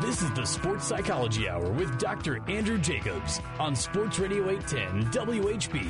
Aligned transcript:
This 0.00 0.22
is 0.22 0.30
the 0.32 0.44
Sports 0.44 0.88
Psychology 0.88 1.48
Hour 1.48 1.70
with 1.70 2.00
Dr. 2.00 2.40
Andrew 2.48 2.78
Jacobs 2.78 3.40
on 3.60 3.76
Sports 3.76 4.18
Radio 4.18 4.50
810 4.50 5.12
WHB. 5.12 5.88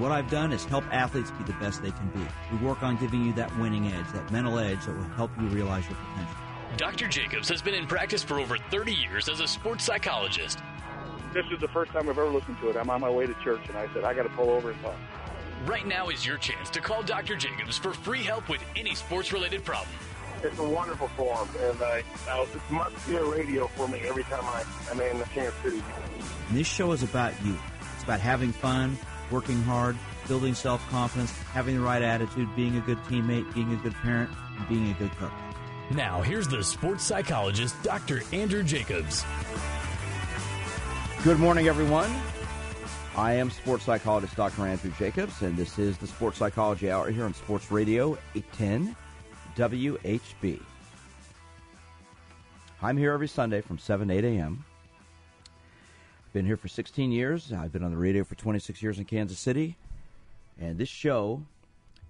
what 0.00 0.10
I've 0.10 0.28
done 0.28 0.52
is 0.52 0.64
help 0.64 0.84
athletes 0.92 1.30
be 1.30 1.44
the 1.44 1.52
best 1.54 1.80
they 1.80 1.92
can 1.92 2.08
be. 2.08 2.26
We 2.50 2.66
work 2.66 2.82
on 2.82 2.96
giving 2.96 3.24
you 3.24 3.32
that 3.34 3.56
winning 3.56 3.86
edge, 3.86 4.08
that 4.14 4.32
mental 4.32 4.58
edge 4.58 4.84
that 4.86 4.96
will 4.96 5.04
help 5.14 5.30
you 5.40 5.46
realize 5.46 5.84
your 5.88 5.96
potential. 5.96 6.36
Dr. 6.76 7.06
Jacobs 7.06 7.48
has 7.50 7.62
been 7.62 7.74
in 7.74 7.86
practice 7.86 8.24
for 8.24 8.40
over 8.40 8.58
30 8.58 8.92
years 8.92 9.28
as 9.28 9.38
a 9.38 9.46
sports 9.46 9.84
psychologist. 9.84 10.58
This 11.32 11.46
is 11.52 11.60
the 11.60 11.68
first 11.68 11.92
time 11.92 12.08
I've 12.08 12.18
ever 12.18 12.26
listened 12.26 12.58
to 12.62 12.70
it. 12.70 12.76
I'm 12.76 12.90
on 12.90 13.00
my 13.00 13.10
way 13.10 13.28
to 13.28 13.34
church, 13.44 13.60
and 13.68 13.78
I 13.78 13.86
said, 13.94 14.02
I 14.02 14.12
got 14.14 14.24
to 14.24 14.28
pull 14.30 14.50
over 14.50 14.72
and 14.72 14.82
talk. 14.82 14.96
Right 15.66 15.86
now 15.86 16.08
is 16.08 16.26
your 16.26 16.38
chance 16.38 16.68
to 16.70 16.80
call 16.80 17.04
Dr. 17.04 17.36
Jacobs 17.36 17.78
for 17.78 17.92
free 17.92 18.24
help 18.24 18.48
with 18.48 18.60
any 18.74 18.96
sports 18.96 19.32
related 19.32 19.64
problem. 19.64 19.94
It's 20.44 20.58
a 20.58 20.62
wonderful 20.62 21.08
forum, 21.08 21.48
and 21.58 21.80
uh, 21.80 21.84
I, 21.86 22.02
I, 22.28 22.42
it's 22.42 22.70
must 22.70 23.08
be 23.08 23.16
a 23.16 23.24
radio 23.24 23.66
for 23.68 23.88
me 23.88 24.00
every 24.00 24.24
time 24.24 24.44
I, 24.44 24.62
I'm 24.90 25.00
in 25.00 25.18
the 25.18 25.24
Kansas 25.24 25.58
City. 25.62 25.82
And 26.50 26.58
this 26.58 26.66
show 26.66 26.92
is 26.92 27.02
about 27.02 27.32
you. 27.46 27.56
It's 27.94 28.04
about 28.04 28.20
having 28.20 28.52
fun, 28.52 28.98
working 29.30 29.62
hard, 29.62 29.96
building 30.28 30.52
self 30.52 30.86
confidence, 30.90 31.32
having 31.54 31.76
the 31.76 31.80
right 31.80 32.02
attitude, 32.02 32.54
being 32.54 32.76
a 32.76 32.82
good 32.82 32.98
teammate, 33.04 33.54
being 33.54 33.72
a 33.72 33.76
good 33.76 33.94
parent, 33.94 34.30
and 34.58 34.68
being 34.68 34.90
a 34.90 34.94
good 34.94 35.10
cook. 35.12 35.32
Now, 35.90 36.20
here's 36.20 36.46
the 36.46 36.62
sports 36.62 37.04
psychologist, 37.04 37.82
Dr. 37.82 38.20
Andrew 38.34 38.62
Jacobs. 38.62 39.24
Good 41.22 41.38
morning, 41.38 41.68
everyone. 41.68 42.14
I 43.16 43.32
am 43.32 43.48
sports 43.48 43.84
psychologist 43.84 44.36
Dr. 44.36 44.66
Andrew 44.66 44.92
Jacobs, 44.98 45.40
and 45.40 45.56
this 45.56 45.78
is 45.78 45.96
the 45.96 46.06
Sports 46.06 46.36
Psychology 46.36 46.90
Hour 46.90 47.10
here 47.10 47.24
on 47.24 47.32
Sports 47.32 47.70
Radio 47.70 48.18
810 48.34 48.94
WHB. 49.56 50.60
I'm 52.82 52.96
here 52.96 53.12
every 53.12 53.28
Sunday 53.28 53.60
from 53.60 53.78
7 53.78 54.08
to 54.08 54.14
8 54.14 54.24
a.m. 54.24 54.64
Been 56.32 56.44
here 56.44 56.56
for 56.56 56.66
16 56.66 57.12
years. 57.12 57.52
I've 57.52 57.72
been 57.72 57.84
on 57.84 57.92
the 57.92 57.96
radio 57.96 58.24
for 58.24 58.34
26 58.34 58.82
years 58.82 58.98
in 58.98 59.04
Kansas 59.04 59.38
City. 59.38 59.76
And 60.60 60.76
this 60.76 60.88
show 60.88 61.42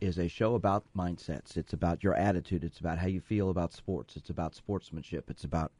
is 0.00 0.18
a 0.18 0.28
show 0.28 0.54
about 0.54 0.84
mindsets. 0.96 1.58
It's 1.58 1.74
about 1.74 2.02
your 2.02 2.14
attitude. 2.14 2.64
It's 2.64 2.80
about 2.80 2.98
how 2.98 3.06
you 3.06 3.20
feel 3.20 3.50
about 3.50 3.74
sports. 3.74 4.16
It's 4.16 4.30
about 4.30 4.54
sportsmanship. 4.54 5.28
It's 5.28 5.44
about 5.44 5.70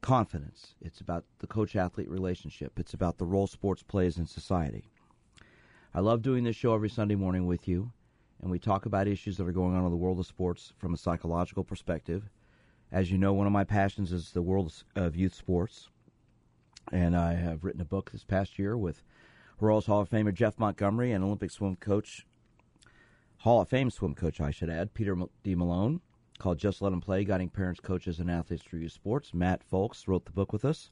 confidence. 0.00 0.74
It's 0.80 1.00
about 1.00 1.24
the 1.38 1.46
coach 1.46 1.76
athlete 1.76 2.10
relationship. 2.10 2.78
It's 2.78 2.94
about 2.94 3.18
the 3.18 3.24
role 3.24 3.46
sports 3.46 3.84
plays 3.84 4.18
in 4.18 4.26
society. 4.26 4.84
I 5.94 6.00
love 6.00 6.22
doing 6.22 6.42
this 6.42 6.56
show 6.56 6.74
every 6.74 6.90
Sunday 6.90 7.14
morning 7.14 7.46
with 7.46 7.68
you, 7.68 7.92
and 8.42 8.50
we 8.50 8.58
talk 8.58 8.84
about 8.84 9.08
issues 9.08 9.36
that 9.36 9.46
are 9.46 9.52
going 9.52 9.74
on 9.74 9.84
in 9.84 9.90
the 9.90 9.96
world 9.96 10.18
of 10.18 10.26
sports 10.26 10.72
from 10.76 10.92
a 10.92 10.98
psychological 10.98 11.64
perspective. 11.64 12.28
As 12.90 13.10
you 13.10 13.16
know, 13.16 13.32
one 13.32 13.46
of 13.46 13.52
my 13.52 13.64
passions 13.64 14.12
is 14.12 14.32
the 14.32 14.42
world 14.42 14.84
of 14.94 15.16
youth 15.16 15.34
sports, 15.34 15.88
and 16.90 17.16
I 17.16 17.34
have 17.34 17.64
written 17.64 17.80
a 17.80 17.86
book 17.86 18.10
this 18.10 18.24
past 18.24 18.58
year 18.58 18.76
with 18.76 19.02
Royals 19.60 19.86
Hall 19.86 20.00
of 20.00 20.10
Famer 20.10 20.34
Jeff 20.34 20.58
Montgomery 20.58 21.12
and 21.12 21.24
Olympic 21.24 21.50
swim 21.52 21.76
coach, 21.76 22.26
Hall 23.38 23.62
of 23.62 23.68
Fame 23.68 23.90
swim 23.90 24.14
coach, 24.14 24.40
I 24.40 24.50
should 24.50 24.68
add, 24.68 24.92
Peter 24.92 25.16
D. 25.42 25.54
Malone 25.54 26.00
called 26.38 26.58
Just 26.58 26.82
Let 26.82 26.90
Them 26.90 27.00
Play 27.00 27.24
Guiding 27.24 27.48
Parents, 27.48 27.80
Coaches, 27.80 28.18
and 28.18 28.30
Athletes 28.30 28.64
Through 28.64 28.80
Youth 28.80 28.92
Sports. 28.92 29.32
Matt 29.32 29.62
Fulks 29.68 30.08
wrote 30.08 30.24
the 30.24 30.32
book 30.32 30.52
with 30.52 30.64
us 30.64 30.90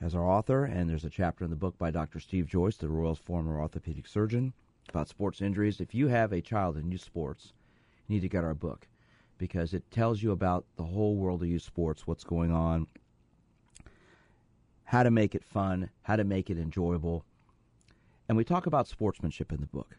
as 0.00 0.14
our 0.14 0.28
author, 0.28 0.64
and 0.64 0.90
there's 0.90 1.04
a 1.04 1.10
chapter 1.10 1.44
in 1.44 1.50
the 1.50 1.56
book 1.56 1.78
by 1.78 1.92
Dr. 1.92 2.18
Steve 2.18 2.48
Joyce, 2.48 2.76
the 2.76 2.88
Royals 2.88 3.20
former 3.20 3.60
orthopedic 3.60 4.08
surgeon, 4.08 4.52
about 4.88 5.08
sports 5.08 5.40
injuries. 5.40 5.80
If 5.80 5.94
you 5.94 6.08
have 6.08 6.32
a 6.32 6.40
child 6.40 6.76
in 6.76 6.90
youth 6.90 7.02
sports, 7.02 7.52
you 8.06 8.14
need 8.14 8.22
to 8.22 8.28
get 8.28 8.44
our 8.44 8.54
book 8.54 8.86
because 9.38 9.74
it 9.74 9.90
tells 9.90 10.22
you 10.22 10.32
about 10.32 10.64
the 10.76 10.84
whole 10.84 11.16
world 11.16 11.42
of 11.42 11.48
youth 11.48 11.62
sports, 11.62 12.06
what's 12.06 12.24
going 12.24 12.52
on, 12.52 12.86
how 14.84 15.02
to 15.02 15.10
make 15.10 15.34
it 15.34 15.44
fun, 15.44 15.90
how 16.02 16.16
to 16.16 16.24
make 16.24 16.48
it 16.48 16.58
enjoyable. 16.58 17.24
And 18.28 18.36
we 18.36 18.44
talk 18.44 18.66
about 18.66 18.88
sportsmanship 18.88 19.52
in 19.52 19.60
the 19.60 19.66
book. 19.66 19.96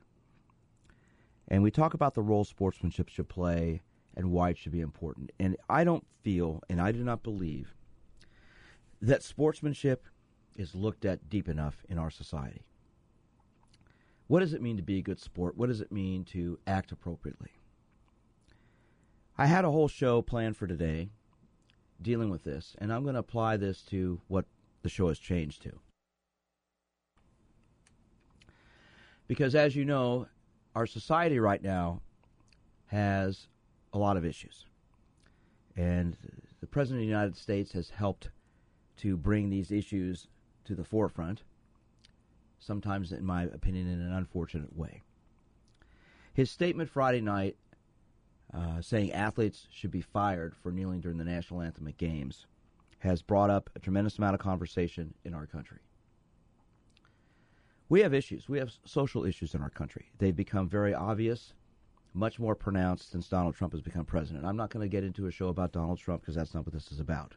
And 1.48 1.64
we 1.64 1.72
talk 1.72 1.94
about 1.94 2.14
the 2.14 2.22
role 2.22 2.44
sportsmanship 2.44 3.10
should 3.10 3.30
play 3.30 3.82
and 4.16 4.32
why 4.32 4.50
it 4.50 4.58
should 4.58 4.72
be 4.72 4.82
important. 4.82 5.32
And 5.40 5.56
I 5.70 5.84
don't 5.84 6.06
feel, 6.24 6.62
and 6.70 6.82
I 6.82 6.92
do 6.92 7.04
not 7.04 7.24
believe, 7.24 7.74
that 9.02 9.24
sportsmanship 9.24 10.06
is 10.56 10.74
looked 10.74 11.06
at 11.06 11.30
deep 11.30 11.48
enough 11.48 11.84
in 11.88 12.00
our 12.00 12.10
society. 12.10 12.64
What 14.28 14.42
does 14.42 14.54
it 14.54 14.62
mean 14.62 14.78
to 14.78 14.84
be 14.84 14.98
a 14.98 15.02
good 15.02 15.20
sport? 15.20 15.58
What 15.58 15.70
does 15.70 15.82
it 15.82 15.92
mean 15.92 16.26
to 16.26 16.60
act 16.68 16.92
appropriately? 16.92 17.52
I 19.38 19.46
had 19.46 19.66
a 19.66 19.72
whole 19.72 19.88
show 19.88 20.22
planned 20.22 20.58
for 20.58 20.68
today 20.68 21.10
dealing 22.02 22.30
with 22.30 22.44
this, 22.44 22.76
and 22.80 22.92
I'm 22.92 23.04
going 23.04 23.14
to 23.14 23.20
apply 23.20 23.58
this 23.58 23.82
to 23.84 24.22
what 24.28 24.46
the 24.82 24.90
show 24.90 25.08
has 25.08 25.20
changed 25.20 25.62
to. 25.64 25.80
Because 29.28 29.56
as 29.56 29.76
you 29.76 29.86
know, 29.86 30.28
our 30.76 30.86
society 30.86 31.40
right 31.40 31.62
now 31.62 32.02
has 32.88 33.48
a 33.94 33.98
lot 33.98 34.18
of 34.18 34.26
issues. 34.26 34.66
And 35.76 36.18
the 36.60 36.68
President 36.68 37.02
of 37.02 37.06
the 37.06 37.12
United 37.12 37.38
States 37.38 37.72
has 37.74 37.90
helped 37.90 38.30
to 38.98 39.16
bring 39.16 39.50
these 39.50 39.72
issues 39.72 40.28
to 40.66 40.76
the 40.76 40.84
forefront, 40.84 41.44
sometimes, 42.68 43.12
in 43.12 43.26
my 43.26 43.44
opinion, 43.44 43.88
in 43.88 44.02
an 44.02 44.14
unfortunate 44.14 44.78
way. 44.78 45.02
His 46.34 46.52
statement 46.52 46.90
Friday 46.90 47.22
night 47.22 47.56
uh, 48.54 48.82
saying 48.82 49.12
athletes 49.12 49.68
should 49.72 49.92
be 49.92 50.02
fired 50.02 50.56
for 50.56 50.72
kneeling 50.72 51.02
during 51.02 51.18
the 51.18 51.24
national 51.24 51.62
anthem 51.62 51.88
at 51.88 51.98
games 51.98 52.46
has 53.00 53.22
brought 53.22 53.50
up 53.50 53.70
a 53.76 53.80
tremendous 53.80 54.18
amount 54.18 54.34
of 54.34 54.40
conversation 54.40 55.14
in 55.24 55.34
our 55.34 55.46
country. 55.46 55.80
We 57.90 58.02
have 58.02 58.14
issues. 58.14 58.50
We 58.50 58.58
have 58.60 58.72
social 58.86 59.26
issues 59.26 59.56
in 59.56 59.62
our 59.62 59.70
country. 59.70 60.10
They've 60.18 60.36
become 60.36 60.68
very 60.68 60.94
obvious, 60.94 61.54
much 62.14 62.40
more 62.40 62.56
pronounced 62.56 63.12
since 63.12 63.30
Donald 63.30 63.56
Trump 63.56 63.74
has 63.74 63.82
become 63.82 64.06
president. 64.06 64.46
I'm 64.46 64.58
not 64.58 64.72
going 64.72 64.84
to 64.84 64.90
get 64.90 65.04
into 65.04 65.28
a 65.28 65.32
show 65.32 65.48
about 65.48 65.72
Donald 65.72 66.00
Trump 66.00 66.22
because 66.22 66.36
that's 66.36 66.54
not 66.54 66.66
what 66.66 66.74
this 66.74 66.92
is 66.92 67.00
about. 67.00 67.36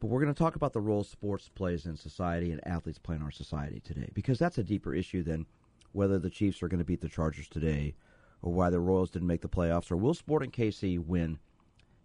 But 0.00 0.06
we're 0.06 0.22
going 0.22 0.32
to 0.32 0.38
talk 0.38 0.56
about 0.56 0.72
the 0.72 0.80
role 0.80 1.04
sports 1.04 1.50
plays 1.54 1.84
in 1.84 1.94
society 1.94 2.50
and 2.50 2.66
athletes 2.66 2.98
play 2.98 3.16
in 3.16 3.22
our 3.22 3.30
society 3.30 3.80
today 3.80 4.08
because 4.14 4.38
that's 4.38 4.56
a 4.56 4.64
deeper 4.64 4.94
issue 4.94 5.22
than 5.22 5.46
whether 5.92 6.18
the 6.18 6.30
Chiefs 6.30 6.62
are 6.62 6.68
going 6.68 6.78
to 6.78 6.84
beat 6.84 7.02
the 7.02 7.08
Chargers 7.08 7.48
today 7.48 7.94
or 8.40 8.52
why 8.52 8.70
the 8.70 8.80
Royals 8.80 9.10
didn't 9.10 9.28
make 9.28 9.42
the 9.42 9.48
playoffs 9.48 9.90
or 9.90 9.98
will 9.98 10.14
Sporting 10.14 10.50
KC 10.50 10.98
win 10.98 11.38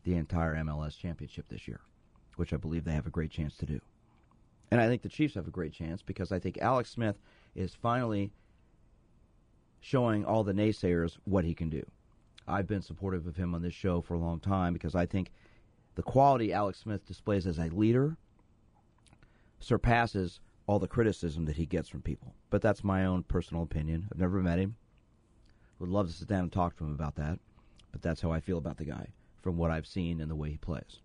the 0.03 0.15
entire 0.15 0.55
MLS 0.55 0.97
championship 0.97 1.47
this 1.47 1.69
year, 1.69 1.79
which 2.35 2.51
I 2.51 2.57
believe 2.57 2.83
they 2.83 2.91
have 2.91 3.07
a 3.07 3.11
great 3.11 3.31
chance 3.31 3.55
to 3.57 3.65
do. 3.65 3.79
And 4.71 4.81
I 4.81 4.87
think 4.87 5.01
the 5.01 5.09
Chiefs 5.09 5.35
have 5.35 5.47
a 5.47 5.51
great 5.51 5.71
chance 5.71 6.01
because 6.01 6.33
I 6.33 6.39
think 6.39 6.57
Alex 6.57 6.89
Smith 6.89 7.17
is 7.55 7.73
finally 7.73 8.31
showing 9.79 10.25
all 10.25 10.43
the 10.43 10.53
naysayers 10.53 11.17
what 11.23 11.45
he 11.45 11.53
can 11.53 11.69
do. 11.69 11.85
I've 12.47 12.67
been 12.67 12.81
supportive 12.81 13.25
of 13.25 13.37
him 13.37 13.55
on 13.55 13.61
this 13.61 13.73
show 13.73 14.01
for 14.01 14.15
a 14.15 14.19
long 14.19 14.39
time 14.39 14.73
because 14.73 14.95
I 14.95 15.05
think 15.05 15.31
the 15.95 16.03
quality 16.03 16.53
Alex 16.53 16.79
Smith 16.79 17.05
displays 17.05 17.47
as 17.47 17.57
a 17.57 17.69
leader 17.69 18.17
surpasses 19.59 20.39
all 20.67 20.79
the 20.79 20.87
criticism 20.87 21.45
that 21.45 21.55
he 21.55 21.65
gets 21.65 21.89
from 21.89 22.01
people. 22.01 22.33
But 22.49 22.61
that's 22.61 22.83
my 22.83 23.05
own 23.05 23.23
personal 23.23 23.63
opinion. 23.63 24.07
I've 24.11 24.19
never 24.19 24.41
met 24.41 24.59
him. 24.59 24.75
Would 25.79 25.89
love 25.89 26.07
to 26.07 26.13
sit 26.13 26.27
down 26.27 26.43
and 26.43 26.51
talk 26.51 26.77
to 26.77 26.83
him 26.83 26.93
about 26.93 27.15
that. 27.15 27.39
But 27.91 28.01
that's 28.01 28.21
how 28.21 28.31
I 28.31 28.39
feel 28.39 28.57
about 28.57 28.77
the 28.77 28.85
guy 28.85 29.07
from 29.41 29.57
what 29.57 29.71
I've 29.71 29.87
seen 29.87 30.21
and 30.21 30.29
the 30.29 30.35
way 30.35 30.49
he 30.49 30.57
plays. 30.57 30.99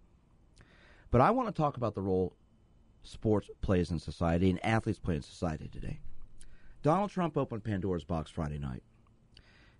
But 1.11 1.21
I 1.21 1.31
want 1.31 1.49
to 1.49 1.55
talk 1.55 1.77
about 1.77 1.95
the 1.95 2.03
role 2.03 2.35
sports 3.03 3.51
plays 3.63 3.91
in 3.91 3.99
society 3.99 4.51
and 4.51 4.65
athletes 4.65 4.99
play 4.99 5.17
in 5.17 5.23
society 5.23 5.69
today. 5.69 6.01
Donald 6.83 7.11
Trump 7.11 7.37
opened 7.37 7.65
Pandora's 7.65 8.05
box 8.05 8.31
Friday 8.31 8.59
night 8.59 8.83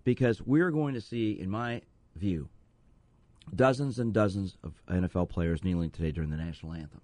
because 0.03 0.41
we're 0.41 0.71
going 0.71 0.93
to 0.93 1.01
see, 1.01 1.31
in 1.31 1.49
my 1.49 1.81
view, 2.15 2.49
dozens 3.53 3.99
and 3.99 4.13
dozens 4.13 4.57
of 4.63 4.73
NFL 4.87 5.29
players 5.29 5.63
kneeling 5.63 5.89
today 5.89 6.11
during 6.11 6.29
the 6.29 6.37
national 6.37 6.73
anthem 6.73 7.01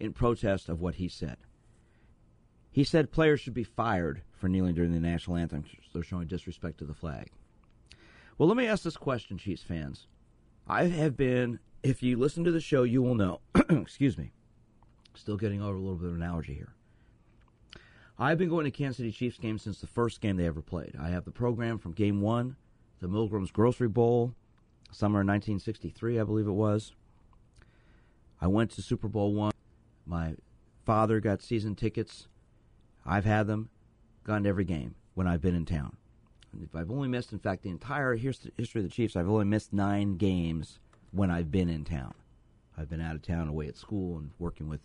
in 0.00 0.12
protest 0.12 0.68
of 0.68 0.80
what 0.80 0.96
he 0.96 1.08
said. 1.08 1.36
He 2.72 2.84
said 2.84 3.12
players 3.12 3.40
should 3.40 3.54
be 3.54 3.64
fired 3.64 4.22
for 4.32 4.48
kneeling 4.48 4.74
during 4.74 4.92
the 4.92 5.00
national 5.00 5.36
anthem. 5.36 5.64
They're 5.92 6.02
showing 6.02 6.26
disrespect 6.26 6.78
to 6.78 6.84
the 6.84 6.94
flag. 6.94 7.30
Well, 8.38 8.48
let 8.48 8.56
me 8.56 8.66
ask 8.66 8.82
this 8.82 8.96
question, 8.96 9.36
Chiefs 9.36 9.62
fans. 9.62 10.06
I 10.66 10.84
have 10.84 11.16
been, 11.16 11.58
if 11.82 12.02
you 12.02 12.16
listen 12.16 12.44
to 12.44 12.52
the 12.52 12.60
show, 12.60 12.84
you 12.84 13.02
will 13.02 13.14
know. 13.14 13.40
excuse 13.70 14.16
me. 14.16 14.32
Still 15.14 15.36
getting 15.36 15.60
over 15.60 15.74
a 15.74 15.80
little 15.80 15.96
bit 15.96 16.08
of 16.08 16.14
an 16.14 16.22
allergy 16.22 16.54
here. 16.54 16.72
I've 18.18 18.38
been 18.38 18.48
going 18.48 18.64
to 18.64 18.70
Kansas 18.70 18.98
City 18.98 19.12
Chiefs 19.12 19.38
games 19.38 19.62
since 19.62 19.80
the 19.80 19.86
first 19.86 20.20
game 20.20 20.36
they 20.36 20.46
ever 20.46 20.62
played. 20.62 20.94
I 20.98 21.08
have 21.08 21.24
the 21.24 21.30
program 21.32 21.78
from 21.78 21.92
game 21.92 22.20
one, 22.20 22.56
the 23.00 23.08
Milgram's 23.08 23.50
Grocery 23.50 23.88
Bowl, 23.88 24.34
summer 24.90 25.18
1963, 25.18 26.20
I 26.20 26.24
believe 26.24 26.46
it 26.46 26.52
was. 26.52 26.92
I 28.40 28.46
went 28.46 28.70
to 28.72 28.82
Super 28.82 29.08
Bowl 29.08 29.34
one. 29.34 29.52
My 30.06 30.34
father 30.84 31.20
got 31.20 31.42
season 31.42 31.74
tickets. 31.74 32.26
I've 33.04 33.24
had 33.24 33.46
them, 33.46 33.68
gone 34.24 34.44
to 34.44 34.48
every 34.48 34.64
game 34.64 34.94
when 35.14 35.26
I've 35.26 35.40
been 35.42 35.54
in 35.54 35.66
town. 35.66 35.96
And 36.52 36.62
if 36.62 36.74
I've 36.74 36.90
only 36.90 37.08
missed, 37.08 37.32
in 37.32 37.38
fact, 37.38 37.62
the 37.62 37.70
entire 37.70 38.16
history 38.16 38.50
of 38.56 38.82
the 38.82 38.88
Chiefs, 38.88 39.16
I've 39.16 39.28
only 39.28 39.44
missed 39.44 39.72
nine 39.72 40.16
games 40.16 40.80
when 41.12 41.30
I've 41.30 41.50
been 41.50 41.68
in 41.68 41.84
town. 41.84 42.14
I've 42.76 42.88
been 42.88 43.00
out 43.00 43.14
of 43.14 43.22
town 43.22 43.48
away 43.48 43.68
at 43.68 43.76
school 43.76 44.18
and 44.18 44.30
working 44.38 44.68
with 44.68 44.80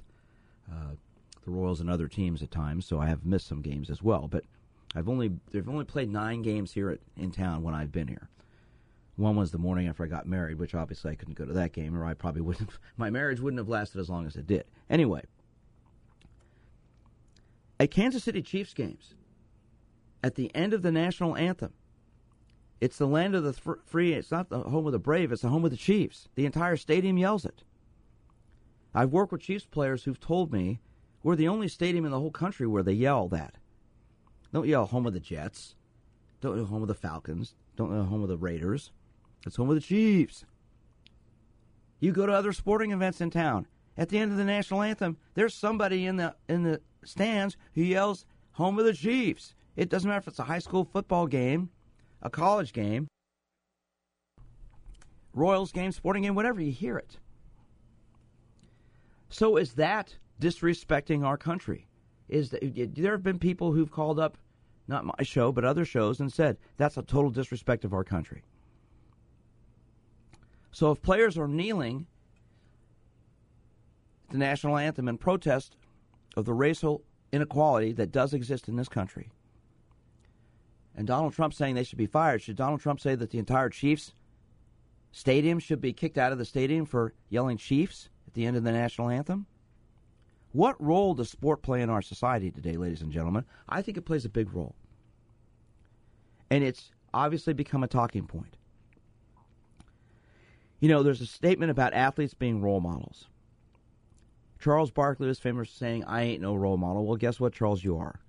uh, 0.71 0.95
the 1.43 1.51
Royals 1.51 1.79
and 1.79 1.89
other 1.89 2.07
teams 2.07 2.43
at 2.43 2.51
times, 2.51 2.85
so 2.85 2.99
I 2.99 3.07
have 3.07 3.25
missed 3.25 3.47
some 3.47 3.61
games 3.61 3.89
as 3.89 4.03
well. 4.03 4.27
But 4.27 4.43
I've 4.95 5.07
only 5.09 5.31
they've 5.51 5.67
only 5.67 5.85
played 5.85 6.11
nine 6.11 6.41
games 6.41 6.73
here 6.73 6.89
at, 6.89 6.99
in 7.17 7.31
town 7.31 7.63
when 7.63 7.73
I've 7.73 7.91
been 7.91 8.07
here. 8.07 8.29
One 9.17 9.37
was 9.37 9.51
the 9.51 9.57
morning 9.57 9.87
after 9.87 10.03
I 10.03 10.07
got 10.07 10.27
married, 10.27 10.59
which 10.59 10.75
obviously 10.75 11.11
I 11.11 11.15
couldn't 11.15 11.37
go 11.37 11.45
to 11.45 11.53
that 11.53 11.71
game, 11.71 11.97
or 11.97 12.05
I 12.05 12.13
probably 12.13 12.41
wouldn't. 12.43 12.69
My 12.97 13.09
marriage 13.09 13.39
wouldn't 13.39 13.59
have 13.59 13.69
lasted 13.69 13.99
as 13.99 14.09
long 14.09 14.25
as 14.25 14.35
it 14.35 14.47
did. 14.47 14.65
Anyway, 14.89 15.23
at 17.79 17.91
Kansas 17.91 18.23
City 18.23 18.41
Chiefs 18.41 18.73
games, 18.73 19.15
at 20.23 20.35
the 20.35 20.53
end 20.55 20.73
of 20.73 20.81
the 20.81 20.91
national 20.91 21.35
anthem, 21.37 21.73
it's 22.81 22.97
the 22.97 23.07
land 23.07 23.35
of 23.35 23.43
the 23.43 23.53
free. 23.85 24.13
It's 24.13 24.31
not 24.31 24.49
the 24.49 24.59
home 24.59 24.85
of 24.85 24.91
the 24.91 24.99
brave. 24.99 25.31
It's 25.31 25.41
the 25.41 25.49
home 25.49 25.63
of 25.63 25.71
the 25.71 25.77
Chiefs. 25.77 26.27
The 26.35 26.45
entire 26.45 26.75
stadium 26.75 27.17
yells 27.17 27.45
it. 27.45 27.63
I've 28.93 29.11
worked 29.11 29.31
with 29.31 29.41
Chiefs 29.41 29.65
players 29.65 30.03
who've 30.03 30.19
told 30.19 30.51
me 30.51 30.79
we're 31.23 31.35
the 31.35 31.47
only 31.47 31.67
stadium 31.67 32.05
in 32.05 32.11
the 32.11 32.19
whole 32.19 32.31
country 32.31 32.67
where 32.67 32.83
they 32.83 32.93
yell 32.93 33.27
that. 33.29 33.55
Don't 34.53 34.67
yell 34.67 34.85
home 34.85 35.05
of 35.05 35.13
the 35.13 35.19
Jets. 35.19 35.75
Don't 36.41 36.57
yell 36.57 36.65
home 36.65 36.81
of 36.81 36.87
the 36.87 36.93
Falcons. 36.93 37.55
Don't 37.75 37.91
yell 37.91 38.05
home 38.05 38.21
of 38.21 38.29
the 38.29 38.37
Raiders. 38.37 38.91
It's 39.45 39.55
home 39.55 39.69
of 39.69 39.75
the 39.75 39.81
Chiefs. 39.81 40.45
You 41.99 42.11
go 42.11 42.25
to 42.25 42.33
other 42.33 42.53
sporting 42.53 42.91
events 42.91 43.21
in 43.21 43.29
town. 43.29 43.67
At 43.97 44.09
the 44.09 44.17
end 44.17 44.31
of 44.31 44.37
the 44.37 44.43
national 44.43 44.81
anthem, 44.81 45.17
there's 45.35 45.53
somebody 45.53 46.05
in 46.05 46.17
the 46.17 46.35
in 46.49 46.63
the 46.63 46.81
stands 47.05 47.55
who 47.75 47.81
yells 47.81 48.25
home 48.51 48.77
of 48.79 48.85
the 48.85 48.93
Chiefs. 48.93 49.55
It 49.75 49.89
doesn't 49.89 50.07
matter 50.07 50.19
if 50.19 50.27
it's 50.27 50.39
a 50.39 50.43
high 50.43 50.59
school 50.59 50.83
football 50.83 51.27
game, 51.27 51.69
a 52.21 52.29
college 52.29 52.73
game, 52.73 53.07
Royals 55.33 55.71
game, 55.71 55.91
sporting 55.91 56.23
game, 56.23 56.35
whatever, 56.35 56.61
you 56.61 56.71
hear 56.71 56.97
it. 56.97 57.17
So 59.29 59.57
is 59.57 59.73
that 59.73 60.15
disrespecting 60.41 61.25
our 61.25 61.37
country? 61.37 61.87
Is 62.29 62.49
that, 62.51 62.95
there 62.95 63.11
have 63.11 63.23
been 63.23 63.37
people 63.37 63.73
who've 63.73 63.91
called 63.91 64.19
up, 64.19 64.37
not 64.87 65.05
my 65.05 65.23
show, 65.23 65.51
but 65.51 65.65
other 65.65 65.85
shows, 65.85 66.19
and 66.19 66.31
said 66.31 66.57
that's 66.77 66.97
a 66.97 67.03
total 67.03 67.31
disrespect 67.31 67.83
of 67.83 67.93
our 67.93 68.03
country. 68.03 68.43
So 70.75 70.91
if 70.91 71.01
players 71.01 71.37
are 71.37 71.47
kneeling 71.47 72.05
at 74.27 74.33
the 74.33 74.37
national 74.37 74.75
anthem 74.75 75.07
in 75.07 75.17
protest 75.17 75.77
of 76.35 76.43
the 76.43 76.53
racial 76.53 77.01
inequality 77.31 77.93
that 77.93 78.11
does 78.11 78.33
exist 78.33 78.67
in 78.67 78.75
this 78.75 78.89
country, 78.89 79.29
and 80.93 81.07
Donald 81.07 81.31
Trump 81.31 81.53
saying 81.53 81.75
they 81.75 81.85
should 81.85 81.97
be 81.97 82.07
fired, 82.07 82.41
should 82.41 82.57
Donald 82.57 82.81
Trump 82.81 82.99
say 82.99 83.15
that 83.15 83.29
the 83.29 83.39
entire 83.39 83.69
Chiefs 83.69 84.15
stadium 85.13 85.59
should 85.59 85.79
be 85.79 85.93
kicked 85.93 86.17
out 86.17 86.33
of 86.33 86.37
the 86.37 86.43
stadium 86.43 86.85
for 86.85 87.13
yelling 87.29 87.55
Chiefs 87.55 88.09
at 88.27 88.33
the 88.33 88.45
end 88.45 88.57
of 88.57 88.65
the 88.65 88.73
national 88.73 89.07
anthem? 89.07 89.45
What 90.51 90.75
role 90.83 91.13
does 91.13 91.29
sport 91.29 91.61
play 91.61 91.83
in 91.83 91.89
our 91.89 92.01
society 92.01 92.51
today, 92.51 92.75
ladies 92.75 93.01
and 93.01 93.13
gentlemen? 93.13 93.45
I 93.69 93.81
think 93.81 93.97
it 93.97 94.01
plays 94.01 94.25
a 94.25 94.29
big 94.29 94.53
role. 94.53 94.75
And 96.49 96.65
it's 96.65 96.91
obviously 97.13 97.53
become 97.53 97.81
a 97.81 97.87
talking 97.87 98.27
point. 98.27 98.57
You 100.85 100.91
know, 100.91 101.01
there's 101.01 101.21
a 101.21 101.25
statement 101.25 101.71
about 101.71 101.95
athletes 101.95 102.35
being 102.35 102.61
role 102.61 102.79
models. 102.79 103.27
Charles 104.59 104.91
Barkley 104.91 105.25
was 105.25 105.39
famous 105.39 105.67
for 105.67 105.73
saying, 105.73 106.03
I 106.03 106.21
ain't 106.21 106.43
no 106.43 106.53
role 106.53 106.77
model. 106.77 107.07
Well, 107.07 107.15
guess 107.15 107.39
what, 107.39 107.53
Charles? 107.53 107.83
You 107.83 107.97
are. 107.97 108.19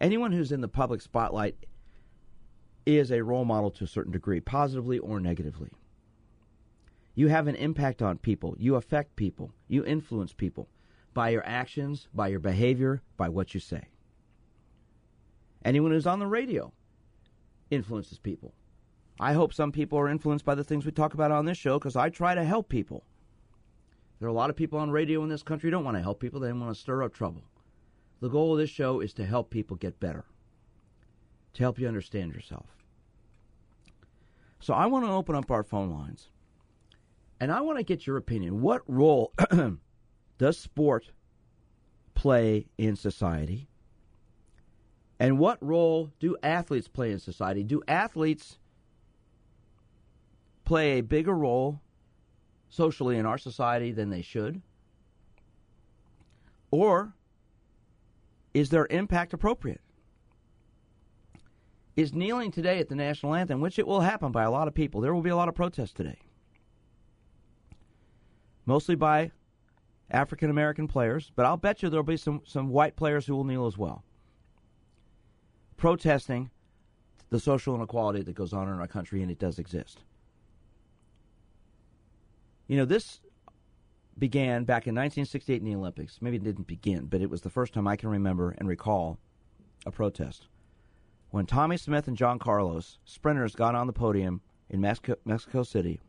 Anyone 0.00 0.32
who's 0.32 0.50
in 0.50 0.62
the 0.62 0.68
public 0.68 1.02
spotlight 1.02 1.66
is 2.86 3.12
a 3.12 3.22
role 3.22 3.44
model 3.44 3.70
to 3.72 3.84
a 3.84 3.86
certain 3.86 4.10
degree, 4.10 4.40
positively 4.40 4.98
or 4.98 5.20
negatively. 5.20 5.68
You 7.14 7.28
have 7.28 7.46
an 7.46 7.56
impact 7.56 8.00
on 8.00 8.16
people, 8.16 8.56
you 8.58 8.76
affect 8.76 9.14
people, 9.14 9.52
you 9.68 9.84
influence 9.84 10.32
people 10.32 10.66
by 11.12 11.28
your 11.28 11.44
actions, 11.44 12.08
by 12.14 12.28
your 12.28 12.40
behavior, 12.40 13.02
by 13.18 13.28
what 13.28 13.52
you 13.52 13.60
say. 13.60 13.82
Anyone 15.62 15.90
who's 15.90 16.06
on 16.06 16.20
the 16.20 16.26
radio 16.26 16.72
influences 17.70 18.18
people. 18.18 18.54
I 19.20 19.32
hope 19.32 19.52
some 19.52 19.72
people 19.72 19.98
are 19.98 20.08
influenced 20.08 20.44
by 20.44 20.54
the 20.54 20.64
things 20.64 20.86
we 20.86 20.92
talk 20.92 21.14
about 21.14 21.32
on 21.32 21.44
this 21.44 21.58
show 21.58 21.78
because 21.78 21.96
I 21.96 22.08
try 22.08 22.34
to 22.34 22.44
help 22.44 22.68
people. 22.68 23.04
There 24.18 24.28
are 24.28 24.30
a 24.30 24.34
lot 24.34 24.50
of 24.50 24.56
people 24.56 24.78
on 24.78 24.90
radio 24.90 25.22
in 25.22 25.28
this 25.28 25.42
country 25.42 25.68
who 25.68 25.72
don't 25.72 25.84
want 25.84 25.96
to 25.96 26.02
help 26.02 26.20
people, 26.20 26.40
they 26.40 26.52
want 26.52 26.74
to 26.74 26.80
stir 26.80 27.02
up 27.02 27.12
trouble. 27.12 27.42
The 28.20 28.28
goal 28.28 28.52
of 28.52 28.58
this 28.58 28.70
show 28.70 29.00
is 29.00 29.12
to 29.14 29.26
help 29.26 29.50
people 29.50 29.76
get 29.76 30.00
better, 30.00 30.24
to 31.54 31.62
help 31.62 31.78
you 31.78 31.86
understand 31.86 32.32
yourself. 32.32 32.66
So 34.60 34.74
I 34.74 34.86
want 34.86 35.04
to 35.04 35.12
open 35.12 35.36
up 35.36 35.50
our 35.50 35.62
phone 35.62 35.90
lines. 35.90 36.28
And 37.40 37.52
I 37.52 37.60
want 37.60 37.78
to 37.78 37.84
get 37.84 38.06
your 38.06 38.16
opinion. 38.16 38.60
What 38.60 38.82
role 38.88 39.32
does 40.38 40.58
sport 40.58 41.12
play 42.14 42.66
in 42.76 42.96
society? 42.96 43.68
And 45.20 45.38
what 45.38 45.64
role 45.64 46.10
do 46.18 46.36
athletes 46.42 46.88
play 46.88 47.12
in 47.12 47.20
society? 47.20 47.62
Do 47.62 47.82
athletes 47.86 48.58
play 50.68 50.98
a 50.98 51.00
bigger 51.00 51.34
role 51.34 51.80
socially 52.68 53.16
in 53.16 53.24
our 53.24 53.38
society 53.38 53.90
than 53.90 54.10
they 54.10 54.22
should? 54.22 54.60
Or 56.70 57.14
is 58.52 58.68
their 58.68 58.86
impact 58.90 59.32
appropriate? 59.32 59.80
is 61.96 62.14
kneeling 62.14 62.52
today 62.52 62.78
at 62.78 62.88
the 62.88 62.94
national 62.94 63.34
anthem, 63.34 63.60
which 63.60 63.76
it 63.76 63.84
will 63.84 64.02
happen 64.02 64.30
by 64.30 64.44
a 64.44 64.50
lot 64.52 64.68
of 64.68 64.74
people. 64.74 65.00
There 65.00 65.12
will 65.12 65.20
be 65.20 65.30
a 65.30 65.36
lot 65.36 65.48
of 65.48 65.56
protests 65.56 65.92
today, 65.92 66.20
mostly 68.66 68.94
by 68.94 69.32
African 70.08 70.48
American 70.48 70.86
players, 70.86 71.32
but 71.34 71.44
I'll 71.44 71.56
bet 71.56 71.82
you 71.82 71.88
there'll 71.88 72.04
be 72.04 72.16
some, 72.16 72.42
some 72.44 72.68
white 72.68 72.94
players 72.94 73.26
who 73.26 73.34
will 73.34 73.42
kneel 73.42 73.66
as 73.66 73.76
well, 73.76 74.04
protesting 75.76 76.50
the 77.30 77.40
social 77.40 77.74
inequality 77.74 78.22
that 78.22 78.34
goes 78.36 78.52
on 78.52 78.68
in 78.68 78.78
our 78.78 78.86
country, 78.86 79.20
and 79.20 79.30
it 79.32 79.40
does 79.40 79.58
exist. 79.58 79.98
You 82.68 82.76
know, 82.76 82.84
this 82.84 83.20
began 84.16 84.64
back 84.64 84.86
in 84.86 84.94
1968 84.94 85.60
in 85.60 85.64
the 85.64 85.74
Olympics. 85.74 86.18
Maybe 86.20 86.36
it 86.36 86.44
didn't 86.44 86.66
begin, 86.66 87.06
but 87.06 87.20
it 87.20 87.30
was 87.30 87.40
the 87.40 87.50
first 87.50 87.72
time 87.74 87.88
I 87.88 87.96
can 87.96 88.08
remember 88.08 88.54
and 88.58 88.68
recall 88.68 89.18
a 89.86 89.90
protest 89.90 90.46
when 91.30 91.46
Tommie 91.46 91.76
Smith 91.76 92.08
and 92.08 92.16
John 92.16 92.38
Carlos, 92.38 92.98
sprinters, 93.04 93.54
got 93.54 93.74
on 93.74 93.86
the 93.86 93.92
podium 93.92 94.40
in 94.70 94.80
Mexico, 94.80 95.16
Mexico 95.24 95.62
City 95.62 96.00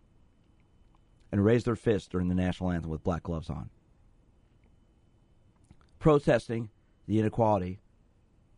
and 1.32 1.44
raised 1.44 1.66
their 1.66 1.76
fists 1.76 2.08
during 2.08 2.28
the 2.28 2.36
national 2.36 2.72
anthem 2.72 2.90
with 2.90 3.04
black 3.04 3.24
gloves 3.24 3.50
on, 3.50 3.70
protesting 6.00 6.70
the 7.06 7.20
inequality 7.20 7.80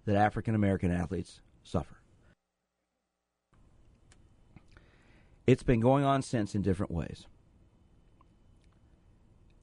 that 0.06 0.16
African 0.16 0.56
American 0.56 0.92
athletes 0.92 1.42
suffer. 1.64 1.98
It's 5.48 5.64
been 5.64 5.80
going 5.80 6.06
on 6.06 6.22
since 6.22 6.56
in 6.56 6.62
different 6.62 6.92
ways. 6.92 7.26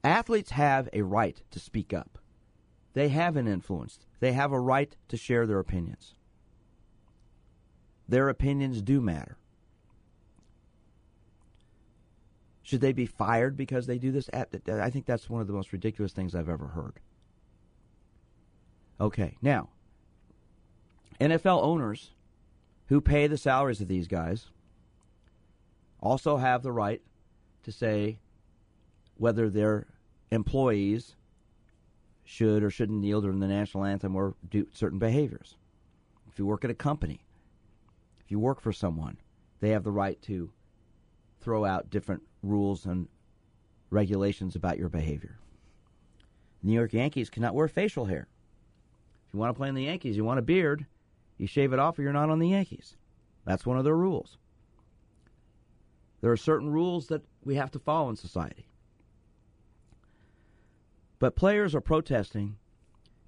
Athletes 0.03 0.51
have 0.51 0.87
a 0.93 1.01
right 1.01 1.41
to 1.51 1.59
speak 1.59 1.93
up. 1.93 2.17
They 2.93 3.09
have 3.09 3.35
an 3.35 3.47
influence. 3.47 3.99
They 4.19 4.33
have 4.33 4.51
a 4.51 4.59
right 4.59 4.95
to 5.09 5.17
share 5.17 5.45
their 5.45 5.59
opinions. 5.59 6.15
Their 8.07 8.29
opinions 8.29 8.81
do 8.81 9.01
matter. 9.01 9.37
Should 12.63 12.81
they 12.81 12.93
be 12.93 13.05
fired 13.05 13.57
because 13.57 13.87
they 13.87 13.97
do 13.97 14.11
this? 14.11 14.29
I 14.33 14.89
think 14.89 15.05
that's 15.05 15.29
one 15.29 15.41
of 15.41 15.47
the 15.47 15.53
most 15.53 15.73
ridiculous 15.73 16.13
things 16.13 16.35
I've 16.35 16.49
ever 16.49 16.67
heard. 16.67 16.99
Okay, 19.01 19.37
now, 19.41 19.69
NFL 21.19 21.63
owners 21.63 22.11
who 22.87 23.01
pay 23.01 23.27
the 23.27 23.37
salaries 23.37 23.81
of 23.81 23.87
these 23.87 24.07
guys 24.07 24.47
also 25.99 26.37
have 26.37 26.63
the 26.63 26.71
right 26.71 27.01
to 27.63 27.71
say 27.71 28.19
whether 29.19 29.49
their 29.49 29.85
employees 30.31 31.15
should 32.23 32.63
or 32.63 32.69
shouldn't 32.69 33.01
kneel 33.01 33.21
during 33.21 33.39
the 33.39 33.47
national 33.47 33.83
anthem 33.83 34.15
or 34.15 34.35
do 34.49 34.65
certain 34.71 34.97
behaviors. 34.97 35.57
If 36.31 36.39
you 36.39 36.45
work 36.45 36.63
at 36.63 36.71
a 36.71 36.75
company, 36.75 37.19
if 38.23 38.31
you 38.31 38.39
work 38.39 38.61
for 38.61 38.71
someone, 38.71 39.17
they 39.59 39.69
have 39.69 39.83
the 39.83 39.91
right 39.91 40.19
to 40.23 40.51
throw 41.41 41.65
out 41.65 41.89
different 41.89 42.23
rules 42.43 42.85
and 42.85 43.07
regulations 43.89 44.55
about 44.55 44.77
your 44.77 44.89
behavior. 44.89 45.37
The 46.61 46.69
New 46.69 46.75
York 46.75 46.93
Yankees 46.93 47.29
cannot 47.29 47.55
wear 47.55 47.67
facial 47.67 48.05
hair. 48.05 48.27
If 49.27 49.33
you 49.33 49.39
want 49.39 49.53
to 49.53 49.57
play 49.57 49.69
in 49.69 49.75
the 49.75 49.83
Yankees, 49.83 50.15
you 50.15 50.23
want 50.23 50.39
a 50.39 50.43
beard, 50.43 50.85
you 51.37 51.47
shave 51.47 51.73
it 51.73 51.79
off 51.79 51.99
or 51.99 52.03
you're 52.03 52.13
not 52.13 52.29
on 52.29 52.39
the 52.39 52.49
Yankees. 52.49 52.95
That's 53.43 53.65
one 53.65 53.77
of 53.77 53.83
their 53.83 53.97
rules. 53.97 54.37
There 56.21 56.31
are 56.31 56.37
certain 56.37 56.69
rules 56.69 57.07
that 57.07 57.23
we 57.43 57.55
have 57.55 57.71
to 57.71 57.79
follow 57.79 58.09
in 58.09 58.15
society. 58.15 58.68
But 61.19 61.35
players 61.35 61.75
are 61.75 61.81
protesting 61.81 62.57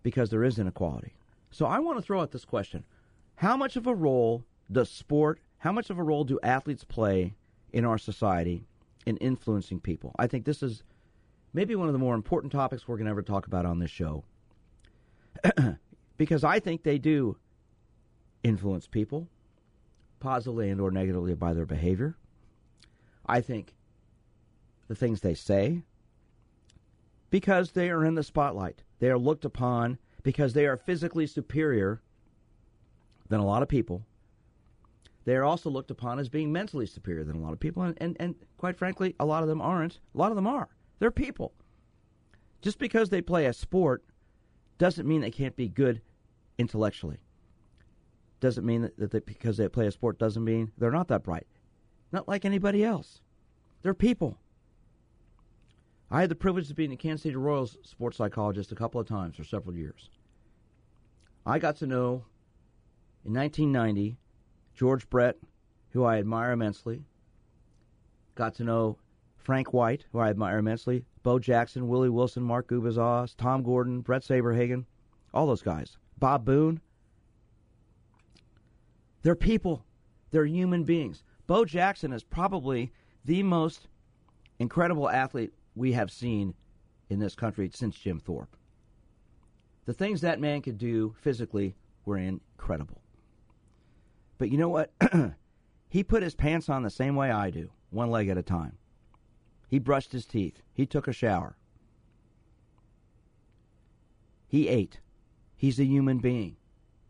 because 0.02 0.30
there 0.30 0.44
is 0.44 0.58
inequality. 0.58 1.14
So 1.52 1.66
I 1.66 1.80
want 1.80 1.98
to 1.98 2.02
throw 2.02 2.22
out 2.22 2.32
this 2.32 2.46
question 2.46 2.86
How 3.36 3.58
much 3.58 3.76
of 3.76 3.86
a 3.86 3.96
role 3.96 4.46
does 4.72 4.90
sport, 4.90 5.40
how 5.60 5.72
much 5.72 5.90
of 5.90 6.00
a 6.00 6.04
role 6.04 6.24
do 6.24 6.40
athletes 6.42 6.84
play 6.84 7.36
in 7.74 7.86
our 7.86 7.98
society 7.98 8.66
in 9.06 9.18
influencing 9.18 9.80
people. 9.80 10.14
I 10.18 10.28
think 10.28 10.46
this 10.46 10.62
is 10.62 10.84
maybe 11.54 11.76
one 11.76 11.88
of 11.88 11.94
the 11.94 12.00
more 12.00 12.16
important 12.16 12.52
topics 12.52 12.88
we're 12.88 12.98
going 12.98 13.06
to 13.06 13.12
ever 13.12 13.22
talk 13.22 13.48
about 13.48 13.66
on 13.66 13.80
this 13.80 13.92
show. 13.92 14.24
because 16.18 16.44
I 16.44 16.60
think 16.60 16.84
they 16.84 16.98
do 16.98 17.38
influence 18.44 18.88
people 18.88 19.28
positively 20.20 20.70
and 20.70 20.80
or 20.80 20.92
negatively 20.92 21.34
by 21.34 21.54
their 21.54 21.66
behavior. 21.66 22.16
I 23.26 23.42
think 23.42 23.76
the 24.88 24.96
things 24.96 25.22
they 25.22 25.34
say 25.34 25.84
because 27.32 27.72
they 27.72 27.90
are 27.90 28.06
in 28.06 28.14
the 28.14 28.24
spotlight. 28.24 28.84
They 29.00 29.10
are 29.10 29.18
looked 29.18 29.46
upon 29.46 29.98
because 30.22 30.54
they 30.54 30.68
are 30.68 30.78
physically 30.78 31.26
superior 31.26 32.02
than 33.30 33.40
a 33.40 33.46
lot 33.46 33.64
of 33.64 33.70
people. 33.70 34.06
They 35.26 35.36
are 35.36 35.44
also 35.44 35.70
looked 35.70 35.92
upon 35.92 36.20
as 36.20 36.30
being 36.30 36.52
mentally 36.52 36.86
superior 36.86 37.24
than 37.24 37.38
a 37.38 37.42
lot 37.42 37.54
of 37.54 37.60
people, 37.60 37.84
and, 37.84 37.98
and, 38.00 38.18
and 38.20 38.36
quite 38.58 38.78
frankly, 38.78 39.16
a 39.20 39.26
lot 39.26 39.44
of 39.44 39.50
them 39.50 39.62
aren't. 39.62 40.00
A 40.14 40.18
lot 40.18 40.32
of 40.32 40.36
them 40.36 40.48
are. 40.48 40.70
They're 41.00 41.12
people. 41.12 41.54
Just 42.62 42.78
because 42.78 43.10
they 43.10 43.22
play 43.22 43.46
a 43.46 43.54
sport 43.54 44.04
doesn't 44.78 45.08
mean 45.08 45.22
they 45.22 45.32
can't 45.32 45.56
be 45.56 45.68
good 45.68 46.02
intellectually. 46.58 47.18
Doesn't 48.40 48.66
mean 48.66 48.82
that, 48.82 48.98
that 48.98 49.12
they, 49.12 49.20
because 49.20 49.58
they 49.58 49.68
play 49.68 49.88
a 49.88 49.92
sport 49.92 50.20
doesn't 50.20 50.44
mean 50.44 50.72
they're 50.78 50.92
not 50.92 51.08
that 51.10 51.24
bright. 51.24 51.48
Not 52.12 52.28
like 52.28 52.44
anybody 52.44 52.84
else. 52.84 53.22
They're 53.84 53.94
people. 53.94 54.38
I 56.14 56.20
had 56.20 56.30
the 56.30 56.36
privilege 56.36 56.70
of 56.70 56.76
being 56.76 56.90
the 56.90 56.98
Kansas 56.98 57.24
City 57.24 57.38
Royals 57.38 57.78
sports 57.84 58.18
psychologist 58.18 58.74
a 58.74 58.76
couple 58.76 59.00
of 59.00 59.08
times 59.08 59.38
for 59.38 59.46
several 59.46 59.74
years. 59.74 60.10
I 61.46 61.58
got 61.58 61.78
to 61.78 61.88
know 61.88 62.26
in 63.24 63.34
1990 63.34 64.18
George 64.76 65.10
Brett, 65.10 65.38
who 65.92 66.04
I 66.04 66.18
admire 66.18 66.52
immensely. 66.52 67.06
Got 68.36 68.56
to 68.56 68.66
know 68.66 68.98
Frank 69.38 69.72
White, 69.72 70.06
who 70.12 70.20
I 70.20 70.30
admire 70.30 70.58
immensely. 70.58 71.06
Bo 71.24 71.40
Jackson, 71.40 71.88
Willie 71.88 72.10
Wilson, 72.10 72.44
Mark 72.44 72.68
Gubicza, 72.68 73.34
Tom 73.38 73.64
Gordon, 73.64 74.02
Bret 74.02 74.24
Saberhagen, 74.24 74.84
all 75.34 75.48
those 75.48 75.62
guys. 75.62 75.98
Bob 76.18 76.44
Boone. 76.44 76.82
They're 79.22 79.36
people. 79.36 79.86
They're 80.32 80.46
human 80.46 80.84
beings. 80.84 81.24
Bo 81.48 81.64
Jackson 81.64 82.12
is 82.12 82.24
probably 82.24 82.92
the 83.24 83.44
most 83.44 83.88
incredible 84.60 85.10
athlete 85.10 85.54
we 85.76 85.94
have 85.94 86.12
seen 86.12 86.54
in 87.10 87.20
this 87.20 87.36
country 87.36 87.70
since 87.74 87.98
Jim 87.98 88.20
Thorpe. 88.20 88.56
The 89.86 89.94
things 89.94 90.22
that 90.22 90.40
man 90.40 90.62
could 90.62 90.78
do 90.78 91.16
physically 91.22 91.76
were 92.06 92.18
incredible. 92.18 93.02
But 94.38 94.50
you 94.50 94.58
know 94.58 94.70
what? 94.70 94.92
he 95.90 96.04
put 96.04 96.24
his 96.24 96.36
pants 96.36 96.70
on 96.70 96.84
the 96.84 96.90
same 96.90 97.16
way 97.16 97.32
I 97.32 97.50
do, 97.50 97.72
one 97.90 98.10
leg 98.10 98.28
at 98.30 98.38
a 98.38 98.44
time. 98.44 98.78
He 99.68 99.80
brushed 99.80 100.12
his 100.12 100.26
teeth. 100.26 100.62
He 100.74 100.86
took 100.86 101.08
a 101.08 101.14
shower. 101.14 101.56
He 104.48 104.68
ate. 104.68 105.00
He's 105.56 105.80
a 105.80 105.86
human 105.86 106.18
being. 106.18 106.58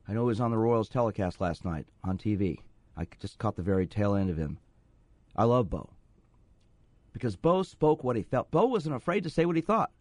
I 0.08 0.14
know 0.14 0.22
he 0.22 0.28
was 0.28 0.42
on 0.42 0.52
the 0.52 0.58
Royals 0.58 0.90
telecast 0.90 1.42
last 1.42 1.66
night 1.66 1.88
on 2.04 2.18
TV. 2.18 2.60
I 2.98 3.08
just 3.20 3.40
caught 3.40 3.56
the 3.56 3.62
very 3.62 3.88
tail 3.88 4.14
end 4.14 4.30
of 4.30 4.38
him. 4.38 4.60
I 5.36 5.46
love 5.46 5.70
Bo. 5.70 5.90
Because 7.14 7.36
Bo 7.36 7.64
spoke 7.64 8.04
what 8.04 8.16
he 8.16 8.24
felt. 8.24 8.52
Bo 8.52 8.66
wasn't 8.66 8.96
afraid 8.96 9.24
to 9.24 9.30
say 9.30 9.46
what 9.46 9.56
he 9.56 9.62
thought. 9.62 9.92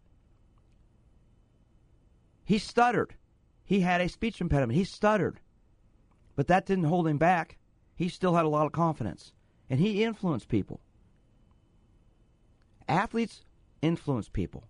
He 2.43 2.57
stuttered. 2.57 3.15
He 3.63 3.81
had 3.81 4.01
a 4.01 4.09
speech 4.09 4.41
impediment. 4.41 4.77
He 4.77 4.83
stuttered. 4.83 5.39
But 6.35 6.47
that 6.47 6.65
didn't 6.65 6.85
hold 6.85 7.07
him 7.07 7.17
back. 7.17 7.57
He 7.95 8.09
still 8.09 8.35
had 8.35 8.45
a 8.45 8.49
lot 8.49 8.65
of 8.65 8.71
confidence. 8.71 9.33
And 9.69 9.79
he 9.79 10.03
influenced 10.03 10.47
people. 10.47 10.81
Athletes 12.87 13.43
influence 13.81 14.27
people. 14.27 14.65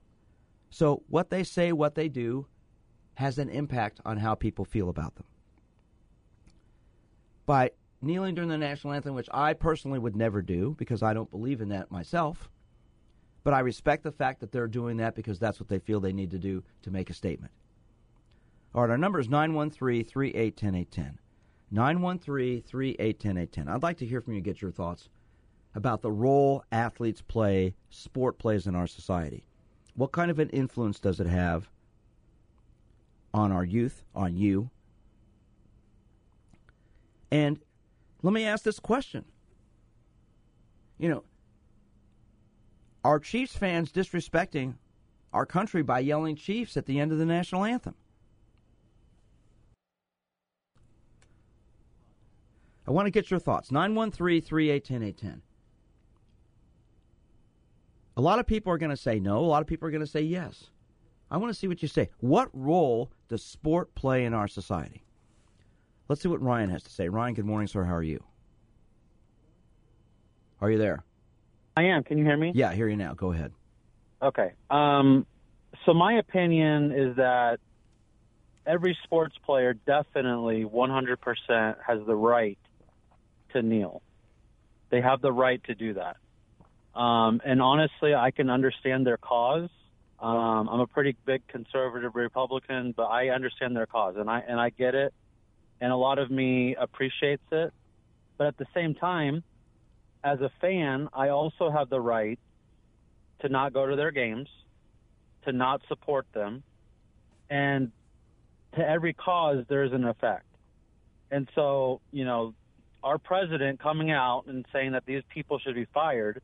So 0.69 1.03
what 1.07 1.29
they 1.29 1.43
say, 1.43 1.71
what 1.71 1.95
they 1.95 2.07
do, 2.07 2.47
has 3.15 3.37
an 3.37 3.49
impact 3.49 3.99
on 4.05 4.17
how 4.17 4.35
people 4.35 4.65
feel 4.65 4.89
about 4.89 5.15
them. 5.15 5.25
By 7.45 7.71
kneeling 8.01 8.35
during 8.35 8.49
the 8.49 8.57
national 8.57 8.93
anthem, 8.93 9.15
which 9.15 9.29
I 9.31 9.53
personally 9.53 9.99
would 9.99 10.15
never 10.15 10.41
do 10.41 10.75
because 10.77 11.03
I 11.03 11.13
don't 11.13 11.29
believe 11.31 11.61
in 11.61 11.69
that 11.69 11.91
myself, 11.91 12.49
but 13.43 13.53
I 13.53 13.59
respect 13.59 14.03
the 14.03 14.11
fact 14.11 14.39
that 14.41 14.51
they're 14.51 14.67
doing 14.67 14.97
that 14.97 15.15
because 15.15 15.39
that's 15.39 15.59
what 15.59 15.69
they 15.69 15.79
feel 15.79 15.99
they 15.99 16.13
need 16.13 16.31
to 16.31 16.39
do 16.39 16.63
to 16.83 16.91
make 16.91 17.09
a 17.09 17.13
statement. 17.13 17.51
All 18.73 18.81
right, 18.81 18.91
our 18.91 18.97
number 18.97 19.19
is 19.19 19.29
913 19.29 20.05
381 20.05 20.75
810. 20.75 21.19
913 21.71 22.61
381 22.61 23.37
810. 23.37 23.67
I'd 23.67 23.83
like 23.83 23.97
to 23.97 24.05
hear 24.05 24.21
from 24.21 24.33
you, 24.33 24.41
get 24.41 24.61
your 24.61 24.71
thoughts 24.71 25.09
about 25.75 26.01
the 26.01 26.11
role 26.11 26.63
athletes 26.71 27.21
play, 27.21 27.73
sport 27.89 28.37
plays 28.37 28.67
in 28.67 28.75
our 28.75 28.87
society. 28.87 29.45
What 29.95 30.11
kind 30.11 30.31
of 30.31 30.39
an 30.39 30.49
influence 30.49 30.99
does 30.99 31.19
it 31.19 31.27
have 31.27 31.69
on 33.33 33.51
our 33.51 33.63
youth, 33.63 34.03
on 34.15 34.35
you? 34.35 34.69
And 37.31 37.59
let 38.23 38.33
me 38.33 38.45
ask 38.45 38.63
this 38.63 38.79
question. 38.79 39.25
You 40.97 41.09
know, 41.09 41.23
are 43.03 43.19
Chiefs 43.19 43.55
fans 43.55 43.91
disrespecting 43.91 44.75
our 45.33 45.45
country 45.45 45.81
by 45.81 45.99
yelling 45.99 46.35
Chiefs 46.35 46.77
at 46.77 46.85
the 46.85 46.99
end 46.99 47.11
of 47.11 47.17
the 47.17 47.25
national 47.25 47.63
anthem? 47.63 47.95
I 52.87 52.91
want 52.91 53.07
to 53.07 53.11
get 53.11 53.31
your 53.31 53.39
thoughts. 53.39 53.71
913 53.71 54.41
381 54.41 55.03
810. 55.03 55.41
A 58.17 58.21
lot 58.21 58.39
of 58.39 58.45
people 58.45 58.73
are 58.73 58.77
going 58.77 58.89
to 58.89 58.97
say 58.97 59.19
no. 59.19 59.39
A 59.39 59.47
lot 59.47 59.61
of 59.61 59.67
people 59.67 59.87
are 59.87 59.91
going 59.91 60.01
to 60.01 60.07
say 60.07 60.21
yes. 60.21 60.65
I 61.29 61.37
want 61.37 61.51
to 61.51 61.57
see 61.57 61.67
what 61.67 61.81
you 61.81 61.87
say. 61.87 62.09
What 62.19 62.49
role 62.53 63.11
does 63.29 63.43
sport 63.43 63.95
play 63.95 64.25
in 64.25 64.33
our 64.33 64.47
society? 64.47 65.03
Let's 66.07 66.21
see 66.21 66.29
what 66.29 66.41
Ryan 66.41 66.69
has 66.69 66.83
to 66.83 66.89
say. 66.89 67.09
Ryan, 67.09 67.33
good 67.33 67.45
morning, 67.45 67.67
sir. 67.67 67.83
How 67.83 67.95
are 67.95 68.03
you? 68.03 68.23
Are 70.59 70.69
you 70.69 70.77
there? 70.77 71.03
I 71.75 71.83
am. 71.83 72.03
Can 72.03 72.17
you 72.17 72.25
hear 72.25 72.37
me? 72.37 72.51
Yeah, 72.53 72.69
I 72.69 72.75
hear 72.75 72.87
you 72.87 72.97
now. 72.97 73.13
Go 73.13 73.31
ahead. 73.31 73.53
Okay. 74.21 74.51
Um, 74.69 75.25
so 75.85 75.93
my 75.93 76.13
opinion 76.13 76.91
is 76.91 77.15
that 77.15 77.59
every 78.65 78.97
sports 79.03 79.35
player 79.45 79.73
definitely 79.73 80.65
100% 80.65 81.75
has 81.85 81.99
the 82.05 82.15
right 82.15 82.59
to 83.53 83.61
kneel. 83.61 84.01
They 84.89 85.01
have 85.01 85.21
the 85.21 85.31
right 85.31 85.63
to 85.63 85.75
do 85.75 85.93
that. 85.93 86.17
Um, 86.93 87.41
and 87.45 87.61
honestly, 87.61 88.13
I 88.13 88.31
can 88.31 88.49
understand 88.49 89.07
their 89.07 89.17
cause. 89.17 89.69
Um, 90.19 90.69
I'm 90.69 90.81
a 90.81 90.87
pretty 90.87 91.15
big 91.25 91.47
conservative 91.47 92.15
Republican, 92.15 92.93
but 92.95 93.05
I 93.05 93.29
understand 93.29 93.75
their 93.75 93.87
cause, 93.87 94.15
and 94.17 94.29
I 94.29 94.43
and 94.47 94.59
I 94.59 94.69
get 94.69 94.93
it, 94.93 95.13
and 95.81 95.91
a 95.91 95.95
lot 95.95 96.19
of 96.19 96.31
me 96.31 96.75
appreciates 96.75 97.43
it. 97.51 97.73
But 98.37 98.47
at 98.47 98.57
the 98.57 98.67
same 98.73 98.93
time, 98.95 99.43
as 100.23 100.39
a 100.39 100.51
fan, 100.61 101.09
I 101.13 101.29
also 101.29 101.71
have 101.71 101.89
the 101.89 101.99
right 101.99 102.39
to 103.41 103.49
not 103.49 103.73
go 103.73 103.87
to 103.87 103.95
their 103.95 104.11
games, 104.11 104.47
to 105.45 105.51
not 105.51 105.81
support 105.87 106.27
them, 106.33 106.63
and 107.49 107.91
to 108.75 108.87
every 108.87 109.13
cause 109.13 109.65
there's 109.67 109.91
an 109.91 110.05
effect. 110.05 110.45
And 111.31 111.49
so, 111.55 112.01
you 112.11 112.23
know, 112.23 112.53
our 113.03 113.17
president 113.17 113.79
coming 113.79 114.11
out 114.11 114.43
and 114.47 114.65
saying 114.71 114.91
that 114.91 115.05
these 115.05 115.23
people 115.33 115.59
should 115.59 115.75
be 115.75 115.87
fired, 115.93 116.41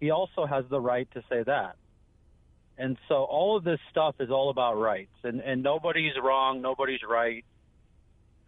he 0.00 0.10
also 0.10 0.46
has 0.46 0.64
the 0.70 0.80
right 0.80 1.08
to 1.12 1.22
say 1.28 1.42
that. 1.42 1.76
And 2.78 2.96
so 3.08 3.24
all 3.24 3.56
of 3.56 3.64
this 3.64 3.78
stuff 3.90 4.14
is 4.18 4.30
all 4.30 4.48
about 4.48 4.74
rights, 4.78 5.14
and 5.22 5.40
and 5.40 5.62
nobody's 5.62 6.14
wrong, 6.20 6.62
nobody's 6.62 7.02
right. 7.06 7.44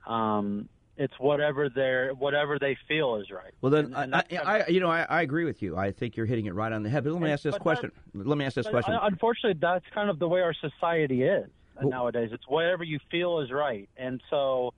Um, 0.06 0.68
it's 0.96 1.14
whatever 1.18 1.68
they 1.68 2.10
whatever 2.16 2.58
they 2.58 2.76
feel 2.86 3.16
is 3.16 3.30
right. 3.30 3.52
Well, 3.60 3.70
then, 3.70 3.86
and, 3.96 4.14
and 4.14 4.14
I, 4.14 4.60
I, 4.60 4.66
you 4.68 4.80
know, 4.80 4.90
I, 4.90 5.02
I, 5.02 5.22
agree 5.22 5.44
with 5.44 5.60
you. 5.60 5.76
I 5.76 5.90
think 5.90 6.16
you're 6.16 6.26
hitting 6.26 6.46
it 6.46 6.54
right 6.54 6.72
on 6.72 6.82
the 6.82 6.90
head. 6.90 7.04
But 7.04 7.12
let 7.12 7.20
me 7.20 7.26
and, 7.26 7.32
ask 7.32 7.42
this 7.42 7.58
question. 7.58 7.90
That, 8.14 8.26
let 8.26 8.38
me 8.38 8.44
ask 8.44 8.54
this 8.54 8.68
question. 8.68 8.96
Unfortunately, 9.02 9.58
that's 9.60 9.84
kind 9.92 10.08
of 10.08 10.18
the 10.18 10.28
way 10.28 10.40
our 10.40 10.54
society 10.54 11.24
is 11.24 11.48
well, 11.80 11.88
nowadays. 11.88 12.30
It's 12.32 12.46
whatever 12.46 12.84
you 12.84 13.00
feel 13.10 13.40
is 13.40 13.50
right, 13.50 13.88
and 13.96 14.22
so 14.30 14.72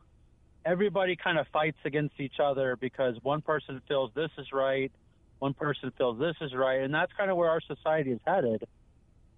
everybody 0.64 1.16
kind 1.16 1.38
of 1.38 1.47
fights 1.52 1.78
against 1.85 2.18
each 2.18 2.40
other 2.42 2.76
because 2.76 3.16
one 3.23 3.42
person 3.42 3.83
feels 3.87 4.11
this 4.14 4.30
is 4.38 4.47
right, 4.52 4.90
one 5.38 5.52
person 5.52 5.92
feels 5.99 6.18
this 6.18 6.37
is 6.40 6.54
right, 6.54 6.80
and 6.80 6.95
that's 6.95 7.12
kind 7.12 7.30
of 7.30 7.37
where 7.37 7.50
our 7.50 7.61
society 7.61 8.12
is 8.12 8.21
headed, 8.26 8.64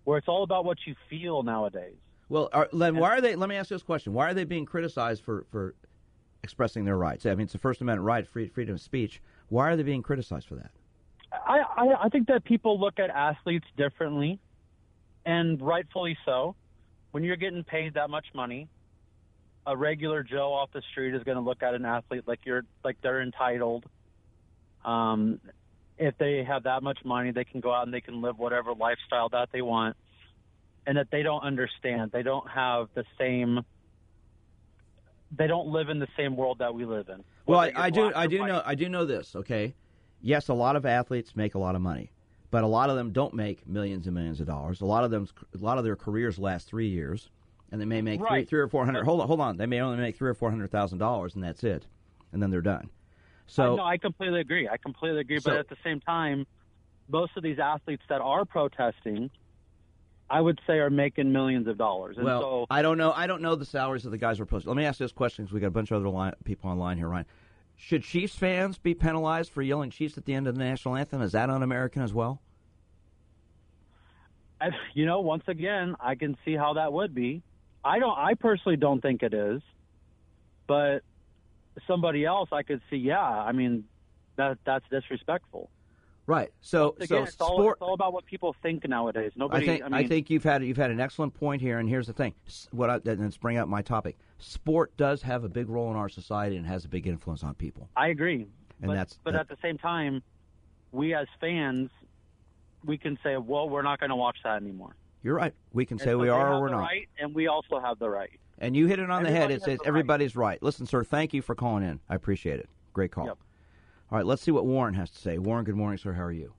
where 0.04 0.18
it's 0.18 0.28
all 0.28 0.45
about 0.45 0.64
what 0.64 0.78
you 0.87 0.95
feel 1.11 1.42
nowadays. 1.42 1.97
Well, 2.28 2.49
are, 2.52 2.68
Len, 2.73 2.97
why 2.97 3.16
are 3.16 3.20
they? 3.20 3.37
Let 3.37 3.49
me 3.49 3.56
ask 3.56 3.70
you 3.70 3.76
this 3.76 3.82
question: 3.82 4.12
Why 4.12 4.30
are 4.30 4.35
they 4.35 4.44
being 4.44 4.66
criticized 4.66 5.25
for 5.25 5.47
for 5.50 5.75
expressing 6.42 6.85
their 6.85 6.97
rights? 6.97 7.26
I 7.26 7.30
mean, 7.30 7.44
it's 7.44 7.54
a 7.54 7.58
First 7.58 7.80
Amendment 7.80 8.06
right, 8.06 8.26
free, 8.26 8.49
freedom 8.49 8.75
of 8.75 8.80
speech. 8.80 9.23
Why 9.49 9.70
are 9.70 9.76
they 9.76 9.82
being 9.82 10.02
criticized 10.02 10.47
for 10.47 10.56
that? 10.56 10.70
I, 11.32 11.61
I 11.76 12.04
I 12.04 12.08
think 12.08 12.28
that 12.28 12.44
people 12.44 12.78
look 12.78 12.99
at 12.99 13.11
athletes 13.11 13.66
differently, 13.76 14.38
and 15.25 15.61
rightfully 15.61 16.16
so. 16.25 16.54
When 17.12 17.25
you're 17.25 17.37
getting 17.37 17.64
paid 17.64 17.94
that 17.94 18.11
much 18.11 18.26
money, 18.35 18.68
a 19.66 19.75
regular 19.75 20.23
Joe 20.23 20.52
off 20.52 20.70
the 20.73 20.82
street 20.92 21.14
is 21.14 21.23
going 21.23 21.37
to 21.37 21.42
look 21.42 21.62
at 21.62 21.75
an 21.75 21.87
athlete 21.87 22.25
like 22.26 22.40
you're 22.44 22.64
like 22.85 22.97
they're 23.02 23.23
entitled. 23.23 23.85
Um, 24.85 25.40
if 25.99 26.16
they 26.18 26.44
have 26.44 26.62
that 26.64 26.82
much 26.82 26.99
money, 27.04 27.32
they 27.32 27.44
can 27.44 27.61
go 27.61 27.73
out 27.73 27.85
and 27.85 27.92
they 27.92 28.00
can 28.00 28.23
live 28.23 28.38
whatever 28.38 28.73
lifestyle 28.73 29.28
that 29.30 29.49
they 29.52 29.62
want, 29.62 29.97
and 30.88 30.97
that 30.97 31.11
they 31.12 31.23
don't 31.23 31.42
understand. 31.42 32.11
They 32.12 32.23
don't 32.23 32.49
have 32.49 32.88
the 32.95 33.04
same. 33.18 33.61
They 35.37 35.47
don't 35.47 35.68
live 35.68 35.90
in 35.90 35.99
the 35.99 36.09
same 36.16 36.35
world 36.35 36.59
that 36.61 36.75
we 36.75 36.87
live 36.87 37.11
in. 37.11 37.23
Well, 37.47 37.61
I, 37.61 37.71
I 37.76 37.90
do, 37.90 38.11
I 38.16 38.26
do 38.26 38.40
white. 38.40 38.49
know, 38.49 38.62
I 38.64 38.75
do 38.75 38.88
know 38.88 39.04
this. 39.04 39.37
Okay, 39.37 39.75
yes, 40.23 40.49
a 40.49 40.54
lot 40.54 40.75
of 40.76 40.87
athletes 40.87 41.37
make 41.37 41.54
a 41.54 41.59
lot 41.59 41.75
of 41.75 41.83
money, 41.83 42.11
but 42.50 42.64
a 42.64 42.66
lot 42.66 42.88
of 42.88 42.97
them 42.97 43.12
don't 43.12 43.35
make 43.35 43.68
millions 43.68 44.07
and 44.07 44.14
millions 44.14 44.40
of 44.40 44.47
dollars. 44.47 44.80
A 44.80 44.87
lot 44.87 45.04
of 45.04 45.11
them, 45.11 45.28
a 45.54 45.62
lot 45.62 45.76
of 45.76 45.85
their 45.85 45.95
careers 45.97 46.38
last 46.38 46.66
three 46.66 46.88
years, 46.88 47.28
and 47.71 47.78
they 47.78 47.85
may 47.85 48.00
make 48.00 48.21
three, 48.21 48.26
Right. 48.28 48.49
three 48.49 48.61
or 48.61 48.68
four 48.68 48.87
hundred. 48.87 49.04
Hold 49.04 49.21
on, 49.21 49.26
hold 49.26 49.40
on. 49.42 49.59
They 49.59 49.66
may 49.66 49.80
only 49.80 49.99
make 49.99 50.16
three 50.16 50.30
or 50.30 50.35
four 50.35 50.50
hundred 50.50 50.71
thousand 50.71 50.99
dollars, 50.99 51.35
and 51.35 51.45
that's 51.45 51.62
it, 51.62 51.87
and 52.33 52.42
then 52.42 52.50
they're 52.50 52.62
done. 52.62 52.88
So 53.47 53.75
I, 53.75 53.76
no, 53.76 53.85
I 53.85 53.99
completely 53.99 54.40
agree. 54.40 54.66
I 54.66 54.78
completely 54.78 55.21
agree. 55.21 55.40
So- 55.40 55.50
but 55.50 55.59
at 55.59 55.68
the 55.68 55.76
same 55.85 56.00
time, 56.00 56.47
most 57.11 57.33
of 57.37 57.42
these 57.42 57.59
athletes 57.59 58.02
that 58.09 58.23
are 58.23 58.47
protesting, 58.47 59.30
I 60.30 60.40
would 60.40 60.61
say, 60.66 60.75
are 60.75 60.90
making 60.90 61.32
millions 61.32 61.66
of 61.68 61.78
dollars. 61.78 62.16
And 62.16 62.26
well, 62.26 62.40
so, 62.40 62.66
I 62.70 62.82
don't 62.82 62.99
know. 62.99 63.12
I 63.12 63.26
don't 63.26 63.40
know 63.40 63.54
the 63.54 63.64
salaries 63.64 64.04
of 64.04 64.11
the 64.11 64.18
guys 64.18 64.37
who 64.37 64.42
are 64.42 64.47
posted. 64.47 64.68
Let 64.68 64.76
me 64.76 64.85
ask 64.85 64.99
this 64.99 65.12
question 65.12 65.44
because 65.44 65.54
we 65.54 65.61
got 65.61 65.68
a 65.68 65.70
bunch 65.70 65.90
of 65.90 65.97
other 65.97 66.08
line, 66.08 66.35
people 66.44 66.70
online 66.70 66.99
here, 66.99 67.08
Ryan. 67.08 67.26
Should 67.76 68.02
Chiefs 68.02 68.35
fans 68.35 68.76
be 68.76 68.92
penalized 68.92 69.52
for 69.52 69.62
yelling 69.62 69.90
Chiefs 69.90 70.18
at 70.18 70.25
the 70.25 70.35
end 70.35 70.49
of 70.49 70.54
the 70.54 70.61
national 70.61 70.97
anthem? 70.97 71.23
Is 71.23 71.32
that 71.32 71.49
un-American 71.49 72.02
as 72.02 72.12
well? 72.12 72.42
I, 74.61 74.70
you 74.94 75.06
know, 75.06 75.20
once 75.20 75.44
again, 75.47 75.94
I 76.00 76.16
can 76.16 76.37
see 76.44 76.56
how 76.56 76.75
that 76.75 76.92
would 76.92 77.14
be. 77.14 77.42
I 77.85 78.00
don't. 78.00 78.18
I 78.18 78.35
personally 78.35 78.76
don't 78.76 79.00
think 79.00 79.23
it 79.23 79.32
is, 79.32 79.62
but 80.66 81.02
somebody 81.87 82.25
else, 82.25 82.49
I 82.50 82.64
could 82.64 82.82
see. 82.90 82.97
Yeah, 82.97 83.20
I 83.20 83.52
mean, 83.52 83.85
that 84.37 84.58
that's 84.66 84.85
disrespectful. 84.90 85.70
Right. 86.28 86.50
So, 86.61 86.94
Again, 87.00 87.08
so 87.08 87.23
it's 87.23 87.40
all, 87.40 87.56
sport. 87.56 87.78
it's 87.78 87.82
all 87.82 87.94
about 87.94 88.12
what 88.12 88.26
people 88.26 88.54
think 88.62 88.87
nowadays. 88.87 89.32
I 89.35 89.38
Nobody. 89.38 89.64
think 89.64 89.82
I, 89.82 89.85
mean, 89.87 89.94
I 89.94 90.06
think 90.06 90.28
you've 90.28 90.44
had 90.44 90.62
you've 90.62 90.76
had 90.76 90.90
an 90.90 91.00
excellent 91.00 91.32
point 91.32 91.62
here, 91.62 91.78
and 91.78 91.88
here's 91.88 92.06
the 92.06 92.12
thing. 92.12 92.35
What 92.70 92.90
I, 92.90 92.97
and 92.97 93.20
let's 93.23 93.38
bring 93.38 93.56
up 93.56 93.66
my 93.66 93.80
topic. 93.80 94.18
Sport 94.38 94.94
does 94.99 95.23
have 95.23 95.44
a 95.44 95.49
big 95.49 95.70
role 95.70 95.90
in 95.90 95.97
our 95.97 96.11
society 96.11 96.58
and 96.58 96.66
has 96.66 96.85
a 96.85 96.88
big 96.88 97.06
influence 97.06 97.42
on 97.42 97.54
people. 97.54 97.88
I 97.97 98.08
agree. 98.08 98.42
And 98.42 98.88
but, 98.88 98.92
that's- 98.92 99.18
but 99.25 99.32
that- 99.32 99.40
at 99.40 99.49
the 99.49 99.56
same 99.62 99.78
time, 99.78 100.23
we 100.92 101.14
as 101.14 101.26
fans, 101.40 101.88
we 102.85 102.99
can 102.99 103.18
say, 103.23 103.38
well, 103.38 103.66
we're 103.70 103.80
not 103.80 103.99
going 103.99 104.11
to 104.11 104.16
watch 104.16 104.37
that 104.44 104.61
anymore. 104.61 104.97
You're 105.23 105.35
right. 105.35 105.54
We 105.73 105.87
can 105.87 105.94
And 105.94 106.00
say 106.02 106.11
so 106.11 106.18
we 106.18 106.28
are 106.28 106.52
or 106.52 106.61
we're 106.61 106.68
not. 106.68 106.80
Right, 106.80 107.08
and 107.18 107.35
we 107.35 107.47
also 107.49 107.80
have 107.80 107.99
the 107.99 108.11
right. 108.11 108.38
And 108.58 108.76
you 108.76 108.87
hit 108.87 108.99
it 108.99 109.08
on 109.11 109.23
the 109.23 109.30
head. 109.30 109.50
It 109.50 109.62
says 109.62 109.78
the 109.78 109.85
right. 109.85 109.88
everybody's 109.88 110.37
right. 110.37 110.62
Listen, 110.62 110.85
sir. 110.85 111.04
Thank 111.04 111.32
you 111.32 111.40
for 111.40 111.54
calling 111.54 111.85
in. 111.85 112.00
I 112.08 112.14
appreciate 112.16 112.61
it. 112.61 112.68
Great 112.92 113.12
call. 113.12 113.25
Yep. 113.26 113.38
All 114.11 114.17
right. 114.17 114.27
Let's 114.27 114.43
see 114.43 114.50
what 114.50 114.67
Warren 114.67 114.95
has 114.95 115.11
to 115.11 115.19
say. 115.19 115.38
Warren, 115.38 115.65
good 115.65 115.77
morning, 115.77 115.99
sir. 115.99 116.15
How 116.15 116.23
are 116.23 116.33
you? 116.33 116.55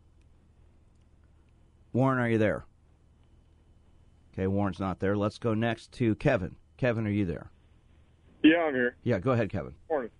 Warren, 1.93 2.19
are 2.19 2.29
you 2.29 2.37
there? 2.37 2.65
Okay, 4.33 4.45
Warren's 4.45 4.79
not 4.79 4.99
there. 4.99 5.17
Let's 5.17 5.39
go 5.39 5.55
next 5.55 5.91
to 5.93 6.13
Kevin. 6.15 6.55
Kevin, 6.77 7.07
are 7.07 7.11
you 7.11 7.25
there? 7.25 7.49
Yeah, 8.43 8.59
I'm 8.59 8.73
here. 8.73 8.95
Yeah, 9.03 9.19
go 9.19 9.31
ahead, 9.31 9.49
Kevin. 9.49 9.73
Morning. 9.89 10.11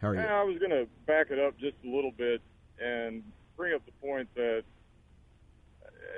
How 0.00 0.08
are 0.08 0.14
you? 0.14 0.20
I 0.20 0.44
was 0.44 0.58
going 0.58 0.70
to 0.70 0.86
back 1.06 1.30
it 1.30 1.38
up 1.38 1.58
just 1.58 1.76
a 1.84 1.88
little 1.88 2.12
bit 2.12 2.42
and 2.78 3.22
bring 3.56 3.74
up 3.74 3.84
the 3.86 3.92
point 4.06 4.28
that, 4.34 4.62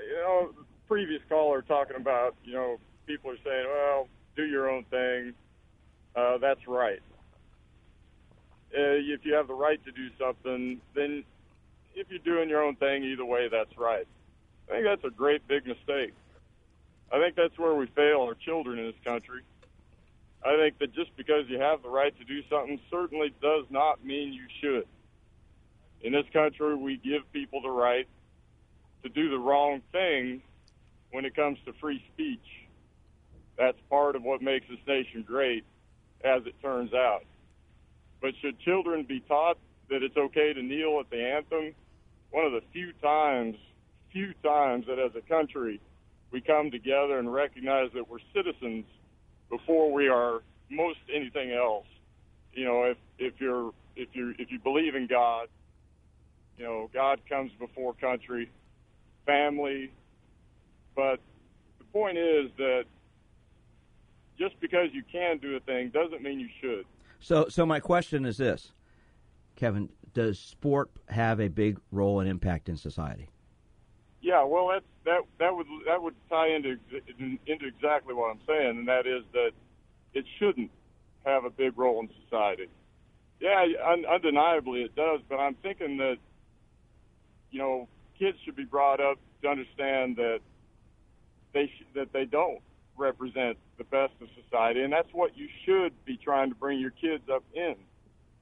you 0.08 0.14
know, 0.16 0.50
previous 0.88 1.22
caller 1.28 1.62
talking 1.62 1.96
about, 1.96 2.34
you 2.44 2.52
know, 2.52 2.78
people 3.06 3.30
are 3.30 3.38
saying, 3.44 3.66
well, 3.72 4.08
do 4.34 4.44
your 4.44 4.68
own 4.68 4.84
thing. 4.90 5.32
Uh, 6.16 6.38
that's 6.38 6.66
right. 6.66 7.00
Uh, 8.74 8.98
if 8.98 9.24
you 9.24 9.34
have 9.34 9.48
the 9.48 9.54
right 9.54 9.82
to 9.84 9.92
do 9.92 10.08
something, 10.18 10.80
then 10.94 11.24
if 11.94 12.08
you're 12.10 12.18
doing 12.18 12.48
your 12.48 12.62
own 12.62 12.76
thing, 12.76 13.04
either 13.04 13.24
way, 13.24 13.48
that's 13.50 13.76
right. 13.78 14.06
I 14.68 14.72
think 14.72 14.84
that's 14.84 15.04
a 15.04 15.10
great 15.10 15.46
big 15.48 15.66
mistake. 15.66 16.12
I 17.12 17.20
think 17.20 17.36
that's 17.36 17.56
where 17.58 17.74
we 17.74 17.86
fail 17.86 18.22
our 18.22 18.34
children 18.34 18.78
in 18.78 18.86
this 18.86 19.00
country. 19.04 19.42
I 20.44 20.56
think 20.56 20.78
that 20.78 20.94
just 20.94 21.16
because 21.16 21.44
you 21.48 21.60
have 21.60 21.82
the 21.82 21.88
right 21.88 22.16
to 22.18 22.24
do 22.24 22.42
something 22.50 22.78
certainly 22.90 23.32
does 23.40 23.64
not 23.70 24.04
mean 24.04 24.32
you 24.32 24.46
should. 24.60 24.86
In 26.02 26.12
this 26.12 26.26
country, 26.32 26.76
we 26.76 26.98
give 26.98 27.22
people 27.32 27.62
the 27.62 27.70
right 27.70 28.06
to 29.02 29.08
do 29.08 29.30
the 29.30 29.38
wrong 29.38 29.80
thing 29.92 30.42
when 31.12 31.24
it 31.24 31.34
comes 31.34 31.58
to 31.64 31.72
free 31.80 32.04
speech. 32.12 32.46
That's 33.56 33.78
part 33.88 34.16
of 34.16 34.22
what 34.22 34.42
makes 34.42 34.66
this 34.68 34.78
nation 34.86 35.24
great, 35.26 35.64
as 36.22 36.44
it 36.44 36.54
turns 36.60 36.92
out. 36.92 37.24
But 38.20 38.32
should 38.40 38.58
children 38.60 39.04
be 39.04 39.20
taught 39.20 39.58
that 39.90 40.02
it's 40.02 40.16
okay 40.16 40.52
to 40.52 40.62
kneel 40.62 40.98
at 41.00 41.10
the 41.10 41.22
anthem? 41.22 41.74
One 42.30 42.44
of 42.44 42.52
the 42.52 42.62
few 42.72 42.92
times, 43.02 43.56
few 44.12 44.32
times 44.42 44.86
that 44.88 44.98
as 44.98 45.12
a 45.16 45.20
country 45.20 45.80
we 46.32 46.40
come 46.40 46.70
together 46.70 47.18
and 47.18 47.32
recognize 47.32 47.90
that 47.94 48.08
we're 48.08 48.18
citizens 48.34 48.84
before 49.48 49.92
we 49.92 50.08
are 50.08 50.40
most 50.70 50.98
anything 51.14 51.52
else. 51.52 51.86
You 52.52 52.64
know, 52.64 52.82
if 52.84 52.96
if 53.18 53.34
you're 53.38 53.72
if 53.94 54.08
you 54.12 54.34
if 54.38 54.50
you 54.50 54.58
believe 54.58 54.94
in 54.94 55.06
God, 55.06 55.48
you 56.58 56.64
know, 56.64 56.90
God 56.92 57.20
comes 57.28 57.52
before 57.58 57.94
country, 57.94 58.50
family. 59.24 59.92
But 60.94 61.20
the 61.78 61.84
point 61.92 62.18
is 62.18 62.50
that 62.56 62.84
just 64.38 64.58
because 64.60 64.88
you 64.92 65.02
can 65.10 65.38
do 65.38 65.56
a 65.56 65.60
thing 65.60 65.90
doesn't 65.90 66.22
mean 66.22 66.40
you 66.40 66.48
should. 66.60 66.86
So, 67.20 67.48
so 67.48 67.66
my 67.66 67.80
question 67.80 68.24
is 68.24 68.36
this, 68.36 68.72
Kevin: 69.56 69.88
Does 70.12 70.38
sport 70.38 70.90
have 71.08 71.40
a 71.40 71.48
big 71.48 71.78
role 71.90 72.20
and 72.20 72.28
impact 72.28 72.68
in 72.68 72.76
society? 72.76 73.28
Yeah, 74.20 74.44
well, 74.44 74.68
that's 74.68 74.84
that 75.04 75.20
that 75.38 75.54
would 75.54 75.66
that 75.86 76.02
would 76.02 76.14
tie 76.28 76.48
into 76.48 76.78
into 77.46 77.66
exactly 77.66 78.14
what 78.14 78.30
I'm 78.30 78.40
saying, 78.46 78.78
and 78.78 78.88
that 78.88 79.06
is 79.06 79.22
that 79.32 79.50
it 80.14 80.24
shouldn't 80.38 80.70
have 81.24 81.44
a 81.44 81.50
big 81.50 81.76
role 81.76 82.00
in 82.00 82.08
society. 82.24 82.68
Yeah, 83.40 83.64
un- 83.86 84.06
undeniably 84.06 84.82
it 84.82 84.94
does, 84.96 85.20
but 85.28 85.36
I'm 85.36 85.54
thinking 85.56 85.98
that 85.98 86.16
you 87.50 87.58
know 87.58 87.88
kids 88.18 88.38
should 88.44 88.56
be 88.56 88.64
brought 88.64 89.00
up 89.00 89.18
to 89.42 89.48
understand 89.48 90.16
that 90.16 90.40
they 91.52 91.66
sh- 91.66 91.86
that 91.94 92.12
they 92.12 92.24
don't 92.24 92.60
represent 92.98 93.56
the 93.78 93.84
best 93.84 94.12
of 94.20 94.28
society, 94.42 94.82
and 94.82 94.92
that's 94.92 95.12
what 95.12 95.36
you 95.36 95.48
should 95.64 95.92
be 96.04 96.16
trying 96.16 96.50
to 96.50 96.54
bring 96.54 96.78
your 96.78 96.90
kids 96.90 97.24
up 97.32 97.44
in 97.54 97.76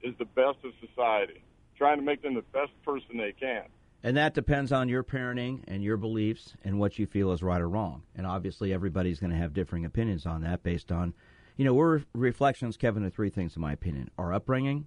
is 0.01 0.13
the 0.17 0.25
best 0.25 0.57
of 0.63 0.71
society, 0.87 1.43
trying 1.77 1.97
to 1.97 2.03
make 2.03 2.21
them 2.21 2.35
the 2.35 2.41
best 2.53 2.71
person 2.83 3.17
they 3.17 3.31
can. 3.31 3.63
And 4.03 4.17
that 4.17 4.35
depends 4.35 4.71
on 4.71 4.87
your 4.87 5.03
parenting 5.03 5.63
and 5.67 5.83
your 5.83 5.97
beliefs 5.97 6.53
and 6.63 6.79
what 6.79 6.99
you 6.99 7.07
feel 7.07 7.31
is 7.31 7.41
right 7.41 7.59
or 7.59 7.67
wrong. 7.67 8.03
And 8.15 8.27
obviously, 8.27 8.71
everybody's 8.71 9.19
going 9.19 9.31
to 9.31 9.37
have 9.37 9.53
differing 9.53 9.83
opinions 9.83 10.27
on 10.27 10.41
that 10.41 10.61
based 10.61 10.91
on, 10.91 11.15
you 11.57 11.65
know, 11.65 11.73
we're 11.73 12.03
reflections, 12.13 12.77
Kevin, 12.77 13.03
of 13.03 13.13
three 13.13 13.31
things, 13.31 13.55
in 13.55 13.63
my 13.63 13.73
opinion 13.73 14.11
our 14.19 14.31
upbringing, 14.31 14.85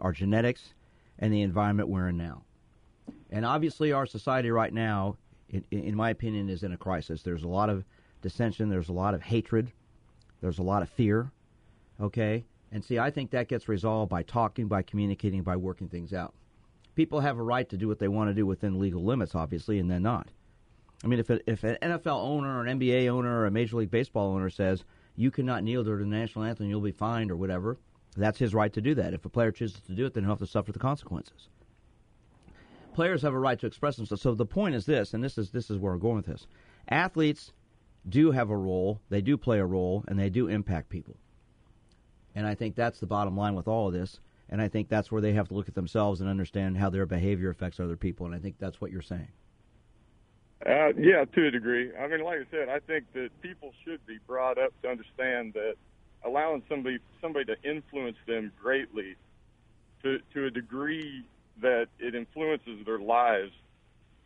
our 0.00 0.12
genetics, 0.12 0.74
and 1.20 1.32
the 1.32 1.42
environment 1.42 1.88
we're 1.88 2.08
in 2.08 2.16
now. 2.16 2.42
And 3.30 3.46
obviously, 3.46 3.92
our 3.92 4.06
society 4.06 4.50
right 4.50 4.72
now, 4.72 5.16
in, 5.48 5.64
in 5.70 5.94
my 5.94 6.10
opinion, 6.10 6.48
is 6.48 6.64
in 6.64 6.72
a 6.72 6.76
crisis. 6.76 7.22
There's 7.22 7.44
a 7.44 7.48
lot 7.48 7.70
of 7.70 7.84
dissension, 8.20 8.68
there's 8.68 8.88
a 8.88 8.92
lot 8.92 9.14
of 9.14 9.22
hatred, 9.22 9.72
there's 10.40 10.58
a 10.58 10.62
lot 10.62 10.82
of 10.82 10.88
fear, 10.88 11.30
okay? 12.00 12.44
And 12.70 12.84
see, 12.84 12.98
I 12.98 13.10
think 13.10 13.30
that 13.30 13.48
gets 13.48 13.68
resolved 13.68 14.10
by 14.10 14.22
talking, 14.22 14.68
by 14.68 14.82
communicating, 14.82 15.42
by 15.42 15.56
working 15.56 15.88
things 15.88 16.12
out 16.12 16.34
people 16.98 17.20
have 17.20 17.38
a 17.38 17.42
right 17.44 17.68
to 17.68 17.76
do 17.76 17.86
what 17.86 18.00
they 18.00 18.08
want 18.08 18.28
to 18.28 18.34
do 18.34 18.44
within 18.44 18.80
legal 18.80 19.04
limits, 19.04 19.36
obviously, 19.36 19.78
and 19.78 19.88
then 19.88 20.02
not. 20.02 20.32
I 21.04 21.06
mean, 21.06 21.20
if, 21.20 21.30
if 21.30 21.62
an 21.62 21.78
NFL 21.80 22.24
owner 22.24 22.66
an 22.66 22.80
NBA 22.80 23.06
owner 23.08 23.38
or 23.38 23.46
a 23.46 23.52
Major 23.52 23.76
League 23.76 23.92
Baseball 23.92 24.34
owner 24.34 24.50
says 24.50 24.82
you 25.14 25.30
cannot 25.30 25.62
kneel 25.62 25.84
during 25.84 26.10
the 26.10 26.16
national 26.16 26.44
anthem, 26.44 26.68
you'll 26.68 26.80
be 26.80 26.90
fined 26.90 27.30
or 27.30 27.36
whatever, 27.36 27.78
that's 28.16 28.40
his 28.40 28.52
right 28.52 28.72
to 28.72 28.80
do 28.80 28.96
that. 28.96 29.14
If 29.14 29.24
a 29.24 29.28
player 29.28 29.52
chooses 29.52 29.78
to 29.82 29.92
do 29.92 30.06
it, 30.06 30.14
then 30.14 30.24
he'll 30.24 30.32
have 30.32 30.40
to 30.40 30.46
suffer 30.46 30.72
the 30.72 30.80
consequences. 30.80 31.50
Players 32.94 33.22
have 33.22 33.32
a 33.32 33.38
right 33.38 33.60
to 33.60 33.68
express 33.68 33.94
themselves. 33.94 34.22
So 34.22 34.34
the 34.34 34.44
point 34.44 34.74
is 34.74 34.84
this, 34.84 35.14
and 35.14 35.22
this 35.22 35.38
is 35.38 35.52
this 35.52 35.70
is 35.70 35.78
where 35.78 35.92
we're 35.92 35.98
going 35.98 36.16
with 36.16 36.26
this: 36.26 36.48
athletes 36.88 37.52
do 38.08 38.30
have 38.30 38.50
a 38.50 38.56
role, 38.56 39.00
they 39.08 39.20
do 39.20 39.36
play 39.36 39.58
a 39.58 39.66
role, 39.66 40.04
and 40.08 40.18
they 40.18 40.30
do 40.30 40.48
impact 40.48 40.88
people. 40.88 41.16
And 42.34 42.46
I 42.46 42.54
think 42.54 42.74
that's 42.74 43.00
the 43.00 43.06
bottom 43.06 43.36
line 43.36 43.54
with 43.54 43.68
all 43.68 43.88
of 43.88 43.92
this. 43.92 44.20
And 44.50 44.62
I 44.62 44.68
think 44.68 44.88
that's 44.88 45.12
where 45.12 45.20
they 45.20 45.32
have 45.32 45.48
to 45.48 45.54
look 45.54 45.68
at 45.68 45.74
themselves 45.74 46.20
and 46.20 46.30
understand 46.30 46.78
how 46.78 46.88
their 46.88 47.04
behavior 47.04 47.50
affects 47.50 47.80
other 47.80 47.96
people. 47.96 48.26
And 48.26 48.34
I 48.34 48.38
think 48.38 48.56
that's 48.58 48.80
what 48.80 48.90
you're 48.90 49.02
saying. 49.02 49.28
Uh, 50.66 50.92
yeah, 50.98 51.24
to 51.24 51.46
a 51.46 51.50
degree. 51.50 51.94
I 51.94 52.08
mean, 52.08 52.24
like 52.24 52.40
I 52.40 52.50
said, 52.50 52.68
I 52.68 52.80
think 52.80 53.12
that 53.12 53.30
people 53.42 53.72
should 53.84 54.04
be 54.06 54.18
brought 54.26 54.58
up 54.58 54.72
to 54.82 54.88
understand 54.88 55.52
that 55.54 55.74
allowing 56.24 56.62
somebody 56.68 56.98
somebody 57.20 57.44
to 57.44 57.56
influence 57.62 58.16
them 58.26 58.50
greatly, 58.60 59.14
to 60.02 60.18
to 60.34 60.46
a 60.46 60.50
degree 60.50 61.24
that 61.62 61.86
it 62.00 62.16
influences 62.16 62.84
their 62.84 62.98
lives, 62.98 63.52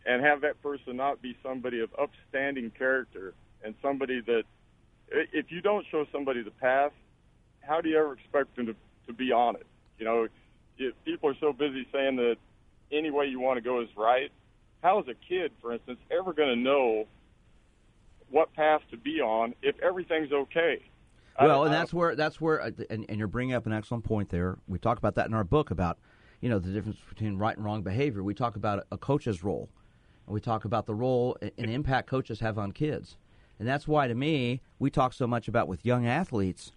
and 0.06 0.24
have 0.24 0.40
that 0.40 0.62
person 0.62 0.96
not 0.96 1.20
be 1.20 1.36
somebody 1.42 1.80
of 1.80 1.90
upstanding 1.98 2.70
character 2.70 3.34
and 3.64 3.74
somebody 3.82 4.20
that, 4.20 4.44
if 5.10 5.50
you 5.50 5.60
don't 5.60 5.86
show 5.90 6.06
somebody 6.12 6.42
the 6.42 6.50
path, 6.50 6.92
how 7.60 7.80
do 7.80 7.88
you 7.88 7.98
ever 7.98 8.14
expect 8.14 8.56
them 8.56 8.66
to 8.66 8.76
to 9.06 9.12
be 9.12 9.32
on 9.32 9.56
it? 9.56 9.66
You 9.98 10.04
know, 10.04 10.28
if 10.78 10.94
people 11.04 11.30
are 11.30 11.36
so 11.40 11.52
busy 11.52 11.86
saying 11.92 12.16
that 12.16 12.36
any 12.90 13.10
way 13.10 13.26
you 13.26 13.40
want 13.40 13.56
to 13.56 13.60
go 13.60 13.80
is 13.80 13.88
right. 13.96 14.30
How 14.82 15.00
is 15.00 15.06
a 15.08 15.14
kid, 15.14 15.52
for 15.60 15.72
instance, 15.72 15.98
ever 16.10 16.32
going 16.32 16.48
to 16.48 16.56
know 16.56 17.06
what 18.30 18.52
path 18.54 18.82
to 18.90 18.96
be 18.96 19.20
on 19.20 19.54
if 19.62 19.78
everything's 19.80 20.32
okay? 20.32 20.82
Well, 21.40 21.64
and 21.64 21.72
that's 21.72 21.94
where 21.94 22.14
that's 22.14 22.40
where, 22.40 22.60
uh, 22.60 22.70
and, 22.90 23.06
and 23.08 23.18
you're 23.18 23.28
bringing 23.28 23.54
up 23.54 23.66
an 23.66 23.72
excellent 23.72 24.04
point 24.04 24.28
there. 24.28 24.58
We 24.68 24.78
talk 24.78 24.98
about 24.98 25.14
that 25.14 25.26
in 25.26 25.34
our 25.34 25.44
book 25.44 25.70
about, 25.70 25.98
you 26.40 26.48
know, 26.48 26.58
the 26.58 26.70
difference 26.70 26.98
between 27.08 27.38
right 27.38 27.56
and 27.56 27.64
wrong 27.64 27.82
behavior. 27.82 28.22
We 28.22 28.34
talk 28.34 28.56
about 28.56 28.86
a 28.92 28.98
coach's 28.98 29.42
role, 29.42 29.68
and 30.26 30.34
we 30.34 30.40
talk 30.40 30.64
about 30.64 30.86
the 30.86 30.94
role 30.94 31.36
and 31.40 31.70
impact 31.70 32.08
coaches 32.08 32.40
have 32.40 32.58
on 32.58 32.72
kids, 32.72 33.16
and 33.58 33.68
that's 33.68 33.86
why, 33.88 34.08
to 34.08 34.14
me, 34.14 34.60
we 34.78 34.90
talk 34.90 35.12
so 35.12 35.26
much 35.26 35.48
about 35.48 35.68
with 35.68 35.86
young 35.86 36.06
athletes. 36.06 36.72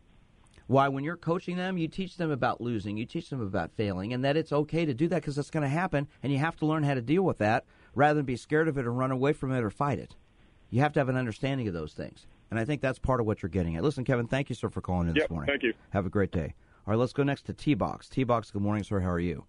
Why, 0.67 0.88
when 0.88 1.03
you're 1.03 1.17
coaching 1.17 1.57
them, 1.57 1.77
you 1.77 1.88
teach 1.88 2.17
them 2.17 2.31
about 2.31 2.59
losing, 2.59 2.97
you 2.97 3.05
teach 3.05 3.29
them 3.29 3.41
about 3.41 3.71
failing, 3.71 4.13
and 4.13 4.23
that 4.25 4.38
it's 4.38 4.51
okay 4.51 4.85
to 4.85 4.93
do 4.93 5.07
that 5.09 5.21
because 5.21 5.38
it's 5.38 5.51
going 5.51 5.63
to 5.63 5.69
happen, 5.69 6.07
and 6.23 6.33
you 6.33 6.39
have 6.39 6.55
to 6.57 6.65
learn 6.65 6.83
how 6.83 6.95
to 6.95 7.01
deal 7.01 7.23
with 7.23 7.38
that 7.38 7.65
rather 7.93 8.15
than 8.15 8.25
be 8.25 8.35
scared 8.35 8.67
of 8.67 8.77
it 8.77 8.85
or 8.85 8.91
run 8.91 9.11
away 9.11 9.33
from 9.33 9.51
it 9.51 9.63
or 9.63 9.69
fight 9.69 9.99
it. 9.99 10.15
You 10.69 10.81
have 10.81 10.93
to 10.93 10.99
have 10.99 11.09
an 11.09 11.17
understanding 11.17 11.67
of 11.67 11.73
those 11.73 11.93
things. 11.93 12.25
And 12.49 12.59
I 12.59 12.65
think 12.65 12.81
that's 12.81 12.99
part 12.99 13.19
of 13.19 13.25
what 13.25 13.41
you're 13.41 13.49
getting 13.49 13.75
at. 13.75 13.83
Listen, 13.83 14.03
Kevin, 14.03 14.27
thank 14.27 14.49
you, 14.49 14.55
sir, 14.55 14.69
for 14.69 14.81
calling 14.81 15.07
in 15.07 15.15
yep, 15.15 15.25
this 15.25 15.29
morning. 15.29 15.47
Thank 15.47 15.63
you. 15.63 15.73
Have 15.91 16.05
a 16.05 16.09
great 16.09 16.31
day. 16.31 16.53
All 16.85 16.91
right, 16.91 16.99
let's 16.99 17.13
go 17.13 17.23
next 17.23 17.43
to 17.47 17.53
T 17.53 17.73
Box. 17.73 18.09
T 18.09 18.23
Box, 18.23 18.51
good 18.51 18.61
morning, 18.61 18.83
sir. 18.83 18.99
How 18.99 19.09
are 19.09 19.19
you? 19.19 19.45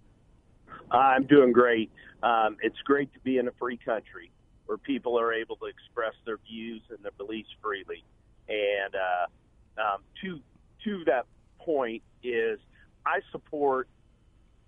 I'm 0.91 1.27
doing 1.27 1.53
great. 1.53 1.91
Um, 2.23 2.57
it's 2.63 2.81
great 2.85 3.13
to 3.13 3.21
be 3.21 3.39
in 3.39 3.49
a 3.49 3.53
free 3.59 3.77
country 3.77 4.31
where 4.67 4.79
people 4.79 5.19
are 5.19 5.33
able 5.33 5.57
to 5.57 5.67
express 5.67 6.15
their 6.25 6.39
views 6.49 6.83
and 6.91 6.99
their 7.03 7.13
beliefs 7.17 7.49
freely. 7.63 8.05
And 8.49 8.95
uh, 8.95 9.81
um, 9.81 10.03
to 10.23 10.41
to 10.85 11.05
that 11.07 11.27
point 11.59 12.03
is, 12.23 12.59
I 13.05 13.21
support 13.33 13.89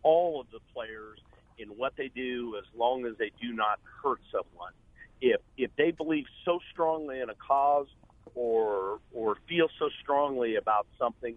all 0.03 0.41
of 0.41 0.47
the 0.51 0.61
players 0.73 1.19
in 1.59 1.69
what 1.69 1.95
they 1.97 2.09
do 2.09 2.57
as 2.57 2.65
long 2.77 3.05
as 3.07 3.17
they 3.19 3.33
do 3.41 3.53
not 3.53 3.81
hurt 4.03 4.21
someone. 4.31 4.73
If 5.21 5.41
if 5.57 5.71
they 5.77 5.91
believe 5.91 6.25
so 6.45 6.61
strongly 6.73 7.21
in 7.21 7.31
a 7.31 7.35
cause 7.35 7.89
or 8.35 9.01
or 9.13 9.37
feel 9.49 9.69
so 9.79 9.89
strongly 10.01 10.57
about 10.57 10.87
something 10.99 11.35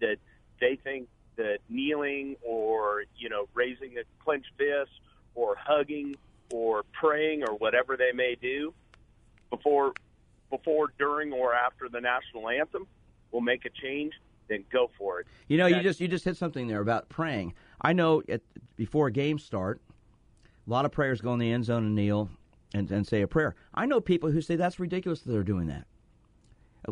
that 0.00 0.16
they 0.60 0.78
think 0.82 1.08
that 1.36 1.58
kneeling 1.68 2.36
or 2.44 3.04
you 3.16 3.28
know 3.28 3.48
raising 3.54 3.98
a 3.98 4.02
clenched 4.24 4.50
fist 4.56 4.90
or 5.34 5.56
hugging 5.58 6.16
or 6.52 6.84
praying 6.92 7.42
or 7.48 7.54
whatever 7.56 7.96
they 7.96 8.12
may 8.12 8.36
do 8.40 8.72
before 9.50 9.92
before 10.50 10.88
during 10.98 11.32
or 11.32 11.54
after 11.54 11.88
the 11.88 12.00
national 12.00 12.48
anthem 12.48 12.86
will 13.32 13.40
make 13.40 13.64
a 13.64 13.70
change 13.70 14.14
then 14.48 14.64
go 14.72 14.90
for 14.96 15.20
it. 15.20 15.26
You 15.48 15.58
know 15.58 15.66
you 15.66 15.82
just 15.82 16.00
you 16.00 16.08
just 16.08 16.24
hit 16.24 16.36
something 16.36 16.68
there 16.68 16.80
about 16.80 17.08
praying. 17.10 17.54
I 17.82 17.92
know 17.92 18.22
at, 18.28 18.40
before 18.76 19.08
a 19.08 19.12
game 19.12 19.38
start 19.38 19.80
a 20.66 20.70
lot 20.70 20.84
of 20.84 20.92
prayers 20.92 21.20
go 21.20 21.32
in 21.32 21.38
the 21.38 21.50
end 21.50 21.64
zone 21.64 21.84
and 21.84 21.94
kneel 21.94 22.30
and, 22.74 22.90
and 22.90 23.06
say 23.06 23.22
a 23.22 23.28
prayer. 23.28 23.54
I 23.74 23.86
know 23.86 24.00
people 24.00 24.30
who 24.30 24.42
say 24.42 24.56
that's 24.56 24.78
ridiculous 24.78 25.20
that 25.20 25.32
they're 25.32 25.42
doing 25.42 25.66
that. 25.68 25.86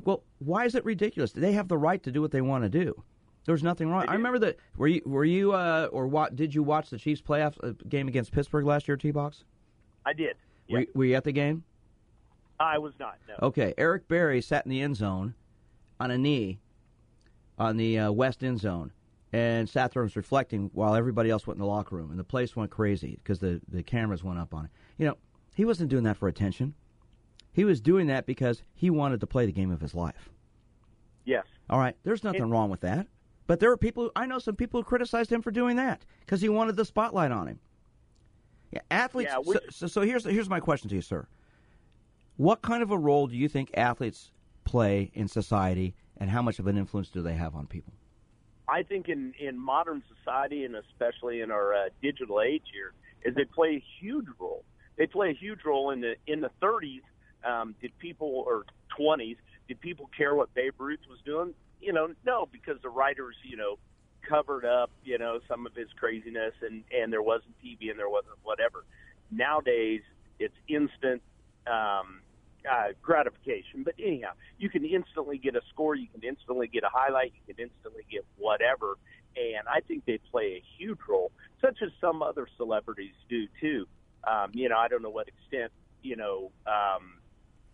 Well, 0.05 0.23
why 0.39 0.65
is 0.65 0.75
it 0.75 0.85
ridiculous? 0.85 1.33
They 1.33 1.53
have 1.53 1.69
the 1.69 1.79
right 1.79 2.03
to 2.03 2.11
do 2.11 2.23
what 2.23 2.31
they 2.31 2.41
want 2.41 2.65
to 2.65 2.71
do. 2.71 3.03
There's 3.47 3.63
nothing 3.63 3.89
wrong. 3.89 4.05
I 4.09 4.15
remember 4.15 4.41
that. 4.41 4.59
Were 4.77 4.89
you 4.89 5.03
were 5.07 5.25
you 5.25 5.53
uh, 5.53 5.89
or 5.93 6.07
what? 6.09 6.37
Did 6.37 6.55
you 6.55 6.63
watch 6.63 6.91
the 6.91 6.99
Chiefs 6.99 7.23
playoff 7.23 7.55
uh, 7.63 7.73
game 7.89 8.09
against 8.09 8.33
Pittsburgh 8.33 8.67
last 8.67 8.89
year, 8.89 8.97
T 8.97 9.13
Box? 9.13 9.45
I 10.05 10.13
did. 10.13 10.37
Were, 10.69 10.81
you, 10.81 10.87
were 10.95 11.05
you 11.05 11.15
at 11.15 11.25
the 11.25 11.33
game? 11.33 11.65
I 12.59 12.79
was 12.79 12.95
not. 12.99 13.19
No. 13.29 13.35
Okay, 13.49 13.73
Eric 13.79 14.09
Berry 14.09 14.41
sat 14.41 14.67
in 14.67 14.71
the 14.71 14.81
end 14.81 14.97
zone 14.97 15.35
on 16.01 16.11
a 16.11 16.19
knee 16.19 16.59
on 17.59 17.77
the 17.77 17.99
uh, 17.99 18.13
west 18.13 18.43
end 18.43 18.61
zone 18.61 18.93
and 19.33 19.69
sat 19.69 19.93
there 19.93 20.03
and 20.03 20.11
was 20.11 20.17
reflecting 20.17 20.71
while 20.73 20.95
everybody 20.95 21.31
else 21.31 21.47
went 21.47 21.57
in 21.57 21.61
the 21.61 21.67
locker 21.67 21.95
room, 21.95 22.11
and 22.11 22.19
the 22.19 22.25
place 22.25 22.57
went 22.57 22.71
crazy 22.71 23.19
because 23.23 23.39
the 23.39 23.61
the 23.69 23.83
cameras 23.83 24.25
went 24.25 24.41
up 24.41 24.55
on 24.55 24.65
it. 24.65 24.71
You 24.99 25.07
know, 25.07 25.17
he 25.55 25.65
wasn't 25.65 25.89
doing 25.89 26.05
that 26.05 26.17
for 26.17 26.27
attention. 26.27 26.75
He 27.53 27.65
was 27.65 27.81
doing 27.81 28.09
that 28.09 28.27
because 28.27 28.63
he 28.75 28.91
wanted 28.91 29.21
to 29.21 29.27
play 29.27 29.47
the 29.47 29.53
game 29.53 29.71
of 29.71 29.81
his 29.81 29.95
life. 29.95 30.31
Yes. 31.25 31.47
All 31.71 31.79
right. 31.79 31.97
There's 32.05 32.23
nothing 32.23 32.43
it, 32.43 32.47
wrong 32.47 32.71
with 32.71 32.81
that. 32.81 33.07
But 33.47 33.61
there 33.61 33.71
are 33.71 33.77
people. 33.77 34.11
I 34.17 34.27
know 34.27 34.39
some 34.39 34.57
people 34.57 34.81
who 34.81 34.85
criticized 34.85 35.31
him 35.31 35.43
for 35.43 35.51
doing 35.51 35.77
that 35.77 36.05
because 36.21 36.41
he 36.41 36.49
wanted 36.49 36.77
the 36.77 36.85
spotlight 36.85 37.31
on 37.31 37.49
him. 37.49 37.61
Yeah, 38.73 38.81
athletes. 38.91 39.31
Yeah, 39.33 39.53
so, 39.53 39.61
so, 39.71 39.87
so 39.87 40.01
here's 40.03 40.25
here's 40.25 40.49
my 40.49 40.61
question 40.61 40.89
to 40.89 40.95
you, 40.95 41.03
sir. 41.03 41.27
What 42.37 42.63
kind 42.63 42.83
of 42.83 42.91
a 42.91 42.99
role 42.99 43.27
do 43.27 43.37
you 43.37 43.49
think 43.49 43.71
athletes 43.75 44.33
play 44.65 45.11
in 45.15 45.29
society, 45.29 45.95
and 46.17 46.29
how 46.29 46.43
much 46.43 46.59
of 46.59 46.67
an 46.67 46.77
influence 46.77 47.09
do 47.09 47.23
they 47.23 47.35
have 47.35 47.55
on 47.55 47.67
people? 47.67 47.93
I 48.69 48.83
think 48.83 49.09
in 49.09 49.33
in 49.39 49.59
modern 49.59 50.03
society, 50.17 50.65
and 50.65 50.75
especially 50.75 51.41
in 51.41 51.51
our 51.51 51.73
uh, 51.73 51.89
digital 52.03 52.41
age 52.41 52.65
here, 52.73 52.93
is 53.25 53.35
they 53.37 53.45
play 53.45 53.77
a 53.77 53.85
huge 54.01 54.27
role. 54.41 54.65
They 54.99 55.07
play 55.07 55.31
a 55.31 55.35
huge 55.35 55.61
role 55.65 55.91
in 55.91 56.01
the 56.01 56.17
in 56.27 56.41
the 56.41 56.51
30s 56.61 57.03
um, 57.47 57.75
did 57.81 57.97
people 57.99 58.45
or 58.47 58.65
20s 58.99 59.37
did 59.69 59.81
people 59.81 60.11
care 60.17 60.35
what 60.35 60.53
Babe 60.55 60.75
Ruth 60.79 61.01
was 61.09 61.19
doing? 61.25 61.55
You 61.81 61.93
know, 61.93 62.09
no, 62.25 62.47
because 62.51 62.81
the 62.83 62.89
writers, 62.89 63.37
you 63.45 63.57
know, 63.57 63.79
covered 64.29 64.65
up, 64.65 64.91
you 65.05 65.19
know, 65.19 65.41
some 65.49 65.67
of 65.67 65.75
his 65.75 65.89
craziness, 65.99 66.55
and 66.63 66.85
and 66.91 67.13
there 67.13 67.23
wasn't 67.23 67.55
TV 67.63 67.91
and 67.91 67.99
there 67.99 68.09
wasn't 68.09 68.37
whatever. 68.43 68.85
Nowadays, 69.31 70.03
it's 70.39 70.55
instant 70.69 71.23
um, 71.67 72.21
uh, 72.71 72.89
gratification. 73.03 73.83
But 73.85 73.95
anyhow, 73.99 74.33
you 74.59 74.71
can 74.71 74.85
instantly 74.85 75.39
get 75.39 75.57
a 75.57 75.61
score, 75.71 75.95
you 75.95 76.09
can 76.09 76.23
instantly 76.23 76.67
get 76.67 76.85
a 76.85 76.91
highlight, 76.91 77.33
you 77.35 77.55
can 77.55 77.63
instantly 77.63 78.05
get 78.11 78.25
whatever, 78.39 78.97
and 79.37 79.69
I 79.69 79.81
think 79.81 80.05
they 80.07 80.19
play 80.31 80.63
a 80.63 80.63
huge 80.79 80.99
role, 81.09 81.33
such 81.61 81.79
as 81.83 81.91
some 82.01 82.23
other 82.23 82.49
celebrities 82.57 83.15
do 83.29 83.47
too. 83.61 83.87
Um, 84.25 84.51
you 84.53 84.69
know, 84.69 84.77
I 84.77 84.89
don't 84.89 85.03
know 85.03 85.11
what 85.11 85.29
extent, 85.29 85.73
you 86.03 86.17
know. 86.17 86.51
Um, 86.67 87.21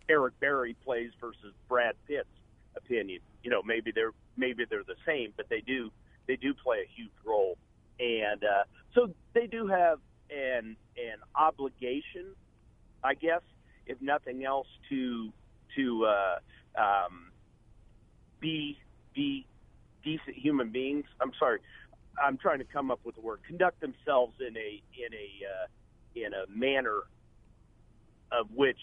Eric 0.09 0.37
Berry 0.39 0.75
plays 0.83 1.11
versus 1.21 1.53
Brad 1.69 1.95
Pitt's 2.07 2.27
opinion. 2.75 3.19
You 3.43 3.51
know, 3.51 3.61
maybe 3.63 3.91
they're 3.91 4.13
maybe 4.37 4.65
they're 4.69 4.83
the 4.83 4.95
same, 5.05 5.33
but 5.35 5.47
they 5.49 5.61
do 5.61 5.91
they 6.27 6.35
do 6.35 6.53
play 6.53 6.77
a 6.79 6.89
huge 6.95 7.11
role, 7.25 7.57
and 7.99 8.43
uh, 8.43 8.63
so 8.93 9.09
they 9.33 9.47
do 9.47 9.67
have 9.67 9.99
an 10.29 10.75
an 10.97 11.17
obligation, 11.35 12.35
I 13.03 13.13
guess, 13.15 13.41
if 13.85 14.01
nothing 14.01 14.45
else, 14.45 14.67
to 14.89 15.31
to 15.75 16.05
uh, 16.05 16.35
um, 16.79 17.31
be 18.39 18.77
be 19.13 19.45
decent 20.03 20.35
human 20.35 20.69
beings. 20.69 21.05
I'm 21.21 21.31
sorry, 21.39 21.59
I'm 22.21 22.37
trying 22.37 22.59
to 22.59 22.65
come 22.65 22.91
up 22.91 22.99
with 23.03 23.15
the 23.15 23.21
word. 23.21 23.39
Conduct 23.47 23.81
themselves 23.81 24.35
in 24.39 24.55
a 24.55 24.81
in 24.97 25.13
a 25.13 25.45
uh, 25.45 26.25
in 26.25 26.33
a 26.33 26.45
manner 26.49 27.01
of 28.31 28.47
which 28.55 28.77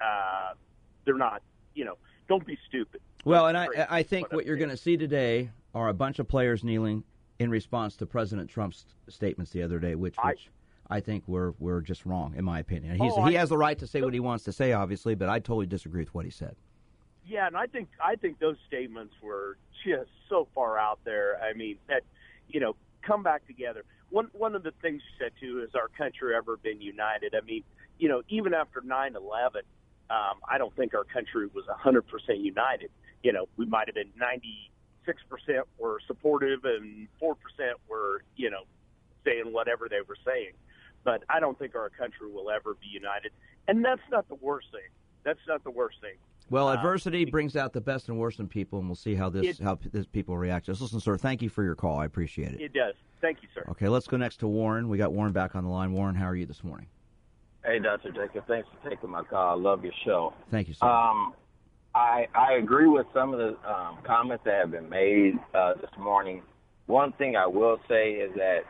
uh, 0.00 0.54
they're 1.04 1.16
not, 1.16 1.42
you 1.74 1.84
know, 1.84 1.98
don't 2.28 2.46
be 2.46 2.58
stupid. 2.68 3.00
Well, 3.24 3.46
and 3.46 3.56
I, 3.56 3.68
I 3.88 4.02
think 4.02 4.32
what 4.32 4.46
you're 4.46 4.56
going 4.56 4.70
to 4.70 4.76
see 4.76 4.96
today 4.96 5.50
are 5.74 5.88
a 5.88 5.94
bunch 5.94 6.18
of 6.18 6.28
players 6.28 6.62
kneeling 6.62 7.04
in 7.38 7.50
response 7.50 7.96
to 7.96 8.06
President 8.06 8.48
Trump's 8.50 8.84
statements 9.08 9.50
the 9.50 9.62
other 9.62 9.78
day, 9.78 9.94
which, 9.94 10.16
which 10.22 10.50
I, 10.90 10.96
I 10.96 11.00
think 11.00 11.26
were 11.26 11.54
were 11.58 11.80
just 11.80 12.06
wrong, 12.06 12.34
in 12.36 12.44
my 12.44 12.60
opinion. 12.60 12.96
He's, 12.96 13.12
oh, 13.16 13.24
he 13.24 13.36
I, 13.36 13.40
has 13.40 13.48
the 13.48 13.56
right 13.56 13.78
to 13.78 13.86
say 13.86 14.02
what 14.02 14.14
he 14.14 14.20
wants 14.20 14.44
to 14.44 14.52
say, 14.52 14.72
obviously, 14.72 15.14
but 15.14 15.28
I 15.28 15.38
totally 15.38 15.66
disagree 15.66 16.02
with 16.02 16.14
what 16.14 16.24
he 16.24 16.30
said. 16.30 16.54
Yeah, 17.26 17.46
and 17.46 17.56
I 17.56 17.66
think 17.66 17.88
I 18.02 18.16
think 18.16 18.38
those 18.38 18.56
statements 18.66 19.14
were 19.22 19.56
just 19.84 20.10
so 20.28 20.46
far 20.54 20.78
out 20.78 20.98
there. 21.04 21.40
I 21.42 21.54
mean, 21.54 21.78
that 21.88 22.02
you 22.48 22.60
know, 22.60 22.76
come 23.02 23.22
back 23.22 23.46
together. 23.46 23.84
One 24.10 24.28
one 24.32 24.54
of 24.54 24.62
the 24.62 24.72
things 24.82 25.00
you 25.02 25.24
said 25.24 25.32
too 25.40 25.64
is 25.66 25.74
our 25.74 25.88
country 25.88 26.36
ever 26.36 26.58
been 26.58 26.80
united. 26.80 27.34
I 27.34 27.44
mean, 27.44 27.64
you 27.98 28.08
know, 28.08 28.22
even 28.28 28.52
after 28.52 28.82
nine 28.82 29.16
eleven, 29.16 29.62
um, 30.10 30.40
I 30.48 30.58
don't 30.58 30.74
think 30.76 30.94
our 30.94 31.04
country 31.04 31.48
was 31.54 31.64
100% 31.64 32.02
united. 32.38 32.90
You 33.24 33.32
know, 33.32 33.48
we 33.56 33.64
might 33.64 33.88
have 33.88 33.94
been 33.94 34.10
96% 34.20 35.62
were 35.78 35.98
supportive 36.06 36.64
and 36.64 37.08
4% 37.20 37.34
were, 37.88 38.22
you 38.36 38.50
know, 38.50 38.64
saying 39.24 39.50
whatever 39.50 39.88
they 39.88 40.02
were 40.06 40.16
saying. 40.24 40.52
But 41.04 41.24
I 41.30 41.40
don't 41.40 41.58
think 41.58 41.74
our 41.74 41.88
country 41.88 42.30
will 42.30 42.50
ever 42.50 42.74
be 42.74 42.86
united. 42.86 43.32
And 43.66 43.82
that's 43.82 44.02
not 44.10 44.28
the 44.28 44.34
worst 44.36 44.68
thing. 44.72 44.90
That's 45.24 45.40
not 45.48 45.64
the 45.64 45.70
worst 45.70 45.96
thing. 46.02 46.16
Well, 46.50 46.70
adversity 46.70 47.24
um, 47.24 47.30
brings 47.30 47.56
out 47.56 47.72
the 47.72 47.80
best 47.80 48.10
and 48.10 48.18
worst 48.18 48.38
in 48.38 48.46
people, 48.48 48.78
and 48.78 48.86
we'll 48.86 48.96
see 48.96 49.14
how 49.14 49.30
this 49.30 49.58
it, 49.58 49.62
how 49.62 49.78
this 49.92 50.06
people 50.06 50.36
react. 50.36 50.66
Just 50.66 50.82
listen, 50.82 51.00
sir. 51.00 51.16
Thank 51.16 51.40
you 51.40 51.48
for 51.48 51.64
your 51.64 51.74
call. 51.74 51.98
I 51.98 52.04
appreciate 52.04 52.52
it. 52.52 52.60
It 52.60 52.74
does. 52.74 52.94
Thank 53.22 53.38
you, 53.42 53.48
sir. 53.54 53.64
Okay, 53.70 53.88
let's 53.88 54.06
go 54.06 54.18
next 54.18 54.36
to 54.40 54.46
Warren. 54.46 54.90
We 54.90 54.98
got 54.98 55.14
Warren 55.14 55.32
back 55.32 55.56
on 55.56 55.64
the 55.64 55.70
line. 55.70 55.92
Warren, 55.92 56.14
how 56.14 56.26
are 56.26 56.36
you 56.36 56.44
this 56.44 56.62
morning? 56.62 56.86
Hey, 57.64 57.78
Dr. 57.78 58.10
Jacob, 58.10 58.46
thanks 58.46 58.68
for 58.68 58.90
taking 58.90 59.08
my 59.08 59.22
call. 59.22 59.58
I 59.58 59.60
love 59.60 59.82
your 59.82 59.94
show. 60.04 60.34
Thank 60.50 60.68
you, 60.68 60.74
sir. 60.74 60.86
Um, 60.86 61.32
I, 61.94 62.26
I 62.34 62.54
agree 62.54 62.88
with 62.88 63.06
some 63.14 63.32
of 63.32 63.38
the 63.38 63.56
um, 63.70 63.98
comments 64.04 64.42
that 64.44 64.54
have 64.54 64.72
been 64.72 64.88
made 64.88 65.34
uh, 65.54 65.74
this 65.74 65.90
morning. 65.98 66.42
One 66.86 67.12
thing 67.12 67.36
I 67.36 67.46
will 67.46 67.78
say 67.88 68.12
is 68.12 68.32
that 68.34 68.60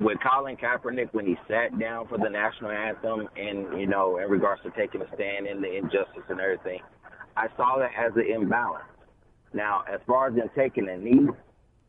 with 0.00 0.18
Colin 0.20 0.56
Kaepernick, 0.56 1.12
when 1.12 1.26
he 1.26 1.36
sat 1.46 1.78
down 1.78 2.08
for 2.08 2.18
the 2.18 2.28
national 2.28 2.70
anthem 2.70 3.28
and, 3.36 3.80
you 3.80 3.86
know, 3.86 4.18
in 4.18 4.28
regards 4.28 4.62
to 4.62 4.70
taking 4.70 5.00
a 5.02 5.06
stand 5.14 5.46
in 5.46 5.60
the 5.60 5.76
injustice 5.76 6.24
and 6.28 6.40
everything, 6.40 6.80
I 7.36 7.46
saw 7.56 7.78
that 7.78 7.90
as 7.96 8.12
an 8.16 8.26
imbalance. 8.26 8.84
Now, 9.52 9.84
as 9.92 10.00
far 10.06 10.28
as 10.28 10.34
him 10.34 10.50
taking 10.56 10.88
a 10.88 10.96
knee, 10.96 11.28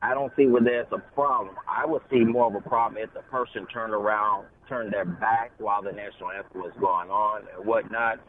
I 0.04 0.14
don't 0.14 0.32
see 0.36 0.46
where 0.46 0.64
there's 0.64 0.88
a 0.92 1.00
problem. 1.14 1.56
I 1.68 1.86
would 1.86 2.02
see 2.12 2.20
more 2.20 2.48
of 2.48 2.56
a 2.56 2.68
problem 2.68 3.02
if 3.02 3.14
the 3.14 3.22
person 3.22 3.66
turned 3.68 3.94
around, 3.94 4.46
turned 4.68 4.94
their 4.94 5.06
back 5.06 5.52
while 5.58 5.82
the 5.82 5.92
national 5.92 6.32
anthem 6.32 6.62
was 6.62 6.74
going 6.80 7.10
on 7.10 7.44
and 7.56 7.66
whatnot. 7.66 8.20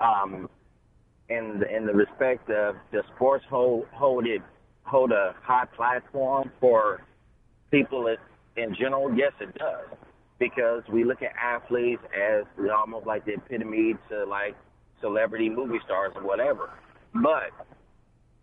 Um, 0.00 0.48
in 1.38 1.60
the, 1.60 1.76
in 1.76 1.86
the 1.86 1.92
respect 1.92 2.50
of 2.50 2.76
the 2.90 3.02
sports 3.14 3.44
hold 3.48 3.86
hold 3.92 4.26
it 4.26 4.42
hold 4.84 5.12
a 5.12 5.34
high 5.42 5.66
platform 5.76 6.50
for 6.60 7.02
people 7.70 8.14
in 8.56 8.74
general? 8.74 9.14
Yes, 9.14 9.32
it 9.40 9.54
does 9.58 9.86
because 10.38 10.82
we 10.92 11.04
look 11.04 11.22
at 11.22 11.32
athletes 11.40 12.02
as 12.12 12.44
almost 12.76 13.06
like 13.06 13.24
the 13.24 13.34
epitome 13.34 13.94
to 14.08 14.24
like 14.24 14.56
celebrity 15.00 15.48
movie 15.48 15.78
stars 15.84 16.12
or 16.16 16.22
whatever. 16.22 16.70
But 17.14 17.50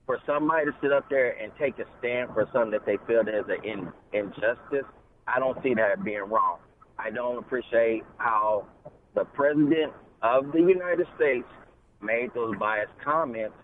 for 0.05 0.17
somebody 0.25 0.65
to 0.65 0.71
sit 0.81 0.93
up 0.93 1.09
there 1.09 1.31
and 1.41 1.51
take 1.59 1.77
a 1.79 1.85
stand 1.99 2.29
for 2.33 2.47
something 2.53 2.71
that 2.71 2.85
they 2.85 2.97
feel 3.05 3.21
is 3.21 3.45
an 3.49 3.63
in, 3.63 3.91
injustice, 4.13 4.87
I 5.27 5.39
don't 5.39 5.61
see 5.61 5.73
that 5.73 6.03
being 6.03 6.21
wrong. 6.21 6.59
I 6.97 7.09
don't 7.09 7.37
appreciate 7.37 8.03
how 8.17 8.65
the 9.13 9.25
president 9.25 9.91
of 10.21 10.51
the 10.51 10.59
United 10.59 11.07
States 11.15 11.47
made 12.01 12.33
those 12.33 12.55
biased 12.57 12.91
comments. 13.03 13.55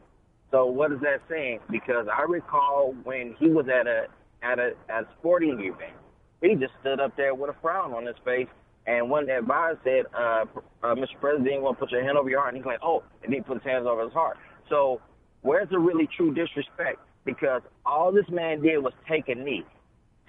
So 0.52 0.66
what 0.66 0.92
is 0.92 1.00
that 1.02 1.22
saying? 1.30 1.60
Because 1.70 2.08
I 2.08 2.24
recall 2.24 2.96
when 3.04 3.36
he 3.40 3.50
was 3.50 3.68
at 3.68 3.88
a 3.88 4.08
at 4.44 4.60
a 4.60 4.74
at 4.90 5.04
a 5.04 5.08
sporting 5.20 5.60
event, 5.60 5.96
he 6.42 6.56
just 6.56 6.74
stood 6.82 7.00
up 7.00 7.16
there 7.18 7.34
with 7.36 7.50
a 7.50 7.56
frown 7.62 7.94
on 7.94 8.06
his 8.06 8.16
face. 8.24 8.48
And 8.88 9.10
one 9.10 9.28
advisor 9.30 9.80
said, 9.84 10.06
uh, 10.14 10.46
uh, 10.84 10.94
"Mr. 10.96 11.20
President, 11.20 11.52
you 11.52 11.62
want 11.62 11.78
to 11.78 11.86
put 11.86 11.92
your 11.92 12.04
hand 12.04 12.18
over 12.18 12.30
your 12.30 12.40
heart?" 12.40 12.54
And 12.54 12.64
he's 12.64 12.68
like, 12.68 12.80
"Oh," 12.84 13.04
and 13.24 13.34
he 13.34 13.42
put 13.42 13.56
his 13.56 13.64
hands 13.64 13.88
over 13.88 14.04
his 14.04 14.14
heart. 14.14 14.38
So 14.70 15.02
Where's 15.46 15.70
the 15.70 15.78
really 15.78 16.10
true 16.18 16.34
disrespect? 16.34 16.98
Because 17.24 17.62
all 17.86 18.12
this 18.12 18.26
man 18.32 18.64
did 18.64 18.80
was 18.80 18.94
take 19.08 19.30
a 19.30 19.36
knee. 19.36 19.64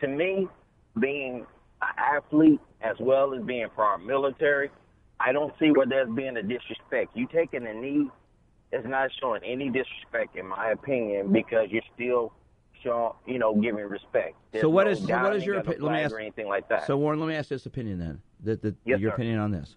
To 0.03 0.09
me, 0.09 0.47
being 1.01 1.47
an 1.81 1.88
athlete 1.97 2.61
as 2.83 2.97
well 3.01 3.33
as 3.33 3.42
being 3.42 3.66
our 3.79 3.97
military, 3.97 4.71
I 5.20 5.33
don't 5.33 5.52
see 5.59 5.70
where 5.70 5.87
there's 5.87 6.09
being 6.11 6.37
a 6.37 6.42
disrespect. 6.42 7.16
You 7.16 7.26
taking 7.26 7.66
a 7.66 7.74
knee 7.74 8.09
is 8.72 8.85
not 8.85 9.11
showing 9.20 9.42
any 9.44 9.70
disrespect, 9.70 10.37
in 10.37 10.46
my 10.46 10.70
opinion, 10.70 11.33
because 11.33 11.68
you're 11.70 11.83
still 11.94 12.33
showing, 12.83 13.12
you 13.26 13.38
know, 13.38 13.55
giving 13.55 13.85
respect. 13.87 14.37
There's 14.52 14.62
so 14.62 14.68
what 14.68 14.85
no 14.85 14.90
is 14.90 15.07
so 15.07 15.22
what 15.22 15.35
is 15.35 15.44
your 15.46 15.59
opinion? 15.59 15.83
let 15.83 15.92
me 15.92 16.00
ask 16.00 16.14
or 16.14 16.20
anything 16.20 16.48
like 16.48 16.68
that. 16.68 16.87
So 16.87 16.96
Warren, 16.96 17.18
let 17.20 17.29
me 17.29 17.35
ask 17.35 17.48
this 17.48 17.66
opinion 17.66 17.98
then. 17.98 18.20
The, 18.42 18.57
the, 18.57 18.74
yes, 18.85 19.00
your 19.00 19.11
sir. 19.11 19.14
opinion 19.14 19.38
on 19.38 19.50
this. 19.50 19.76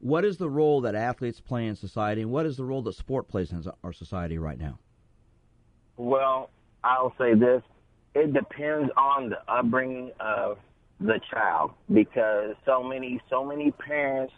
What 0.00 0.24
is 0.24 0.36
the 0.36 0.48
role 0.48 0.80
that 0.82 0.94
athletes 0.94 1.40
play 1.40 1.66
in 1.66 1.74
society, 1.74 2.22
and 2.22 2.30
what 2.30 2.46
is 2.46 2.56
the 2.56 2.64
role 2.64 2.82
that 2.82 2.94
sport 2.94 3.28
plays 3.28 3.52
in 3.52 3.64
our 3.82 3.92
society 3.92 4.38
right 4.38 4.58
now? 4.58 4.78
Well, 5.96 6.50
I'll 6.84 7.12
say 7.18 7.34
this: 7.34 7.62
it 8.14 8.32
depends 8.32 8.90
on 8.96 9.30
the 9.30 9.40
upbringing 9.48 10.12
of 10.20 10.58
the 11.00 11.20
child, 11.30 11.72
because 11.92 12.54
so 12.64 12.82
many, 12.82 13.20
so 13.28 13.44
many 13.44 13.72
parents, 13.72 14.32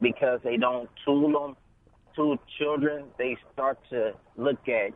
because 0.00 0.40
they 0.44 0.56
don't 0.56 0.88
tool 1.04 1.32
them 1.32 1.56
to 2.16 2.38
children, 2.58 3.04
they 3.18 3.36
start 3.52 3.78
to 3.90 4.12
look 4.36 4.68
at 4.68 4.92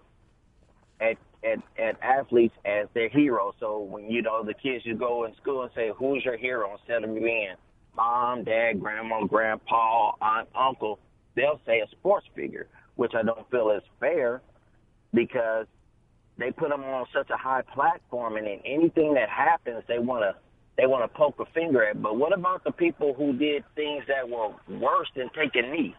at 1.01 1.17
at, 1.45 1.59
at 1.79 2.01
athletes 2.03 2.55
as 2.65 2.87
their 2.95 3.09
heroes. 3.09 3.55
So 3.59 3.81
when 3.81 4.11
you 4.11 4.23
know 4.23 4.45
the 4.45 4.55
kids, 4.55 4.85
you 4.87 4.95
go 4.95 5.25
in 5.25 5.35
school 5.37 5.63
and 5.63 5.71
say, 5.75 5.91
"Who's 5.97 6.25
your 6.25 6.37
hero?" 6.37 6.73
instead 6.79 7.05
of 7.05 7.15
being 7.15 7.55
mom, 7.97 8.45
dad, 8.45 8.81
grandma, 8.81 9.25
grandpa, 9.25 10.13
aunt, 10.21 10.49
uncle, 10.55 10.99
they'll 11.35 11.61
say 11.67 11.81
a 11.81 11.89
sports 11.91 12.27
figure, 12.35 12.69
which 12.97 13.13
I 13.15 13.23
don't 13.23 13.49
feel 13.51 13.71
is 13.71 13.83
fair 14.01 14.41
because 15.13 15.67
they 16.39 16.51
put 16.51 16.71
them 16.71 16.83
on 16.83 17.07
such 17.13 17.29
a 17.31 17.37
high 17.37 17.63
platform, 17.63 18.37
and 18.37 18.47
in 18.47 18.61
anything 18.65 19.15
that 19.15 19.29
happens, 19.29 19.83
they 19.87 19.99
want 19.99 20.23
to 20.23 20.35
they 20.83 20.89
want 20.89 21.05
to 21.05 21.17
poke 21.17 21.39
a 21.39 21.45
finger 21.53 21.85
at. 21.85 22.03
But 22.03 22.17
what 22.17 22.37
about 22.37 22.65
the 22.65 22.73
people 22.73 23.15
who 23.15 23.33
did 23.33 23.63
things 23.77 24.03
that 24.09 24.29
were 24.29 24.49
worse 24.69 25.07
than 25.15 25.31
taking 25.33 25.71
knee? 25.71 25.95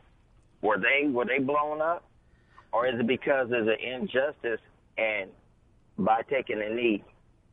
Were 0.62 0.78
they 0.78 1.08
were 1.08 1.24
they 1.24 1.40
blown 1.40 1.82
up, 1.82 2.04
or 2.74 2.86
is 2.86 3.00
it 3.00 3.08
because 3.08 3.50
there's 3.50 3.68
an 3.68 3.78
injustice 3.82 4.60
and 4.98 5.30
by 5.98 6.22
taking 6.30 6.62
a 6.62 6.70
knee, 6.70 7.02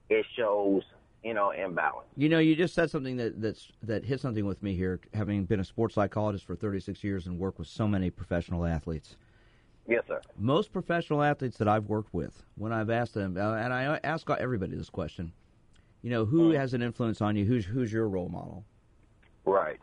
it 0.09 0.27
shows 0.37 0.83
you 1.23 1.33
know 1.33 1.53
imbalance? 1.53 2.09
You 2.17 2.29
know, 2.29 2.41
you 2.41 2.57
just 2.57 2.75
said 2.75 2.91
something 2.91 3.17
that 3.19 3.41
that's 3.41 3.71
that 3.85 4.05
hit 4.05 4.19
something 4.19 4.45
with 4.45 4.61
me 4.61 4.75
here, 4.75 4.99
having 5.15 5.45
been 5.45 5.61
a 5.61 5.65
sports 5.65 5.95
psychologist 5.95 6.45
for 6.45 6.57
36 6.57 7.05
years 7.05 7.27
and 7.29 7.39
worked 7.39 7.61
with 7.61 7.69
so 7.69 7.87
many 7.87 8.11
professional 8.11 8.67
athletes. 8.67 9.15
Yes, 9.87 10.03
sir. 10.09 10.21
Most 10.37 10.73
professional 10.73 11.23
athletes 11.23 11.59
that 11.59 11.69
I've 11.69 11.89
worked 11.89 12.13
with, 12.13 12.43
when 12.57 12.73
I've 12.73 12.91
asked 12.91 13.15
them, 13.15 13.37
and 13.37 13.73
I 13.73 14.01
ask 14.03 14.29
everybody 14.29 14.75
this 14.77 14.91
question, 14.91 15.33
you 16.03 16.11
know, 16.11 16.25
who 16.25 16.53
mm. 16.53 16.57
has 16.57 16.75
an 16.75 16.83
influence 16.83 17.21
on 17.21 17.37
you? 17.37 17.45
Who's 17.45 17.65
who's 17.65 17.93
your 17.93 18.09
role 18.09 18.29
model? 18.29 18.65
Right. 19.45 19.79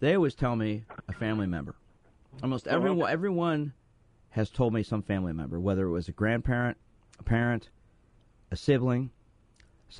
They 0.00 0.14
always 0.14 0.34
tell 0.34 0.56
me 0.56 0.84
a 1.08 1.12
family 1.12 1.46
member. 1.46 1.74
Almost 2.42 2.66
uh-huh. 2.66 2.76
everyone 2.76 3.10
everyone 3.10 3.72
has 4.30 4.50
told 4.50 4.72
me 4.72 4.82
some 4.82 5.02
family 5.02 5.32
member, 5.32 5.60
whether 5.60 5.86
it 5.86 5.90
was 5.90 6.08
a 6.08 6.12
grandparent, 6.12 6.78
a 7.18 7.22
parent, 7.22 7.68
a 8.50 8.56
sibling, 8.56 9.10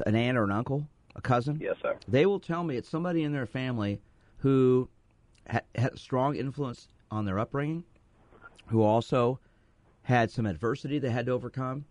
an 0.07 0.15
aunt 0.15 0.39
or 0.39 0.45
an 0.45 0.51
uncle, 0.51 0.89
a 1.15 1.21
cousin. 1.21 1.59
Yes, 1.61 1.77
sir. 1.83 1.97
They 2.09 2.25
will 2.25 2.41
tell 2.41 2.65
me 2.65 2.77
it's 2.77 2.89
somebody 2.89 3.25
in 3.25 3.33
their 3.33 3.47
family 3.47 4.01
who 4.39 4.89
had, 5.47 5.65
had 5.75 5.93
a 5.93 5.99
strong 5.99 6.35
influence 6.35 6.89
on 7.11 7.27
their 7.27 7.39
upbringing, 7.39 7.85
who 8.67 8.83
also 8.83 9.39
had 10.03 10.31
some 10.31 10.47
adversity 10.47 10.99
they 10.99 11.11
had 11.11 11.27
to 11.27 11.33
overcome. 11.33 11.85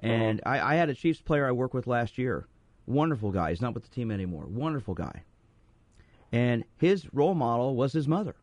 And 0.00 0.40
uh-huh. 0.46 0.54
I, 0.54 0.74
I 0.74 0.76
had 0.76 0.90
a 0.90 0.94
Chiefs 0.94 1.20
player 1.20 1.46
I 1.46 1.52
worked 1.52 1.74
with 1.74 1.88
last 1.88 2.18
year. 2.18 2.46
Wonderful 2.88 3.30
guy. 3.30 3.50
He's 3.50 3.60
not 3.60 3.74
with 3.74 3.84
the 3.84 3.94
team 3.94 4.10
anymore. 4.10 4.46
Wonderful 4.46 4.94
guy. 4.94 5.22
And 6.32 6.64
his 6.78 7.06
role 7.12 7.34
model 7.34 7.76
was 7.76 7.92
his 7.92 8.08
mother. 8.08 8.34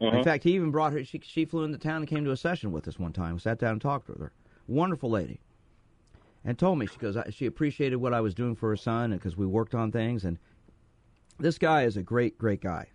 Uh-huh. 0.00 0.16
In 0.16 0.24
fact, 0.24 0.44
he 0.44 0.54
even 0.54 0.70
brought 0.70 0.92
her. 0.92 1.02
She, 1.04 1.20
she 1.24 1.44
flew 1.44 1.64
into 1.64 1.78
town 1.78 1.96
and 1.96 2.06
came 2.06 2.24
to 2.24 2.30
a 2.30 2.36
session 2.36 2.72
with 2.72 2.86
us 2.88 2.98
one 2.98 3.12
time. 3.12 3.34
We 3.34 3.40
Sat 3.40 3.58
down 3.58 3.72
and 3.72 3.80
talked 3.80 4.08
with 4.08 4.18
her. 4.18 4.32
Wonderful 4.66 5.10
lady. 5.10 5.40
And 6.44 6.58
told 6.58 6.78
me 6.78 6.86
she 6.86 6.98
goes 6.98 7.16
she 7.30 7.46
appreciated 7.46 7.96
what 7.96 8.12
I 8.12 8.20
was 8.20 8.34
doing 8.34 8.54
for 8.54 8.68
her 8.68 8.76
son 8.76 9.12
because 9.12 9.36
we 9.36 9.46
worked 9.46 9.74
on 9.74 9.90
things. 9.90 10.24
And 10.24 10.38
this 11.38 11.56
guy 11.56 11.84
is 11.84 11.96
a 11.96 12.02
great 12.02 12.36
great 12.36 12.60
guy. 12.60 12.86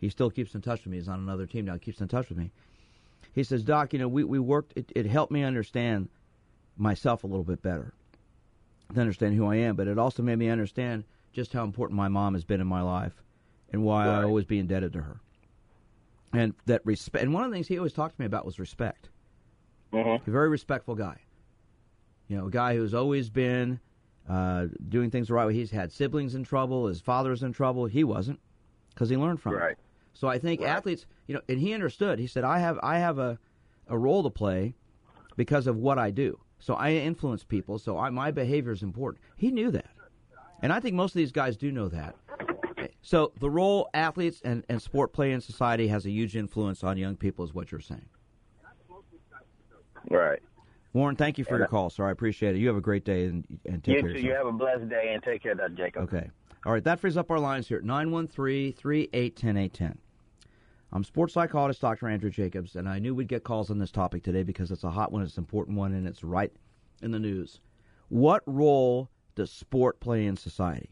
He 0.00 0.08
still 0.08 0.30
keeps 0.30 0.54
in 0.54 0.60
touch 0.60 0.84
with 0.84 0.90
me. 0.90 0.98
He's 0.98 1.08
on 1.08 1.20
another 1.20 1.46
team 1.46 1.66
now. 1.66 1.74
He 1.74 1.78
keeps 1.78 2.00
in 2.00 2.08
touch 2.08 2.28
with 2.28 2.38
me. 2.38 2.50
He 3.32 3.44
says, 3.44 3.62
Doc, 3.62 3.92
you 3.92 3.98
know, 3.98 4.08
we, 4.08 4.24
we 4.24 4.38
worked, 4.38 4.72
it, 4.76 4.90
it 4.94 5.06
helped 5.06 5.30
me 5.30 5.42
understand 5.42 6.08
myself 6.76 7.22
a 7.22 7.26
little 7.26 7.44
bit 7.44 7.62
better, 7.62 7.92
to 8.94 9.00
understand 9.00 9.34
who 9.34 9.46
I 9.46 9.56
am, 9.56 9.76
but 9.76 9.88
it 9.88 9.98
also 9.98 10.22
made 10.22 10.38
me 10.38 10.48
understand 10.48 11.04
just 11.32 11.52
how 11.52 11.64
important 11.64 11.96
my 11.96 12.08
mom 12.08 12.34
has 12.34 12.44
been 12.44 12.60
in 12.60 12.66
my 12.66 12.82
life 12.82 13.12
and 13.72 13.82
why 13.82 14.06
right. 14.06 14.20
I 14.20 14.24
always 14.24 14.44
be 14.44 14.58
indebted 14.58 14.92
to 14.94 15.02
her. 15.02 15.20
And 16.32 16.54
that 16.66 16.84
respect, 16.84 17.22
and 17.22 17.32
one 17.32 17.44
of 17.44 17.50
the 17.50 17.56
things 17.56 17.68
he 17.68 17.78
always 17.78 17.92
talked 17.92 18.16
to 18.16 18.20
me 18.20 18.26
about 18.26 18.44
was 18.44 18.58
respect. 18.58 19.08
Mm-hmm. 19.92 20.28
A 20.28 20.32
very 20.32 20.48
respectful 20.48 20.94
guy. 20.94 21.18
You 22.28 22.36
know, 22.36 22.46
a 22.46 22.50
guy 22.50 22.76
who's 22.76 22.94
always 22.94 23.30
been 23.30 23.80
uh, 24.28 24.66
doing 24.88 25.10
things 25.10 25.28
the 25.28 25.34
right 25.34 25.46
way. 25.46 25.54
He's 25.54 25.70
had 25.70 25.92
siblings 25.92 26.34
in 26.34 26.44
trouble, 26.44 26.86
his 26.86 27.00
father's 27.00 27.42
in 27.42 27.52
trouble. 27.52 27.86
He 27.86 28.04
wasn't 28.04 28.40
because 28.90 29.08
he 29.08 29.16
learned 29.16 29.40
from 29.40 29.54
right. 29.54 29.72
it. 29.72 29.78
So 30.14 30.28
I 30.28 30.38
think 30.38 30.60
right. 30.60 30.70
athletes, 30.70 31.06
you 31.26 31.34
know, 31.34 31.40
and 31.48 31.58
he 31.58 31.72
understood. 31.72 32.18
He 32.18 32.26
said, 32.26 32.42
"I 32.42 32.58
have 32.58 32.78
I 32.82 32.98
have 32.98 33.18
a 33.18 33.38
a 33.88 33.96
role 33.96 34.22
to 34.24 34.30
play 34.30 34.74
because 35.36 35.66
of 35.66 35.76
what 35.76 35.98
I 35.98 36.10
do. 36.10 36.38
So 36.58 36.74
I 36.74 36.92
influence 36.92 37.44
people. 37.44 37.78
So 37.78 37.98
I, 37.98 38.10
my 38.10 38.30
behavior 38.30 38.72
is 38.72 38.82
important." 38.82 39.22
He 39.36 39.50
knew 39.50 39.70
that, 39.70 39.90
and 40.62 40.72
I 40.72 40.80
think 40.80 40.94
most 40.94 41.10
of 41.14 41.18
these 41.18 41.32
guys 41.32 41.56
do 41.56 41.70
know 41.70 41.88
that. 41.88 42.16
So 43.02 43.32
the 43.38 43.48
role 43.48 43.88
athletes 43.94 44.40
and, 44.44 44.64
and 44.68 44.82
sport 44.82 45.12
play 45.12 45.30
in 45.30 45.40
society 45.40 45.86
has 45.88 46.06
a 46.06 46.10
huge 46.10 46.36
influence 46.36 46.82
on 46.82 46.96
young 46.96 47.14
people, 47.16 47.44
is 47.44 47.54
what 47.54 47.70
you're 47.70 47.80
saying. 47.80 48.08
Right. 50.10 50.42
Warren, 50.92 51.14
thank 51.14 51.38
you 51.38 51.44
for 51.44 51.56
your 51.58 51.68
call, 51.68 51.90
sir. 51.90 52.08
I 52.08 52.10
appreciate 52.10 52.56
it. 52.56 52.58
You 52.58 52.66
have 52.68 52.76
a 52.76 52.80
great 52.80 53.04
day 53.04 53.26
and, 53.26 53.44
and 53.64 53.84
take 53.84 53.96
you 53.96 54.02
care. 54.02 54.12
Too. 54.14 54.20
You 54.20 54.32
have 54.32 54.46
a 54.46 54.52
blessed 54.52 54.88
day 54.88 55.12
and 55.12 55.22
take 55.22 55.42
care, 55.42 55.52
of 55.52 55.76
Jacob. 55.76 56.02
Okay. 56.04 56.30
All 56.64 56.72
right, 56.72 56.82
that 56.82 56.98
frees 56.98 57.16
up 57.16 57.30
our 57.30 57.38
lines 57.38 57.68
here 57.68 57.78
at 57.78 57.84
913 57.84 58.72
381 58.72 59.56
810. 59.56 59.98
I'm 60.92 61.04
sports 61.04 61.34
psychologist 61.34 61.80
Dr. 61.80 62.08
Andrew 62.08 62.30
Jacobs, 62.30 62.76
and 62.76 62.88
I 62.88 62.98
knew 62.98 63.14
we'd 63.14 63.28
get 63.28 63.44
calls 63.44 63.70
on 63.70 63.78
this 63.78 63.90
topic 63.90 64.22
today 64.22 64.42
because 64.42 64.70
it's 64.70 64.84
a 64.84 64.90
hot 64.90 65.10
one, 65.12 65.22
it's 65.22 65.36
an 65.36 65.42
important 65.42 65.76
one, 65.76 65.92
and 65.92 66.06
it's 66.06 66.22
right 66.22 66.52
in 67.02 67.10
the 67.10 67.18
news. 67.18 67.60
What 68.08 68.42
role 68.46 69.10
does 69.34 69.50
sport 69.50 69.98
play 69.98 70.26
in 70.26 70.36
society? 70.36 70.90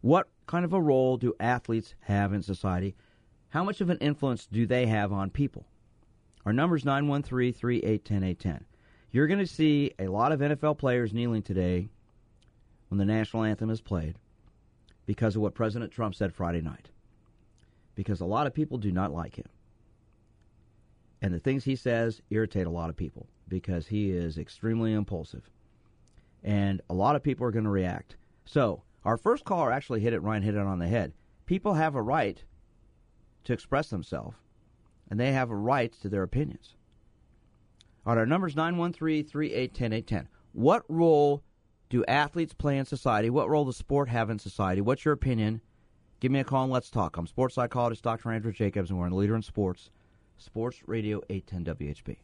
What 0.00 0.28
kind 0.46 0.64
of 0.64 0.72
a 0.72 0.80
role 0.80 1.16
do 1.16 1.34
athletes 1.38 1.94
have 2.00 2.32
in 2.32 2.42
society? 2.42 2.96
How 3.50 3.62
much 3.62 3.80
of 3.80 3.88
an 3.88 3.98
influence 3.98 4.46
do 4.46 4.66
they 4.66 4.86
have 4.86 5.12
on 5.12 5.30
people? 5.30 5.66
Our 6.44 6.52
number 6.52 6.76
is 6.76 6.84
913 6.84 7.52
381 7.52 8.24
810. 8.24 8.64
You're 9.10 9.26
going 9.28 9.38
to 9.38 9.46
see 9.46 9.92
a 9.98 10.08
lot 10.08 10.32
of 10.32 10.40
NFL 10.40 10.78
players 10.78 11.14
kneeling 11.14 11.42
today 11.42 11.88
when 12.88 12.98
the 12.98 13.04
national 13.04 13.44
anthem 13.44 13.70
is 13.70 13.80
played 13.80 14.16
because 15.06 15.36
of 15.36 15.42
what 15.42 15.54
President 15.54 15.92
Trump 15.92 16.14
said 16.14 16.34
Friday 16.34 16.60
night 16.60 16.90
because 17.96 18.20
a 18.20 18.26
lot 18.26 18.46
of 18.46 18.54
people 18.54 18.78
do 18.78 18.92
not 18.92 19.12
like 19.12 19.34
him. 19.36 19.48
And 21.22 21.34
the 21.34 21.40
things 21.40 21.64
he 21.64 21.74
says 21.74 22.22
irritate 22.30 22.68
a 22.68 22.70
lot 22.70 22.90
of 22.90 22.96
people 22.96 23.26
because 23.48 23.88
he 23.88 24.10
is 24.10 24.38
extremely 24.38 24.92
impulsive. 24.92 25.50
and 26.44 26.80
a 26.90 26.94
lot 26.94 27.16
of 27.16 27.22
people 27.24 27.44
are 27.46 27.50
going 27.50 27.64
to 27.64 27.70
react. 27.70 28.16
So, 28.44 28.82
our 29.04 29.16
first 29.16 29.44
caller 29.44 29.72
actually 29.72 30.00
hit 30.00 30.12
it, 30.12 30.20
Ryan 30.22 30.42
hit 30.44 30.54
it 30.54 30.60
on 30.60 30.78
the 30.78 30.86
head. 30.86 31.12
People 31.46 31.74
have 31.74 31.96
a 31.96 32.02
right 32.02 32.44
to 33.44 33.52
express 33.52 33.88
themselves, 33.90 34.36
and 35.10 35.18
they 35.18 35.32
have 35.32 35.50
a 35.50 35.56
right 35.56 35.92
to 36.02 36.08
their 36.08 36.22
opinions. 36.22 36.76
All 38.04 38.14
right, 38.14 38.20
our 38.20 38.26
number 38.26 38.46
is 38.46 38.56
913 38.56 39.24
381 39.24 39.92
810. 39.92 40.28
What 40.52 40.84
role 40.88 41.42
do 41.88 42.04
athletes 42.06 42.54
play 42.54 42.78
in 42.78 42.84
society? 42.84 43.30
What 43.30 43.48
role 43.48 43.64
does 43.64 43.76
sport 43.76 44.08
have 44.08 44.30
in 44.30 44.38
society? 44.38 44.80
What's 44.80 45.04
your 45.04 45.14
opinion? 45.14 45.60
Give 46.18 46.32
me 46.32 46.40
a 46.40 46.44
call 46.44 46.64
and 46.64 46.72
let's 46.72 46.88
talk. 46.88 47.18
I'm 47.18 47.26
sports 47.26 47.56
psychologist 47.56 48.02
Dr. 48.02 48.32
Andrew 48.32 48.52
Jacobs, 48.52 48.88
and 48.88 48.98
we're 48.98 49.06
in 49.06 49.12
Leader 49.12 49.36
in 49.36 49.42
Sports, 49.42 49.90
Sports 50.38 50.82
Radio 50.86 51.20
810 51.28 51.76
WHB. 51.76 52.16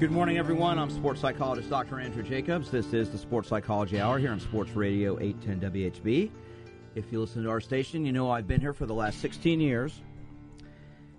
Good 0.00 0.10
morning, 0.10 0.38
everyone. 0.38 0.76
I'm 0.76 0.90
sports 0.90 1.20
psychologist 1.20 1.70
Dr. 1.70 2.00
Andrew 2.00 2.24
Jacobs. 2.24 2.68
This 2.68 2.92
is 2.92 3.10
the 3.10 3.16
Sports 3.16 3.48
Psychology 3.48 4.00
Hour 4.00 4.18
here 4.18 4.32
on 4.32 4.40
Sports 4.40 4.72
Radio 4.72 5.20
810 5.20 5.70
WHB. 5.70 6.30
If 6.96 7.12
you 7.12 7.20
listen 7.20 7.44
to 7.44 7.50
our 7.50 7.60
station, 7.60 8.04
you 8.04 8.10
know 8.10 8.28
I've 8.28 8.48
been 8.48 8.60
here 8.60 8.72
for 8.72 8.86
the 8.86 8.92
last 8.92 9.20
16 9.20 9.60
years. 9.60 10.00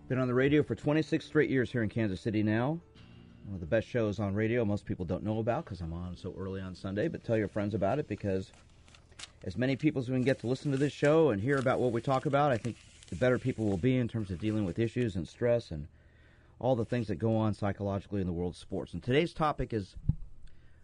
Been 0.09 0.19
on 0.19 0.27
the 0.27 0.33
radio 0.33 0.61
for 0.61 0.75
26 0.75 1.23
straight 1.23 1.49
years 1.49 1.71
here 1.71 1.83
in 1.83 1.89
Kansas 1.89 2.19
City 2.19 2.43
now. 2.43 2.77
One 3.45 3.53
of 3.53 3.61
the 3.61 3.65
best 3.65 3.87
shows 3.87 4.19
on 4.19 4.35
radio 4.35 4.65
most 4.65 4.85
people 4.85 5.05
don't 5.05 5.23
know 5.23 5.39
about 5.39 5.63
because 5.63 5.79
I'm 5.79 5.93
on 5.93 6.17
so 6.17 6.35
early 6.37 6.59
on 6.59 6.75
Sunday, 6.75 7.07
but 7.07 7.23
tell 7.23 7.37
your 7.37 7.47
friends 7.47 7.75
about 7.75 7.97
it 7.97 8.09
because 8.09 8.51
as 9.45 9.55
many 9.55 9.77
people 9.77 10.01
as 10.01 10.09
we 10.09 10.15
can 10.15 10.23
get 10.23 10.39
to 10.39 10.47
listen 10.47 10.71
to 10.71 10.77
this 10.77 10.91
show 10.91 11.29
and 11.29 11.41
hear 11.41 11.59
about 11.59 11.79
what 11.79 11.93
we 11.93 12.01
talk 12.01 12.25
about, 12.25 12.51
I 12.51 12.57
think 12.57 12.75
the 13.09 13.15
better 13.15 13.39
people 13.39 13.67
will 13.67 13.77
be 13.77 13.95
in 13.95 14.09
terms 14.09 14.31
of 14.31 14.39
dealing 14.39 14.65
with 14.65 14.79
issues 14.79 15.15
and 15.15 15.25
stress 15.25 15.71
and 15.71 15.87
all 16.59 16.75
the 16.75 16.85
things 16.85 17.07
that 17.07 17.15
go 17.15 17.35
on 17.35 17.53
psychologically 17.53 18.21
in 18.21 18.27
the 18.27 18.33
world 18.33 18.53
of 18.53 18.57
sports. 18.57 18.93
And 18.93 19.03
today's 19.03 19.33
topic 19.33 19.73
is 19.73 19.95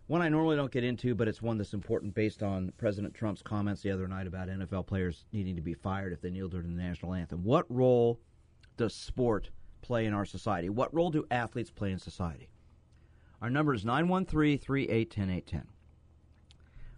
one 0.08 0.22
I 0.22 0.30
normally 0.30 0.58
don't 0.58 0.72
get 0.72 0.84
into, 0.84 1.16
but 1.16 1.28
it's 1.28 1.42
one 1.42 1.58
that's 1.58 1.74
important 1.74 2.14
based 2.14 2.44
on 2.44 2.74
President 2.78 3.14
Trump's 3.14 3.42
comments 3.42 3.82
the 3.82 3.92
other 3.92 4.08
night 4.08 4.28
about 4.28 4.50
NFL 4.50 4.86
players 4.86 5.26
needing 5.32 5.56
to 5.56 5.62
be 5.62 5.74
fired 5.74 6.12
if 6.12 6.22
they 6.22 6.30
kneel 6.30 6.50
during 6.50 6.76
the 6.76 6.84
national 6.84 7.14
anthem. 7.14 7.44
What 7.44 7.66
role 7.70 8.20
does 8.76 8.94
sport 8.94 9.50
play 9.82 10.06
in 10.06 10.14
our 10.14 10.26
society? 10.26 10.70
What 10.70 10.94
role 10.94 11.12
do 11.12 11.26
athletes 11.32 11.72
play 11.72 11.92
in 11.92 12.00
society? 12.00 12.50
Our 13.42 13.50
number 13.50 13.74
is 13.74 13.86
913 13.86 14.60
381 14.60 15.30
810. 15.30 15.68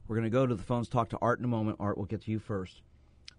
We're 0.07 0.15
going 0.15 0.23
to 0.25 0.29
go 0.29 0.45
to 0.45 0.55
the 0.55 0.63
phones, 0.63 0.89
talk 0.89 1.09
to 1.09 1.17
Art 1.21 1.39
in 1.39 1.45
a 1.45 1.47
moment. 1.47 1.77
Art, 1.79 1.97
we'll 1.97 2.05
get 2.05 2.21
to 2.23 2.31
you 2.31 2.39
first. 2.39 2.81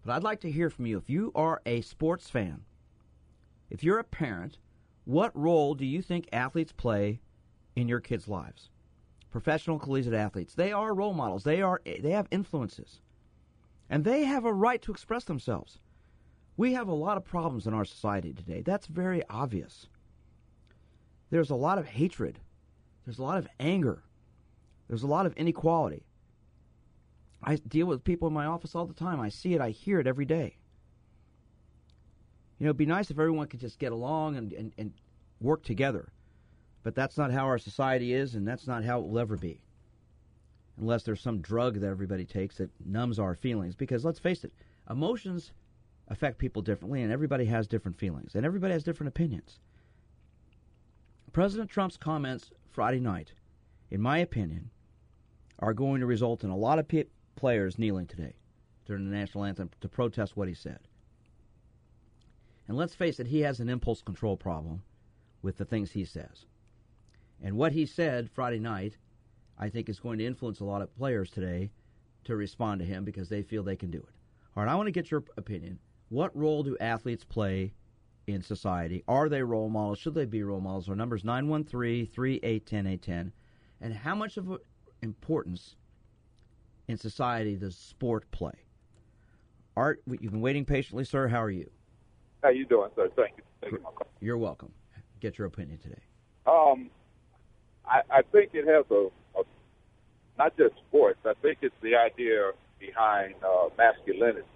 But 0.05 0.13
I'd 0.13 0.23
like 0.23 0.41
to 0.41 0.51
hear 0.51 0.71
from 0.71 0.87
you. 0.87 0.97
If 0.97 1.11
you 1.11 1.33
are 1.35 1.61
a 1.67 1.81
sports 1.81 2.31
fan, 2.31 2.63
if 3.71 3.83
you're 3.83 3.99
a 3.99 4.05
parent, 4.05 4.59
what 5.05 5.37
role 5.37 5.75
do 5.75 5.85
you 5.85 6.03
think 6.03 6.29
athletes 6.33 6.73
play 6.73 7.21
in 7.77 7.89
your 7.89 8.01
kids' 8.01 8.29
lives? 8.29 8.71
Professional 9.31 9.79
collegiate 9.79 10.15
athletes. 10.15 10.55
They 10.55 10.73
are 10.73 10.95
role 10.95 11.13
models. 11.13 11.45
They 11.45 11.61
are 11.61 11.81
they 11.85 12.11
have 12.11 12.29
influences. 12.31 13.01
And 13.91 14.05
they 14.05 14.25
have 14.25 14.45
a 14.45 14.53
right 14.53 14.81
to 14.83 14.93
express 14.93 15.25
themselves. 15.25 15.81
We 16.57 16.73
have 16.73 16.89
a 16.89 16.95
lot 16.95 17.17
of 17.17 17.25
problems 17.25 17.67
in 17.67 17.75
our 17.75 17.85
society 17.85 18.33
today. 18.33 18.63
That's 18.63 18.87
very 18.87 19.23
obvious. 19.29 19.89
There's 21.31 21.51
a 21.51 21.57
lot 21.57 21.79
of 21.79 21.87
hatred. 21.87 22.39
There's 23.05 23.19
a 23.19 23.25
lot 23.25 23.39
of 23.39 23.49
anger. 23.59 24.05
There's 24.89 25.03
a 25.03 25.09
lot 25.09 25.27
of 25.27 25.37
inequality. 25.37 26.07
I 27.43 27.57
deal 27.57 27.87
with 27.87 28.05
people 28.05 28.29
in 28.29 28.35
my 28.35 28.47
office 28.47 28.75
all 28.75 28.87
the 28.87 28.95
time. 28.95 29.21
I 29.21 29.29
see 29.29 29.55
it, 29.55 29.61
I 29.61 29.71
hear 29.71 29.99
it 29.99 30.07
every 30.07 30.25
day. 30.25 30.57
You 32.59 32.65
know, 32.65 32.71
it'd 32.71 32.77
be 32.77 32.87
nice 32.87 33.11
if 33.11 33.19
everyone 33.19 33.49
could 33.49 33.61
just 33.61 33.79
get 33.79 33.93
along 33.93 34.37
and, 34.37 34.53
and, 34.53 34.73
and 34.79 34.93
work 35.41 35.65
together. 35.65 36.13
But 36.83 36.95
that's 36.95 37.19
not 37.19 37.33
how 37.33 37.47
our 37.47 37.59
society 37.59 38.13
is, 38.13 38.35
and 38.35 38.47
that's 38.47 38.67
not 38.67 38.85
how 38.85 39.01
it 39.01 39.07
will 39.07 39.19
ever 39.19 39.37
be. 39.37 39.61
Unless 40.79 41.05
there's 41.05 41.21
some 41.21 41.41
drug 41.41 41.81
that 41.81 41.89
everybody 41.89 42.25
takes 42.25 42.57
that 42.59 42.71
numbs 42.85 43.19
our 43.19 43.35
feelings. 43.35 43.75
Because 43.75 44.05
let's 44.05 44.19
face 44.19 44.45
it, 44.45 44.53
emotions 44.89 45.53
affect 46.09 46.39
people 46.39 46.63
differently, 46.63 47.03
and 47.03 47.11
everybody 47.11 47.47
has 47.47 47.67
different 47.67 47.99
feelings, 47.99 48.35
and 48.35 48.45
everybody 48.45 48.73
has 48.73 48.85
different 48.85 49.09
opinions. 49.09 49.59
President 51.33 51.71
Trump's 51.71 51.97
comments 51.97 52.53
Friday 52.71 53.01
night, 53.01 53.33
in 53.91 54.01
my 54.01 54.19
opinion, 54.19 54.71
are 55.59 55.73
going 55.73 56.01
to 56.01 56.07
result 56.07 56.45
in 56.45 56.51
a 56.51 56.57
lot 56.57 56.79
of 56.79 56.87
p- 56.87 57.07
players 57.37 57.79
kneeling 57.79 58.07
today 58.07 58.35
during 58.85 59.09
the 59.09 59.17
national 59.17 59.45
anthem 59.45 59.71
to 59.81 59.89
protest 59.89 60.37
what 60.37 60.49
he 60.49 60.55
said. 60.55 60.81
And 62.67 62.77
let's 62.77 62.95
face 62.95 63.21
it, 63.21 63.27
he 63.27 63.41
has 63.41 63.61
an 63.61 63.69
impulse 63.69 64.03
control 64.03 64.37
problem 64.37 64.83
with 65.43 65.59
the 65.59 65.65
things 65.65 65.91
he 65.91 66.05
says. 66.05 66.47
And 67.43 67.57
what 67.57 67.73
he 67.73 67.85
said 67.85 68.31
Friday 68.31 68.59
night, 68.59 68.97
I 69.59 69.69
think, 69.69 69.89
is 69.89 70.01
going 70.01 70.19
to 70.19 70.25
influence 70.25 70.61
a 70.61 70.65
lot 70.65 70.83
of 70.83 70.97
players 70.97 71.31
today 71.31 71.71
to 72.25 72.37
respond 72.37 72.81
to 72.81 72.87
him 72.87 73.05
because 73.05 73.29
they 73.29 73.43
feel 73.43 73.63
they 73.63 73.77
can 73.77 73.91
do 73.91 73.99
it. 73.99 74.15
All 74.57 74.65
right, 74.65 74.73
I 74.73 74.75
want 74.75 74.87
to 74.87 74.93
get 74.93 75.11
your 75.11 75.25
opinion. 75.37 75.79
What 76.09 76.35
role 76.37 76.63
do 76.63 76.77
athletes 76.79 77.25
play 77.25 77.75
in 78.27 78.41
society? 78.41 79.05
Are 79.09 79.29
they 79.29 79.43
role 79.43 79.69
models? 79.69 79.99
Should 79.99 80.15
they 80.15 80.25
be 80.25 80.43
role 80.43 80.61
models? 80.61 80.89
Our 80.89 80.97
number 80.97 81.17
is 81.17 81.25
913 81.25 82.07
381 82.07 82.87
810. 82.87 83.33
And 83.81 83.93
how 83.93 84.15
much 84.15 84.37
of 84.39 84.59
importance 85.03 85.77
in 86.89 86.97
society 86.97 87.57
does 87.57 87.77
sport 87.77 88.31
play? 88.31 88.55
Art, 89.77 90.03
you've 90.07 90.33
been 90.33 90.41
waiting 90.41 90.65
patiently, 90.65 91.05
sir. 91.05 91.29
How 91.29 91.43
are 91.43 91.51
you? 91.51 91.71
How 92.45 92.51
you 92.51 92.67
doing, 92.67 92.91
sir? 92.95 93.09
Thank 93.17 93.39
you 93.39 93.43
for 93.43 93.65
taking 93.65 93.83
my 93.83 93.91
call. 93.91 94.07
You're 94.21 94.37
welcome. 94.37 94.71
Get 95.19 95.39
your 95.39 95.47
opinion 95.47 95.79
today. 95.79 96.03
Um, 96.47 96.91
I, 97.87 98.03
I 98.11 98.23
think 98.33 98.51
it 98.53 98.67
has 98.67 98.85
a, 98.91 99.09
a 99.41 99.45
not 100.37 100.55
just 100.59 100.75
sports. 100.87 101.19
I 101.25 101.33
think 101.41 101.59
it's 101.63 101.75
the 101.81 101.97
idea 101.97 102.53
behind 102.79 103.37
uh, 103.43 103.71
masculinity. 103.79 104.47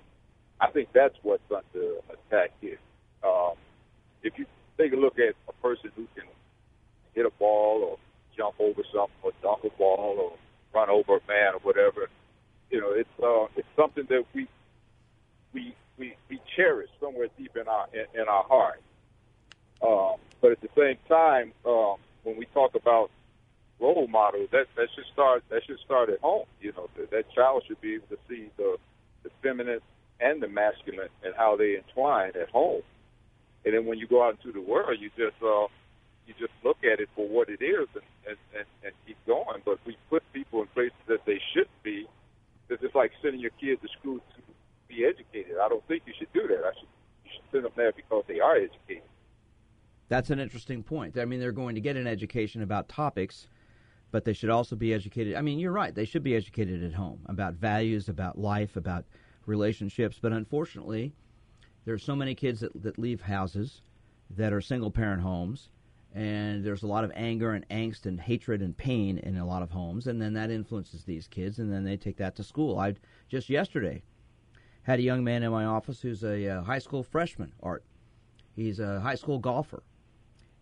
I 0.61 0.71
think 0.71 0.91
that's 0.93 1.15
what's 1.23 1.43
under 1.51 1.95
attack 2.11 2.51
here. 2.61 2.79
Um, 3.25 3.55
if 4.23 4.35
you 4.37 4.45
take 4.77 4.93
a 4.93 4.97
look 4.97 5.19
at 5.19 5.35
a 5.49 5.53
person 5.63 5.91
who 5.97 6.07
can 6.15 6.29
hit 7.15 7.25
a 7.25 7.31
ball 7.39 7.83
or 7.85 7.99
jump 8.37 8.57
over 8.59 8.83
something 8.93 9.17
or 9.23 9.33
dunk 9.41 9.65
a 9.65 9.71
ball 9.79 10.17
or 10.19 10.79
run 10.79 10.91
over 10.91 11.17
a 11.17 11.21
man 11.27 11.55
or 11.55 11.61
whatever, 11.61 12.11
you 12.71 12.83
know, 12.83 12.91
it's 12.93 13.09
uh, 13.23 13.47
it's 13.57 13.69
something 13.77 14.05
that 14.11 14.25
we 14.35 14.47
we 15.55 15.75
we, 15.99 16.15
we 16.31 16.41
cherish 16.57 16.89
somewhere 17.01 17.29
deep 17.37 17.57
in 17.69 17.75
our 17.75 17.89
in, 17.93 18.23
in 18.23 18.29
our 18.29 18.45
heart. 18.45 18.81
Um, 19.83 20.17
but 20.41 20.53
at 20.53 20.61
the 20.61 20.69
same 20.77 20.97
time, 21.09 21.53
um, 21.67 21.97
when 22.25 22.37
we 22.37 22.47
talk 22.47 22.75
about 22.75 23.11
role 23.81 24.07
models, 24.09 24.49
that 24.53 24.67
that 24.77 24.89
should 24.95 25.05
start 25.13 25.45
that 25.51 25.63
should 25.67 25.79
start 25.85 26.09
at 26.11 26.21
home. 26.21 26.47
You 26.61 26.73
know, 26.77 26.89
that, 26.97 27.11
that 27.11 27.33
child 27.33 27.65
should 27.67 27.81
be 27.81 27.95
able 27.95 28.09
to 28.09 28.19
see 28.29 28.51
the 28.57 28.77
the 29.23 29.31
feminine 29.43 29.81
and 30.21 30.43
the 30.43 30.49
masculine 30.49 31.09
and 31.23 31.35
how 31.37 31.57
they 31.57 31.77
entwine 31.77 32.33
at 32.41 32.51
home. 32.51 32.83
And 33.65 33.75
then 33.75 33.87
when 33.87 33.99
you 33.99 34.07
go 34.07 34.23
out 34.23 34.37
into 34.39 34.53
the 34.53 34.65
world, 34.65 34.99
you 35.01 35.11
just 35.17 35.41
uh, 35.43 35.67
you 36.27 36.35
just 36.39 36.53
look 36.65 36.79
at 36.85 37.01
it 37.01 37.09
for 37.15 37.27
what 37.27 37.49
it 37.49 37.63
is 37.63 37.89
and, 37.95 38.05
and, 38.27 38.37
and, 38.55 38.67
and 38.85 38.93
keep 39.07 39.17
going. 39.27 39.63
But 39.65 39.79
we 39.87 39.97
put 40.11 40.23
people 40.33 40.63
in 40.63 40.69
places 40.69 40.99
that 41.07 41.25
they 41.27 41.41
shouldn't 41.53 41.83
be. 41.83 42.07
It's 42.69 42.83
just 42.83 42.95
like 42.95 43.13
sending 43.23 43.41
your 43.41 43.53
kids 43.59 43.81
to 43.81 43.89
school 43.99 44.19
to 44.19 44.43
be 44.89 45.05
educated. 45.05 45.57
I 45.63 45.69
don't 45.69 45.87
think 45.89 46.03
you 46.07 46.13
should 46.19 46.33
do 46.35 46.47
that. 46.49 46.65
I 46.67 46.73
should 46.79 46.89
them 47.53 47.73
there 47.77 47.93
because 47.93 48.25
they 48.27 48.41
are 48.41 48.57
educated. 48.57 49.03
That's 50.09 50.31
an 50.31 50.41
interesting 50.41 50.83
point. 50.83 51.19
I 51.19 51.25
mean, 51.25 51.41
they're 51.41 51.53
going 51.53 51.75
to 51.75 51.81
get 51.81 51.97
an 51.97 52.07
education 52.07 52.63
about 52.63 52.89
topics, 52.89 53.49
but 54.11 54.25
they 54.25 54.33
should 54.33 54.51
also 54.51 54.75
be 54.75 54.95
educated. 54.95 55.35
I 55.35 55.43
mean, 55.43 55.59
you're 55.59 55.73
right. 55.73 55.95
They 55.95 56.07
should 56.07 56.23
be 56.23 56.35
educated 56.35 56.83
at 56.83 56.95
home 56.95 57.21
about 57.27 57.55
values, 57.55 58.09
about 58.09 58.39
life, 58.39 58.77
about 58.77 59.05
relationships. 59.45 60.19
But 60.21 60.33
unfortunately, 60.33 61.13
there 61.85 61.95
are 61.95 61.99
so 61.99 62.17
many 62.17 62.35
kids 62.35 62.61
that, 62.61 62.83
that 62.83 62.99
leave 62.99 63.21
houses 63.21 63.83
that 64.31 64.53
are 64.53 64.61
single 64.61 64.91
parent 64.91 65.23
homes, 65.23 65.69
and 66.15 66.65
there's 66.65 66.83
a 66.83 66.87
lot 66.87 67.05
of 67.05 67.13
anger 67.15 67.53
and 67.53 67.69
angst 67.69 68.07
and 68.07 68.21
hatred 68.21 68.63
and 68.63 68.77
pain 68.77 69.19
in 69.19 69.37
a 69.37 69.47
lot 69.47 69.63
of 69.63 69.71
homes, 69.71 70.07
and 70.07 70.21
then 70.21 70.33
that 70.35 70.51
influences 70.51 71.05
these 71.05 71.27
kids, 71.27 71.59
and 71.59 71.73
then 71.73 71.85
they 71.85 71.97
take 71.97 72.17
that 72.17 72.37
to 72.37 72.43
school. 72.43 72.79
I 72.79 72.95
just 73.29 73.51
yesterday 73.51 74.03
had 74.89 75.01
a 75.01 75.03
young 75.03 75.23
man 75.23 75.43
in 75.43 75.51
my 75.51 75.67
office 75.67 76.01
who's 76.01 76.25
a 76.25 76.49
uh, 76.49 76.63
high 76.63 76.79
school 76.79 77.03
freshman, 77.03 77.53
Art. 77.63 77.85
He's 78.57 78.81
a 78.81 78.99
high 79.01 79.17
school 79.17 79.39
golfer 79.39 79.83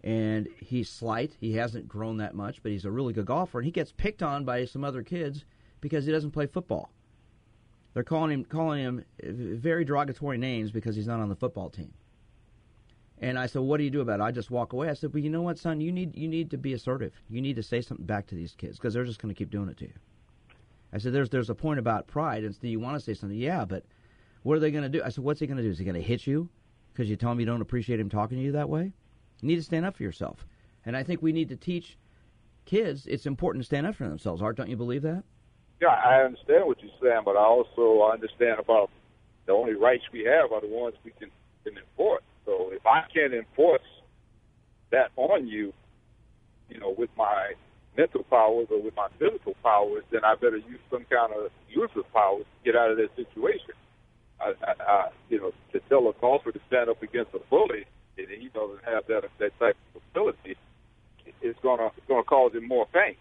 and 0.02 0.48
he's 0.58 0.88
slight. 0.88 1.36
He 1.40 1.52
hasn't 1.52 1.86
grown 1.86 2.16
that 2.16 2.34
much, 2.34 2.60
but 2.60 2.72
he's 2.72 2.84
a 2.84 2.90
really 2.90 3.12
good 3.12 3.26
golfer. 3.26 3.60
And 3.60 3.64
he 3.64 3.70
gets 3.70 3.92
picked 3.92 4.24
on 4.24 4.44
by 4.44 4.64
some 4.64 4.82
other 4.82 5.04
kids 5.04 5.44
because 5.80 6.06
he 6.06 6.12
doesn't 6.12 6.32
play 6.32 6.46
football. 6.46 6.90
They're 7.94 8.02
calling 8.02 8.32
him 8.32 8.44
calling 8.44 8.80
him 8.80 9.04
very 9.22 9.84
derogatory 9.84 10.38
names 10.38 10.72
because 10.72 10.96
he's 10.96 11.06
not 11.06 11.20
on 11.20 11.28
the 11.28 11.36
football 11.36 11.70
team. 11.70 11.94
And 13.18 13.38
I 13.38 13.46
said, 13.46 13.62
"What 13.62 13.78
do 13.78 13.84
you 13.84 13.90
do 13.90 14.00
about 14.00 14.18
it?" 14.18 14.24
I 14.24 14.32
just 14.32 14.50
walk 14.50 14.72
away. 14.72 14.90
I 14.90 14.94
said, 14.94 15.14
"Well, 15.14 15.22
you 15.22 15.30
know 15.30 15.42
what, 15.42 15.56
son? 15.56 15.80
You 15.80 15.92
need 15.92 16.16
you 16.16 16.26
need 16.26 16.50
to 16.50 16.58
be 16.58 16.72
assertive. 16.72 17.14
You 17.30 17.40
need 17.40 17.56
to 17.56 17.62
say 17.62 17.80
something 17.80 18.04
back 18.04 18.26
to 18.26 18.34
these 18.34 18.54
kids 18.54 18.76
because 18.76 18.92
they're 18.92 19.04
just 19.04 19.22
going 19.22 19.32
to 19.32 19.38
keep 19.38 19.50
doing 19.50 19.68
it 19.68 19.76
to 19.78 19.84
you." 19.84 19.94
I 20.92 20.98
said, 20.98 21.12
"There's 21.12 21.30
there's 21.30 21.48
a 21.48 21.54
point 21.54 21.78
about 21.78 22.08
pride, 22.08 22.44
and 22.44 22.56
you 22.60 22.80
want 22.80 22.98
to 22.98 23.00
say 23.00 23.14
something? 23.14 23.38
Yeah, 23.38 23.64
but 23.64 23.84
what 24.46 24.56
are 24.56 24.60
they 24.60 24.70
going 24.70 24.84
to 24.84 24.88
do?" 24.88 25.02
I 25.04 25.08
said, 25.08 25.24
"What's 25.24 25.40
he 25.40 25.46
going 25.46 25.56
to 25.56 25.62
do? 25.62 25.70
Is 25.70 25.78
he 25.78 25.84
going 25.84 25.96
to 25.96 26.02
hit 26.02 26.26
you 26.26 26.48
because 26.92 27.10
you 27.10 27.16
tell 27.16 27.32
him 27.32 27.40
you 27.40 27.46
don't 27.46 27.60
appreciate 27.60 27.98
him 27.98 28.08
talking 28.08 28.38
to 28.38 28.44
you 28.44 28.52
that 28.52 28.68
way? 28.68 28.92
You 29.40 29.48
need 29.48 29.56
to 29.56 29.62
stand 29.62 29.84
up 29.84 29.96
for 29.96 30.02
yourself." 30.02 30.46
And 30.84 30.96
I 30.96 31.02
think 31.02 31.20
we 31.20 31.32
need 31.32 31.48
to 31.48 31.56
teach 31.56 31.98
kids 32.64 33.06
it's 33.06 33.26
important 33.26 33.62
to 33.62 33.66
stand 33.66 33.86
up 33.86 33.96
for 33.96 34.08
themselves. 34.08 34.42
Art, 34.42 34.56
don't 34.56 34.68
you 34.68 34.76
believe 34.76 35.02
that? 35.02 35.24
Yeah, 35.80 35.88
I 35.88 36.24
understand 36.24 36.66
what 36.66 36.80
you're 36.80 36.90
saying, 37.02 37.22
but 37.24 37.36
I 37.36 37.44
also 37.44 38.08
understand 38.10 38.60
about 38.60 38.90
the 39.46 39.52
only 39.52 39.74
rights 39.74 40.04
we 40.12 40.24
have 40.24 40.52
are 40.52 40.60
the 40.60 40.68
ones 40.68 40.94
we 41.04 41.10
can, 41.12 41.30
can 41.64 41.76
enforce. 41.76 42.22
So 42.44 42.70
if 42.72 42.86
I 42.86 43.02
can't 43.12 43.34
enforce 43.34 43.82
that 44.90 45.10
on 45.16 45.46
you, 45.48 45.72
you 46.70 46.78
know, 46.78 46.94
with 46.96 47.10
my 47.16 47.52
mental 47.96 48.22
powers 48.24 48.68
or 48.70 48.80
with 48.80 48.96
my 48.96 49.08
physical 49.18 49.54
powers, 49.62 50.04
then 50.10 50.24
I 50.24 50.34
better 50.34 50.56
use 50.56 50.80
some 50.90 51.04
kind 51.10 51.32
of 51.32 51.50
useless 51.68 52.06
powers 52.12 52.44
to 52.44 52.72
get 52.72 52.76
out 52.76 52.90
of 52.90 52.96
that 52.96 53.14
situation. 53.16 53.74
I, 54.40 54.52
I, 54.62 54.74
I, 54.82 55.08
you 55.28 55.40
know, 55.40 55.52
to 55.72 55.80
tell 55.88 56.08
a 56.08 56.12
golfer 56.20 56.52
to 56.52 56.60
stand 56.68 56.90
up 56.90 57.02
against 57.02 57.34
a 57.34 57.38
bully 57.50 57.86
and 58.18 58.28
he 58.28 58.48
doesn't 58.48 58.84
have 58.84 59.06
that 59.08 59.24
that 59.38 59.58
type 59.58 59.76
of 59.94 60.02
ability, 60.10 60.56
it's 61.42 61.58
gonna 61.60 61.90
it's 61.96 62.06
gonna 62.06 62.22
cause 62.24 62.52
him 62.52 62.66
more 62.66 62.86
pain, 62.86 63.16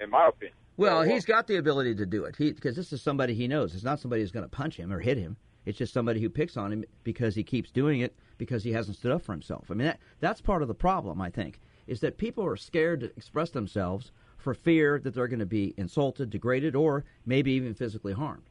in 0.00 0.10
my 0.10 0.28
opinion. 0.28 0.54
Well, 0.76 1.02
he's 1.02 1.26
got 1.26 1.46
the 1.46 1.56
ability 1.56 1.94
to 1.96 2.06
do 2.06 2.24
it. 2.24 2.36
Because 2.38 2.74
this 2.74 2.90
is 2.92 3.02
somebody 3.02 3.34
he 3.34 3.46
knows. 3.46 3.74
It's 3.74 3.84
not 3.84 4.00
somebody 4.00 4.22
who's 4.22 4.30
going 4.30 4.46
to 4.46 4.48
punch 4.48 4.78
him 4.78 4.90
or 4.90 4.98
hit 4.98 5.18
him. 5.18 5.36
It's 5.66 5.76
just 5.76 5.92
somebody 5.92 6.22
who 6.22 6.30
picks 6.30 6.56
on 6.56 6.72
him 6.72 6.84
because 7.04 7.34
he 7.34 7.42
keeps 7.44 7.70
doing 7.70 8.00
it 8.00 8.16
because 8.38 8.64
he 8.64 8.72
hasn't 8.72 8.96
stood 8.96 9.12
up 9.12 9.20
for 9.20 9.32
himself. 9.32 9.66
I 9.70 9.74
mean, 9.74 9.88
that, 9.88 10.00
that's 10.20 10.40
part 10.40 10.62
of 10.62 10.68
the 10.68 10.74
problem. 10.74 11.20
I 11.20 11.28
think 11.28 11.60
is 11.86 12.00
that 12.00 12.16
people 12.16 12.44
are 12.46 12.56
scared 12.56 13.00
to 13.00 13.06
express 13.16 13.50
themselves 13.50 14.12
for 14.38 14.54
fear 14.54 14.98
that 15.00 15.12
they're 15.12 15.28
going 15.28 15.40
to 15.40 15.46
be 15.46 15.74
insulted, 15.76 16.30
degraded, 16.30 16.74
or 16.74 17.04
maybe 17.26 17.52
even 17.52 17.74
physically 17.74 18.12
harmed. 18.12 18.48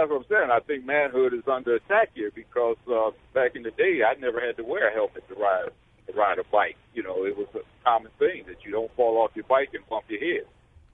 That's 0.00 0.10
what 0.10 0.18
I'm 0.18 0.24
saying. 0.28 0.50
I 0.50 0.60
think 0.60 0.84
manhood 0.84 1.34
is 1.34 1.46
under 1.46 1.74
attack 1.74 2.10
here 2.14 2.30
because 2.34 2.76
uh, 2.90 3.10
back 3.34 3.54
in 3.54 3.62
the 3.62 3.70
day, 3.70 4.00
I 4.02 4.18
never 4.18 4.40
had 4.40 4.56
to 4.56 4.64
wear 4.64 4.88
a 4.88 4.92
helmet 4.92 5.26
to 5.28 5.34
ride 5.34 5.70
to 6.06 6.12
ride 6.14 6.38
a 6.38 6.44
bike. 6.50 6.76
You 6.94 7.02
know, 7.02 7.24
it 7.24 7.36
was 7.36 7.46
a 7.54 7.60
common 7.84 8.10
thing 8.18 8.44
that 8.48 8.64
you 8.64 8.72
don't 8.72 8.90
fall 8.96 9.18
off 9.18 9.30
your 9.34 9.44
bike 9.44 9.70
and 9.74 9.86
bump 9.88 10.04
your 10.08 10.20
head. 10.20 10.46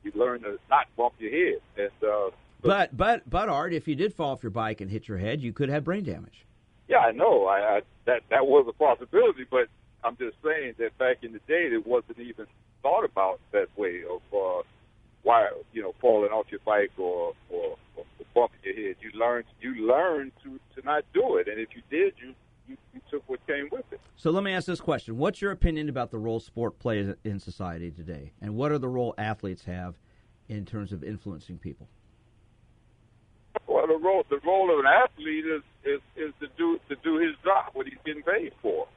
You 0.02 0.12
learn 0.14 0.42
to 0.42 0.58
not 0.68 0.86
bump 0.96 1.14
your 1.18 1.30
head. 1.30 1.60
And 1.76 2.08
uh, 2.08 2.30
but 2.60 2.96
but 2.96 3.28
but 3.28 3.48
Art, 3.48 3.72
if 3.72 3.86
you 3.88 3.94
did 3.94 4.14
fall 4.14 4.32
off 4.32 4.42
your 4.42 4.50
bike 4.50 4.80
and 4.80 4.90
hit 4.90 5.08
your 5.08 5.18
head, 5.18 5.40
you 5.40 5.52
could 5.52 5.68
have 5.68 5.84
brain 5.84 6.04
damage. 6.04 6.44
Yeah, 6.88 6.98
I 6.98 7.12
know. 7.12 7.46
I, 7.46 7.76
I 7.76 7.80
that 8.06 8.22
that 8.30 8.46
was 8.46 8.66
a 8.68 8.72
possibility, 8.72 9.44
but 9.48 9.68
I'm 10.02 10.16
just 10.16 10.36
saying 10.44 10.74
that 10.78 10.96
back 10.98 11.18
in 11.22 11.32
the 11.32 11.40
day, 11.46 11.68
it 11.72 11.86
wasn't 11.86 12.18
even 12.18 12.46
thought 12.82 13.04
about 13.04 13.40
that 13.52 13.68
way 13.76 14.02
of 14.02 14.22
uh, 14.32 14.62
why 15.28 15.46
you 15.74 15.82
know 15.82 15.94
falling 16.00 16.30
off 16.30 16.46
your 16.50 16.60
bike 16.64 16.90
or 16.96 17.34
or, 17.50 17.76
or 17.96 18.04
bumping 18.34 18.60
your 18.64 18.74
head. 18.74 18.96
You 19.00 19.10
learn 19.18 19.44
you 19.60 19.86
learned 19.86 20.32
to 20.42 20.58
to 20.74 20.86
not 20.86 21.04
do 21.12 21.36
it, 21.36 21.48
and 21.48 21.60
if 21.60 21.68
you 21.76 21.82
did, 21.90 22.14
you 22.18 22.34
you, 22.66 22.76
you 22.94 23.00
took 23.10 23.22
what 23.28 23.46
came 23.46 23.68
with 23.70 23.84
it. 23.92 24.00
So 24.16 24.30
let 24.30 24.42
me 24.42 24.52
ask 24.52 24.66
this 24.66 24.80
question: 24.80 25.18
What's 25.18 25.42
your 25.42 25.52
opinion 25.52 25.90
about 25.90 26.10
the 26.10 26.18
role 26.18 26.40
sport 26.40 26.78
plays 26.78 27.14
in 27.24 27.38
society 27.38 27.90
today, 27.90 28.32
and 28.40 28.54
what 28.54 28.72
are 28.72 28.78
the 28.78 28.88
role 28.88 29.14
athletes 29.18 29.64
have 29.64 29.96
in 30.48 30.64
terms 30.64 30.92
of 30.92 31.04
influencing 31.04 31.58
people? 31.58 31.88
Well, 33.66 33.86
the 33.86 33.98
role 33.98 34.24
the 34.30 34.40
role 34.46 34.72
of 34.72 34.78
an 34.80 34.86
athlete 34.86 35.44
is 35.44 35.62
is, 35.84 36.00
is 36.16 36.32
to 36.40 36.48
do 36.56 36.80
to 36.88 36.96
do 37.04 37.18
his 37.18 37.36
job, 37.44 37.72
what 37.74 37.86
he's 37.86 37.98
getting 38.06 38.22
paid 38.22 38.52
for. 38.62 38.88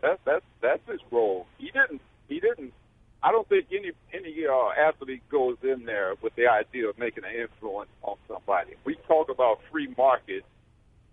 That's 0.00 0.20
that's 0.24 0.44
that's 0.62 0.88
his 0.88 1.00
role. 1.10 1.46
He 1.58 1.66
didn't 1.66 2.00
he 2.28 2.40
didn't. 2.40 2.72
I 3.24 3.32
don't 3.32 3.48
think 3.48 3.68
any 3.72 3.92
any 4.12 4.44
uh, 4.46 4.68
athlete 4.78 5.22
goes 5.30 5.56
in 5.62 5.86
there 5.86 6.12
with 6.20 6.36
the 6.36 6.46
idea 6.46 6.90
of 6.90 6.98
making 6.98 7.24
an 7.24 7.34
influence 7.34 7.88
on 8.02 8.16
somebody. 8.28 8.74
We 8.84 8.96
talk 9.08 9.30
about 9.30 9.60
free 9.72 9.88
market 9.96 10.44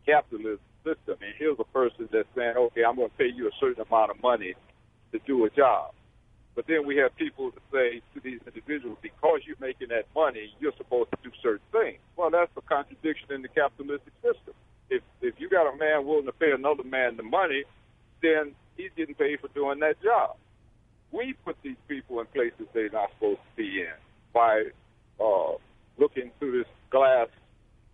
capitalism 0.05 0.59
system, 0.83 1.15
and 1.21 1.33
here's 1.39 1.57
a 1.57 1.63
person 1.71 2.09
that's 2.11 2.27
saying, 2.35 2.57
okay, 2.57 2.83
I'm 2.83 2.97
going 2.97 3.09
to 3.09 3.15
pay 3.15 3.31
you 3.33 3.47
a 3.47 3.51
certain 3.61 3.85
amount 3.87 4.11
of 4.11 4.21
money 4.21 4.55
to 5.13 5.19
do 5.25 5.45
a 5.45 5.49
job. 5.51 5.93
But 6.53 6.67
then 6.67 6.85
we 6.85 6.97
have 6.97 7.15
people 7.15 7.51
that 7.51 7.63
say 7.71 8.01
to 8.13 8.19
these 8.19 8.41
individuals, 8.45 8.97
because 9.01 9.39
you're 9.47 9.61
making 9.61 9.87
that 9.89 10.03
money, 10.13 10.51
you're 10.59 10.75
supposed 10.75 11.11
to 11.11 11.17
do 11.23 11.31
certain 11.41 11.63
things. 11.71 11.99
Well, 12.17 12.29
that's 12.29 12.51
a 12.57 12.61
contradiction 12.61 13.31
in 13.31 13.41
the 13.41 13.47
capitalistic 13.47 14.11
system. 14.21 14.53
If 14.89 15.01
if 15.21 15.35
you 15.39 15.47
got 15.47 15.73
a 15.73 15.77
man 15.77 16.05
willing 16.05 16.25
to 16.25 16.33
pay 16.33 16.51
another 16.51 16.83
man 16.83 17.15
the 17.15 17.23
money, 17.23 17.63
then 18.21 18.51
he's 18.75 18.91
getting 18.97 19.15
paid 19.15 19.39
for 19.39 19.47
doing 19.55 19.79
that 19.79 20.01
job. 20.03 20.35
We 21.11 21.33
put 21.45 21.57
these 21.63 21.77
people 21.87 22.19
in 22.19 22.25
places 22.27 22.67
they're 22.73 22.89
not 22.89 23.09
supposed 23.13 23.39
to 23.39 23.55
be 23.57 23.81
in 23.81 23.93
by 24.33 24.63
uh, 25.19 25.53
looking 25.97 26.31
through 26.39 26.59
this 26.59 26.67
glass 26.89 27.27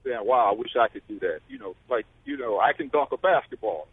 saying, 0.03 0.19
wow, 0.23 0.51
I 0.51 0.53
wish 0.53 0.75
I 0.79 0.87
could 0.87 1.07
do 1.07 1.19
that. 1.19 1.39
You 1.49 1.59
know, 1.59 1.75
like, 1.89 2.05
you 2.25 2.37
know, 2.37 2.59
I 2.59 2.73
can 2.73 2.89
dunk 2.89 3.11
a 3.11 3.17
basketball. 3.17 3.87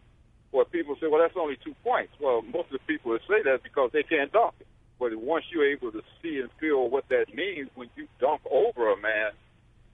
Well, 0.53 0.65
people 0.67 0.97
say, 1.01 1.09
well, 1.09 1.21
that's 1.21 1.37
only 1.37 1.59
two 1.65 1.75
points. 1.83 2.13
Well, 2.21 2.43
most 2.43 2.67
of 2.67 2.73
the 2.73 2.87
people 2.87 3.13
that 3.13 3.23
say 3.29 3.43
that 3.45 3.63
because 3.63 3.91
they 3.93 4.03
can't 4.03 4.31
dunk 4.33 4.55
it. 4.61 4.67
But 5.01 5.15
once 5.17 5.45
you're 5.51 5.69
able 5.69 5.91
to 5.91 6.03
see 6.23 6.39
and 6.39 6.49
feel 6.61 6.89
what 6.89 7.09
that 7.09 7.35
means 7.35 7.69
when 7.75 7.91
you 7.97 8.07
dunk 8.21 8.41
over 8.51 8.93
a 8.93 8.97
man, 9.01 9.33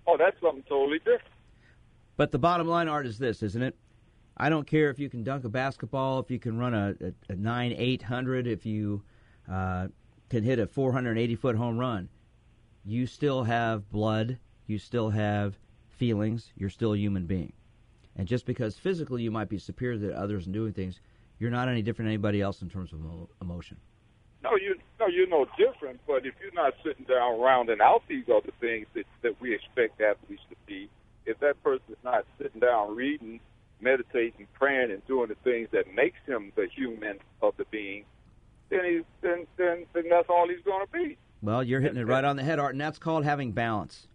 oh, 0.06 0.16
that's 0.18 0.38
something 0.40 0.62
totally 0.68 0.98
different. 0.98 1.22
But 2.16 2.32
the 2.32 2.38
bottom 2.38 2.68
line, 2.68 2.86
Art, 2.86 3.06
is 3.06 3.18
this, 3.18 3.42
isn't 3.42 3.62
it? 3.62 3.74
I 4.36 4.50
don't 4.50 4.66
care 4.66 4.90
if 4.90 4.98
you 4.98 5.08
can 5.08 5.22
dunk 5.22 5.44
a 5.44 5.48
basketball, 5.48 6.18
if 6.20 6.30
you 6.30 6.38
can 6.38 6.58
run 6.58 6.74
a, 6.74 6.94
a, 7.00 7.32
a 7.32 7.36
9 7.36 7.74
800, 7.76 8.46
if 8.46 8.66
you 8.66 9.02
uh, 9.50 9.88
can 10.28 10.44
hit 10.44 10.58
a 10.58 10.66
480 10.66 11.34
foot 11.34 11.56
home 11.56 11.78
run. 11.78 12.08
You 12.84 13.06
still 13.06 13.44
have 13.44 13.90
blood, 13.90 14.38
you 14.66 14.78
still 14.78 15.10
have 15.10 15.58
feelings, 15.88 16.52
you're 16.56 16.70
still 16.70 16.94
a 16.94 16.98
human 16.98 17.26
being. 17.26 17.52
And 18.16 18.26
just 18.26 18.46
because 18.46 18.76
physically 18.76 19.22
you 19.22 19.30
might 19.30 19.48
be 19.48 19.58
superior 19.58 19.98
to 19.98 20.18
others 20.18 20.46
in 20.46 20.52
doing 20.52 20.72
things, 20.72 21.00
you're 21.38 21.50
not 21.50 21.68
any 21.68 21.82
different 21.82 22.06
than 22.06 22.12
anybody 22.12 22.40
else 22.40 22.62
in 22.62 22.68
terms 22.68 22.92
of 22.92 23.00
emotion. 23.40 23.76
No, 24.42 24.56
you 24.56 24.76
no, 24.98 25.06
you're 25.06 25.26
no 25.26 25.46
different. 25.58 26.00
But 26.06 26.26
if 26.26 26.34
you're 26.40 26.52
not 26.54 26.74
sitting 26.84 27.04
down 27.04 27.40
rounding 27.40 27.80
out 27.82 28.02
these 28.08 28.24
other 28.28 28.52
things 28.60 28.86
that 28.94 29.04
that 29.22 29.40
we 29.40 29.54
expect 29.54 30.00
athletes 30.00 30.42
to 30.50 30.56
be, 30.66 30.88
if 31.26 31.38
that 31.40 31.62
person 31.62 31.84
is 31.90 31.98
not 32.04 32.24
sitting 32.38 32.60
down 32.60 32.94
reading, 32.94 33.40
meditating, 33.80 34.46
praying, 34.54 34.90
and 34.90 35.06
doing 35.06 35.28
the 35.28 35.34
things 35.44 35.68
that 35.72 35.94
makes 35.94 36.18
him 36.26 36.52
the 36.56 36.68
human 36.74 37.18
of 37.42 37.54
the 37.56 37.64
being, 37.70 38.04
then 38.70 38.84
he's 38.84 39.02
then 39.20 39.46
then, 39.56 39.86
then 39.92 40.08
that's 40.08 40.28
all 40.28 40.48
he's 40.48 40.62
going 40.64 40.86
to 40.86 40.92
be. 40.92 41.18
Well, 41.42 41.62
you're 41.62 41.80
hitting 41.80 41.98
it 41.98 42.06
right 42.06 42.24
on 42.24 42.36
the 42.36 42.42
head, 42.42 42.58
Art, 42.58 42.74
and 42.74 42.80
that's 42.80 42.98
called 42.98 43.24
having 43.24 43.52
balance. 43.52 44.06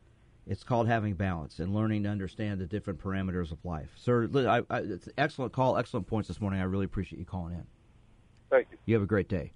It's 0.48 0.64
called 0.64 0.88
having 0.88 1.16
balance 1.16 1.58
and 1.58 1.74
learning 1.74 2.04
to 2.04 2.10
understand 2.10 2.60
the 2.60 2.68
different 2.68 3.00
parameters 3.00 3.52
of 3.52 3.64
life. 3.66 3.90
Sir, 3.96 4.30
I, 4.36 4.62
I, 4.70 4.80
it's 4.82 5.10
excellent 5.18 5.54
call, 5.54 5.78
excellent 5.78 6.06
points 6.06 6.28
this 6.28 6.40
morning. 6.40 6.60
I 6.60 6.66
really 6.66 6.86
appreciate 6.86 7.18
you 7.18 7.26
calling 7.26 7.56
in. 7.56 7.66
Thank 8.52 8.68
you. 8.72 8.78
You 8.86 8.94
have 8.94 9.02
a 9.04 9.08
great 9.08 9.28
day. 9.28 9.54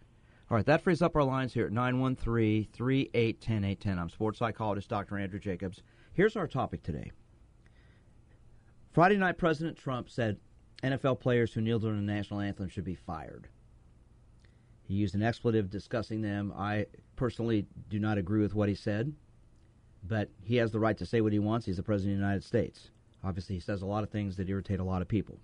All 0.50 0.58
right, 0.58 0.66
that 0.66 0.82
frees 0.82 1.04
up 1.04 1.16
our 1.16 1.24
lines 1.24 1.54
here 1.54 1.68
at 1.68 1.72
913 1.72 2.68
381 2.74 3.10
810. 3.14 4.00
I'm 4.00 4.10
sports 4.10 4.40
psychologist 4.40 4.90
Dr. 4.90 5.20
Andrew 5.20 5.40
Jacobs. 5.40 5.84
Here's 6.14 6.36
our 6.36 6.48
topic 6.48 6.82
today. 6.82 7.12
Friday 8.92 9.18
night, 9.18 9.38
President 9.38 9.78
Trump 9.78 10.10
said 10.10 10.38
NFL 10.82 11.20
players 11.20 11.54
who 11.54 11.62
kneel 11.62 11.78
during 11.78 12.04
the 12.04 12.12
national 12.12 12.40
anthem 12.40 12.68
should 12.68 12.84
be 12.84 12.96
fired. 12.96 13.48
He 14.90 14.96
used 14.96 15.16
an 15.16 15.24
expletive 15.24 15.70
discussing 15.70 16.22
them. 16.22 16.52
I 16.58 16.88
personally 17.16 17.66
do 17.90 18.00
not 18.00 18.18
agree 18.18 18.42
with 18.42 18.54
what 18.54 18.68
he 18.68 18.76
said 18.76 19.14
but 20.08 20.30
he 20.44 20.56
has 20.58 20.72
the 20.72 20.80
right 20.80 20.98
to 20.98 21.06
say 21.06 21.22
what 21.22 21.34
he 21.34 21.40
wants. 21.40 21.66
He's 21.66 21.78
the 21.78 21.84
president 21.84 22.16
of 22.16 22.20
the 22.20 22.26
United 22.26 22.44
States. 22.44 22.90
Obviously, 23.24 23.56
he 23.56 23.62
says 23.62 23.82
a 23.82 23.88
lot 23.88 24.04
of 24.04 24.10
things 24.10 24.38
that 24.38 24.50
irritate 24.50 24.80
a 24.80 24.84
lot 24.84 25.02
of 25.02 25.08
people. 25.08 25.40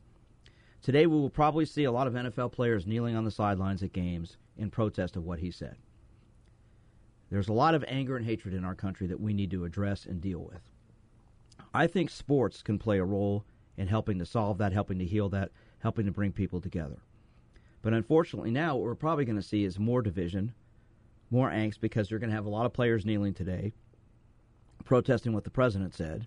Today, 0.81 1.07
we 1.07 1.15
will 1.15 1.29
probably 1.29 1.65
see 1.65 1.83
a 1.83 1.91
lot 1.91 2.07
of 2.07 2.13
NFL 2.13 2.51
players 2.51 2.87
kneeling 2.87 3.15
on 3.15 3.25
the 3.25 3.31
sidelines 3.31 3.83
at 3.83 3.91
games 3.91 4.37
in 4.57 4.69
protest 4.69 5.15
of 5.15 5.25
what 5.25 5.39
he 5.39 5.51
said. 5.51 5.75
There's 7.29 7.49
a 7.49 7.53
lot 7.53 7.75
of 7.75 7.83
anger 7.87 8.15
and 8.15 8.25
hatred 8.25 8.53
in 8.53 8.63
our 8.63 8.75
country 8.75 9.07
that 9.07 9.19
we 9.19 9.33
need 9.33 9.51
to 9.51 9.65
address 9.65 10.05
and 10.05 10.21
deal 10.21 10.39
with. 10.39 10.61
I 11.73 11.87
think 11.87 12.09
sports 12.09 12.61
can 12.61 12.77
play 12.77 12.99
a 12.99 13.03
role 13.03 13.43
in 13.77 13.87
helping 13.87 14.19
to 14.19 14.25
solve 14.25 14.57
that, 14.59 14.71
helping 14.71 14.99
to 14.99 15.05
heal 15.05 15.27
that, 15.29 15.51
helping 15.79 16.05
to 16.05 16.11
bring 16.11 16.31
people 16.31 16.61
together. 16.61 16.97
But 17.85 17.93
unfortunately, 17.93 18.49
now 18.49 18.75
what 18.75 18.83
we're 18.83 18.95
probably 18.95 19.25
going 19.25 19.35
to 19.35 19.43
see 19.43 19.63
is 19.63 19.77
more 19.77 20.01
division, 20.01 20.55
more 21.29 21.51
angst, 21.51 21.79
because 21.79 22.09
you're 22.09 22.19
going 22.19 22.31
to 22.31 22.35
have 22.35 22.47
a 22.47 22.49
lot 22.49 22.65
of 22.65 22.73
players 22.73 23.05
kneeling 23.05 23.35
today 23.35 23.73
protesting 24.85 25.33
what 25.33 25.43
the 25.43 25.51
president 25.51 25.93
said, 25.93 26.25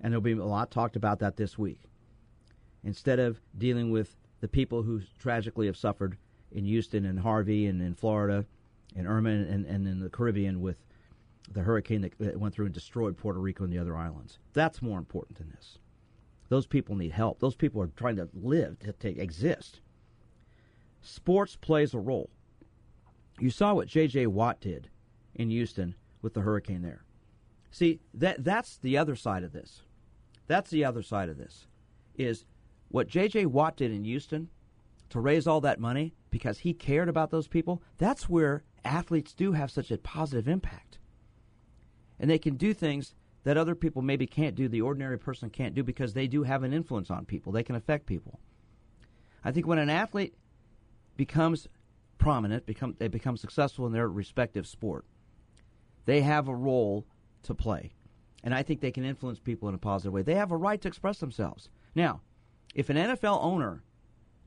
and 0.00 0.12
there'll 0.12 0.20
be 0.20 0.32
a 0.32 0.44
lot 0.44 0.72
talked 0.72 0.96
about 0.96 1.20
that 1.20 1.36
this 1.36 1.56
week. 1.56 1.78
Instead 2.82 3.20
of 3.20 3.40
dealing 3.56 3.92
with 3.92 4.16
the 4.40 4.48
people 4.48 4.82
who 4.82 5.02
tragically 5.20 5.66
have 5.66 5.76
suffered 5.76 6.16
in 6.50 6.64
Houston 6.64 7.04
and 7.04 7.20
Harvey 7.20 7.66
and 7.66 7.80
in 7.80 7.94
Florida 7.94 8.44
and 8.96 9.06
Irma 9.06 9.30
and, 9.30 9.64
and 9.64 9.86
in 9.86 10.00
the 10.00 10.10
Caribbean 10.10 10.60
with 10.60 10.84
the 11.52 11.62
hurricane 11.62 12.00
that 12.18 12.40
went 12.40 12.54
through 12.54 12.66
and 12.66 12.74
destroyed 12.74 13.16
Puerto 13.16 13.38
Rico 13.38 13.62
and 13.62 13.72
the 13.72 13.78
other 13.78 13.96
islands. 13.96 14.40
That's 14.52 14.82
more 14.82 14.98
important 14.98 15.38
than 15.38 15.50
this. 15.50 15.78
Those 16.48 16.66
people 16.66 16.96
need 16.96 17.12
help. 17.12 17.38
Those 17.38 17.54
people 17.54 17.80
are 17.82 17.90
trying 17.96 18.16
to 18.16 18.28
live, 18.34 18.80
to, 18.80 18.92
to 18.94 19.16
exist. 19.16 19.80
Sports 21.02 21.56
plays 21.56 21.94
a 21.94 21.98
role. 21.98 22.30
You 23.38 23.50
saw 23.50 23.74
what 23.74 23.88
J.J. 23.88 24.26
Watt 24.28 24.60
did 24.60 24.88
in 25.34 25.50
Houston 25.50 25.94
with 26.20 26.34
the 26.34 26.40
hurricane 26.40 26.82
there. 26.82 27.04
See, 27.70 28.00
that 28.14 28.44
that's 28.44 28.76
the 28.78 28.96
other 28.96 29.16
side 29.16 29.44
of 29.44 29.52
this. 29.52 29.82
That's 30.46 30.70
the 30.70 30.84
other 30.84 31.02
side 31.02 31.28
of 31.28 31.38
this. 31.38 31.66
Is 32.16 32.44
what 32.88 33.08
J.J. 33.08 33.46
Watt 33.46 33.76
did 33.76 33.90
in 33.90 34.04
Houston 34.04 34.48
to 35.08 35.20
raise 35.20 35.46
all 35.46 35.60
that 35.62 35.80
money 35.80 36.14
because 36.30 36.60
he 36.60 36.72
cared 36.72 37.08
about 37.08 37.30
those 37.30 37.48
people. 37.48 37.82
That's 37.98 38.28
where 38.28 38.64
athletes 38.84 39.34
do 39.34 39.52
have 39.52 39.70
such 39.70 39.90
a 39.90 39.98
positive 39.98 40.48
impact. 40.48 40.98
And 42.18 42.30
they 42.30 42.38
can 42.38 42.56
do 42.56 42.72
things 42.74 43.14
that 43.44 43.56
other 43.56 43.74
people 43.74 44.02
maybe 44.02 44.26
can't 44.26 44.54
do, 44.54 44.68
the 44.68 44.80
ordinary 44.80 45.18
person 45.18 45.50
can't 45.50 45.74
do 45.74 45.82
because 45.82 46.14
they 46.14 46.26
do 46.26 46.44
have 46.44 46.62
an 46.62 46.72
influence 46.72 47.10
on 47.10 47.24
people. 47.24 47.52
They 47.52 47.64
can 47.64 47.74
affect 47.74 48.06
people. 48.06 48.38
I 49.44 49.50
think 49.50 49.66
when 49.66 49.78
an 49.78 49.90
athlete 49.90 50.34
becomes 51.16 51.68
prominent, 52.18 52.66
become 52.66 52.94
they 52.98 53.08
become 53.08 53.36
successful 53.36 53.86
in 53.86 53.92
their 53.92 54.08
respective 54.08 54.66
sport, 54.66 55.04
they 56.04 56.20
have 56.20 56.48
a 56.48 56.54
role 56.54 57.06
to 57.42 57.54
play. 57.54 57.92
And 58.44 58.54
I 58.54 58.62
think 58.62 58.80
they 58.80 58.90
can 58.90 59.04
influence 59.04 59.38
people 59.38 59.68
in 59.68 59.74
a 59.74 59.78
positive 59.78 60.12
way. 60.12 60.22
They 60.22 60.34
have 60.34 60.50
a 60.50 60.56
right 60.56 60.80
to 60.80 60.88
express 60.88 61.18
themselves. 61.18 61.68
Now, 61.94 62.22
if 62.74 62.90
an 62.90 62.96
NFL 62.96 63.42
owner 63.42 63.84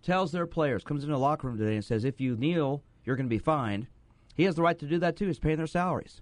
tells 0.01 0.31
their 0.31 0.45
players, 0.45 0.83
comes 0.83 1.03
into 1.03 1.13
the 1.13 1.19
locker 1.19 1.47
room 1.47 1.57
today 1.57 1.75
and 1.75 1.85
says, 1.85 2.03
if 2.03 2.19
you 2.19 2.35
kneel, 2.35 2.83
you're 3.05 3.15
going 3.15 3.27
to 3.27 3.33
be 3.33 3.39
fined, 3.39 3.87
he 4.35 4.43
has 4.43 4.55
the 4.55 4.61
right 4.61 4.77
to 4.79 4.85
do 4.85 4.99
that 4.99 5.15
too. 5.15 5.27
He's 5.27 5.39
paying 5.39 5.57
their 5.57 5.67
salaries. 5.67 6.21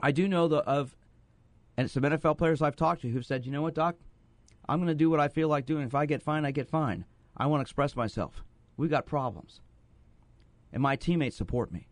I 0.00 0.12
do 0.12 0.28
know 0.28 0.48
the, 0.48 0.58
of 0.58 0.96
and 1.76 1.90
some 1.90 2.02
NFL 2.02 2.38
players 2.38 2.62
I've 2.62 2.76
talked 2.76 3.02
to 3.02 3.08
who've 3.08 3.24
said, 3.24 3.44
you 3.44 3.52
know 3.52 3.62
what, 3.62 3.74
Doc, 3.74 3.96
I'm 4.68 4.78
going 4.78 4.88
to 4.88 4.94
do 4.94 5.10
what 5.10 5.20
I 5.20 5.28
feel 5.28 5.48
like 5.48 5.66
doing. 5.66 5.84
If 5.84 5.94
I 5.94 6.06
get 6.06 6.22
fined, 6.22 6.46
I 6.46 6.50
get 6.50 6.68
fined. 6.68 7.04
I 7.36 7.46
want 7.46 7.60
to 7.60 7.62
express 7.62 7.94
myself. 7.94 8.42
We've 8.78 8.88
got 8.88 9.04
problems. 9.04 9.60
And 10.72 10.82
my 10.82 10.96
teammates 10.96 11.36
support 11.36 11.70
me. 11.70 11.88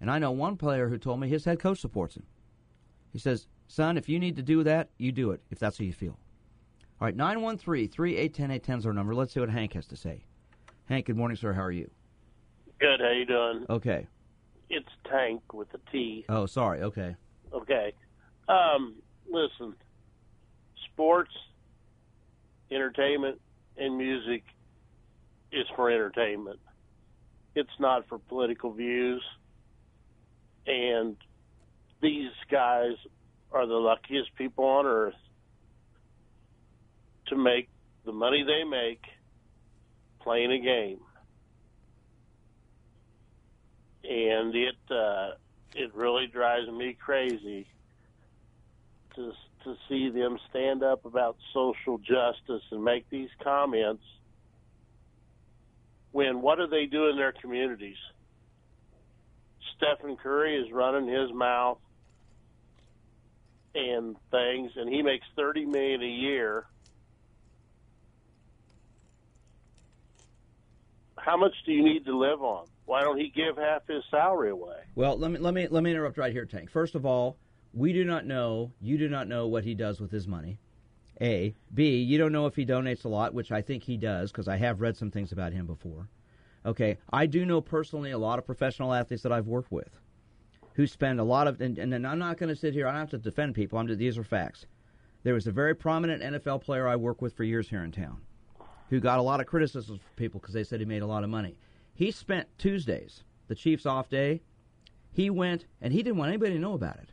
And 0.00 0.10
I 0.10 0.18
know 0.18 0.32
one 0.32 0.56
player 0.56 0.88
who 0.88 0.98
told 0.98 1.20
me 1.20 1.28
his 1.28 1.46
head 1.46 1.60
coach 1.60 1.80
supports 1.80 2.16
him. 2.16 2.24
He 3.12 3.18
says, 3.18 3.46
son, 3.68 3.96
if 3.96 4.08
you 4.08 4.18
need 4.18 4.36
to 4.36 4.42
do 4.42 4.64
that, 4.64 4.90
you 4.98 5.12
do 5.12 5.30
it, 5.30 5.40
if 5.50 5.58
that's 5.58 5.78
how 5.78 5.84
you 5.84 5.92
feel. 5.92 6.18
All 7.00 7.06
right, 7.06 7.16
913 7.16 7.88
381 7.88 8.50
810 8.50 8.78
is 8.78 8.86
our 8.86 8.92
number. 8.92 9.14
Let's 9.14 9.32
see 9.32 9.40
what 9.40 9.48
Hank 9.48 9.72
has 9.74 9.86
to 9.86 9.96
say. 9.96 10.24
Hank, 10.86 11.06
good 11.06 11.16
morning, 11.16 11.36
sir. 11.36 11.52
How 11.52 11.62
are 11.62 11.70
you? 11.70 11.90
Good. 12.80 13.00
How 13.00 13.10
you 13.10 13.24
doing? 13.24 13.64
Okay. 13.70 14.06
It's 14.68 14.88
Tank 15.08 15.52
with 15.52 15.68
a 15.74 15.90
T. 15.90 16.24
Oh, 16.28 16.46
sorry. 16.46 16.82
Okay. 16.82 17.14
Okay. 17.52 17.92
Um, 18.48 18.96
listen, 19.30 19.74
sports, 20.92 21.32
entertainment, 22.70 23.40
and 23.76 23.96
music 23.96 24.42
is 25.54 25.66
for 25.76 25.90
entertainment. 25.90 26.58
It's 27.54 27.78
not 27.78 28.08
for 28.08 28.18
political 28.18 28.72
views. 28.72 29.22
And 30.66 31.16
these 32.02 32.32
guys 32.50 32.94
are 33.52 33.66
the 33.66 33.74
luckiest 33.74 34.34
people 34.36 34.64
on 34.64 34.86
earth 34.86 35.14
to 37.28 37.36
make 37.36 37.68
the 38.04 38.12
money 38.12 38.44
they 38.44 38.64
make 38.64 39.02
playing 40.20 40.52
a 40.52 40.58
game. 40.58 41.00
And 44.02 44.54
it 44.54 44.74
uh, 44.90 45.30
it 45.74 45.94
really 45.94 46.26
drives 46.26 46.68
me 46.70 46.96
crazy 46.98 47.66
to 49.14 49.32
to 49.64 49.76
see 49.88 50.10
them 50.10 50.38
stand 50.50 50.82
up 50.82 51.06
about 51.06 51.36
social 51.54 51.98
justice 51.98 52.62
and 52.70 52.84
make 52.84 53.08
these 53.08 53.30
comments 53.42 54.04
when 56.14 56.40
what 56.42 56.58
do 56.58 56.68
they 56.68 56.86
do 56.86 57.08
in 57.08 57.16
their 57.16 57.32
communities? 57.32 57.96
Stephen 59.76 60.16
Curry 60.16 60.56
is 60.56 60.70
running 60.72 61.08
his 61.08 61.32
mouth 61.32 61.78
and 63.74 64.14
things, 64.30 64.70
and 64.76 64.88
he 64.88 65.02
makes 65.02 65.26
thirty 65.34 65.64
million 65.64 66.02
a 66.02 66.06
year. 66.06 66.66
How 71.16 71.36
much 71.36 71.52
do 71.66 71.72
you 71.72 71.82
need 71.82 72.04
to 72.04 72.16
live 72.16 72.42
on? 72.42 72.66
Why 72.84 73.00
don't 73.00 73.18
he 73.18 73.32
give 73.34 73.56
half 73.56 73.84
his 73.88 74.04
salary 74.08 74.50
away? 74.50 74.76
Well, 74.94 75.18
let 75.18 75.32
me 75.32 75.40
let 75.40 75.52
me 75.52 75.66
let 75.68 75.82
me 75.82 75.90
interrupt 75.90 76.16
right 76.16 76.32
here, 76.32 76.46
Tank. 76.46 76.70
First 76.70 76.94
of 76.94 77.04
all, 77.04 77.38
we 77.72 77.92
do 77.92 78.04
not 78.04 78.24
know, 78.24 78.70
you 78.80 78.98
do 78.98 79.08
not 79.08 79.26
know 79.26 79.48
what 79.48 79.64
he 79.64 79.74
does 79.74 80.00
with 80.00 80.12
his 80.12 80.28
money. 80.28 80.60
A. 81.20 81.54
B. 81.72 82.02
You 82.02 82.18
don't 82.18 82.32
know 82.32 82.46
if 82.46 82.56
he 82.56 82.66
donates 82.66 83.04
a 83.04 83.08
lot, 83.08 83.34
which 83.34 83.52
I 83.52 83.62
think 83.62 83.82
he 83.82 83.96
does 83.96 84.32
because 84.32 84.48
I 84.48 84.56
have 84.56 84.80
read 84.80 84.96
some 84.96 85.10
things 85.10 85.32
about 85.32 85.52
him 85.52 85.66
before. 85.66 86.08
Okay, 86.66 86.98
I 87.12 87.26
do 87.26 87.44
know 87.44 87.60
personally 87.60 88.10
a 88.10 88.18
lot 88.18 88.38
of 88.38 88.46
professional 88.46 88.94
athletes 88.94 89.22
that 89.22 89.32
I've 89.32 89.46
worked 89.46 89.70
with 89.70 89.98
who 90.74 90.86
spend 90.86 91.20
a 91.20 91.24
lot 91.24 91.46
of, 91.46 91.60
and, 91.60 91.78
and 91.78 92.06
I'm 92.06 92.18
not 92.18 92.36
going 92.36 92.48
to 92.48 92.56
sit 92.56 92.74
here, 92.74 92.86
I 92.86 92.90
don't 92.90 93.00
have 93.00 93.10
to 93.10 93.18
defend 93.18 93.54
people, 93.54 93.78
I'm, 93.78 93.96
these 93.96 94.18
are 94.18 94.24
facts. 94.24 94.66
There 95.22 95.34
was 95.34 95.46
a 95.46 95.52
very 95.52 95.74
prominent 95.74 96.22
NFL 96.22 96.62
player 96.62 96.86
I 96.86 96.96
worked 96.96 97.22
with 97.22 97.34
for 97.34 97.44
years 97.44 97.68
here 97.68 97.84
in 97.84 97.92
town 97.92 98.20
who 98.90 99.00
got 99.00 99.18
a 99.18 99.22
lot 99.22 99.40
of 99.40 99.46
criticism 99.46 99.98
from 99.98 100.14
people 100.16 100.40
because 100.40 100.54
they 100.54 100.64
said 100.64 100.80
he 100.80 100.86
made 100.86 101.02
a 101.02 101.06
lot 101.06 101.24
of 101.24 101.30
money. 101.30 101.56
He 101.94 102.10
spent 102.10 102.48
Tuesdays, 102.58 103.24
the 103.48 103.54
Chiefs' 103.54 103.86
off 103.86 104.08
day, 104.08 104.42
he 105.12 105.30
went, 105.30 105.66
and 105.80 105.92
he 105.92 106.02
didn't 106.02 106.18
want 106.18 106.28
anybody 106.28 106.52
to 106.52 106.58
know 106.58 106.74
about 106.74 106.96
it. 106.96 107.10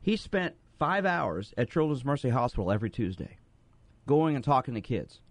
He 0.00 0.16
spent 0.16 0.54
five 0.84 1.06
hours 1.06 1.54
at 1.56 1.70
Children's 1.70 2.04
Mercy 2.04 2.28
Hospital 2.28 2.70
every 2.70 2.90
Tuesday, 2.90 3.38
going 4.06 4.34
and 4.34 4.44
talking 4.44 4.74
to 4.74 4.82
kids. 4.82 5.22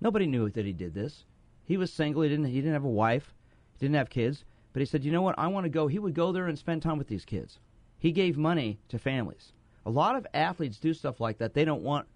Nobody 0.00 0.26
knew 0.26 0.48
that 0.48 0.64
he 0.64 0.72
did 0.72 0.94
this. 0.94 1.26
He 1.64 1.76
was 1.76 1.92
single. 1.92 2.22
He 2.22 2.30
didn't. 2.30 2.46
He 2.46 2.62
didn't 2.62 2.72
have 2.72 2.84
a 2.84 2.88
wife. 2.88 3.34
He 3.74 3.80
didn't 3.80 3.96
have 3.96 4.08
kids. 4.08 4.46
But 4.72 4.80
he 4.80 4.86
said, 4.86 5.04
"You 5.04 5.12
know 5.12 5.20
what? 5.20 5.38
I 5.38 5.48
want 5.48 5.64
to 5.64 5.68
go." 5.68 5.86
He 5.86 5.98
would 5.98 6.14
go 6.14 6.32
there 6.32 6.48
and 6.48 6.58
spend 6.58 6.80
time 6.80 6.96
with 6.96 7.08
these 7.08 7.26
kids. 7.26 7.58
He 7.98 8.10
gave 8.10 8.38
money 8.38 8.78
to 8.88 8.98
families. 8.98 9.52
A 9.84 9.90
lot 9.90 10.16
of 10.16 10.26
athletes 10.32 10.78
do 10.78 10.94
stuff 10.94 11.20
like 11.20 11.36
that. 11.36 11.52
They 11.52 11.66
don't 11.66 11.82
want 11.82 12.06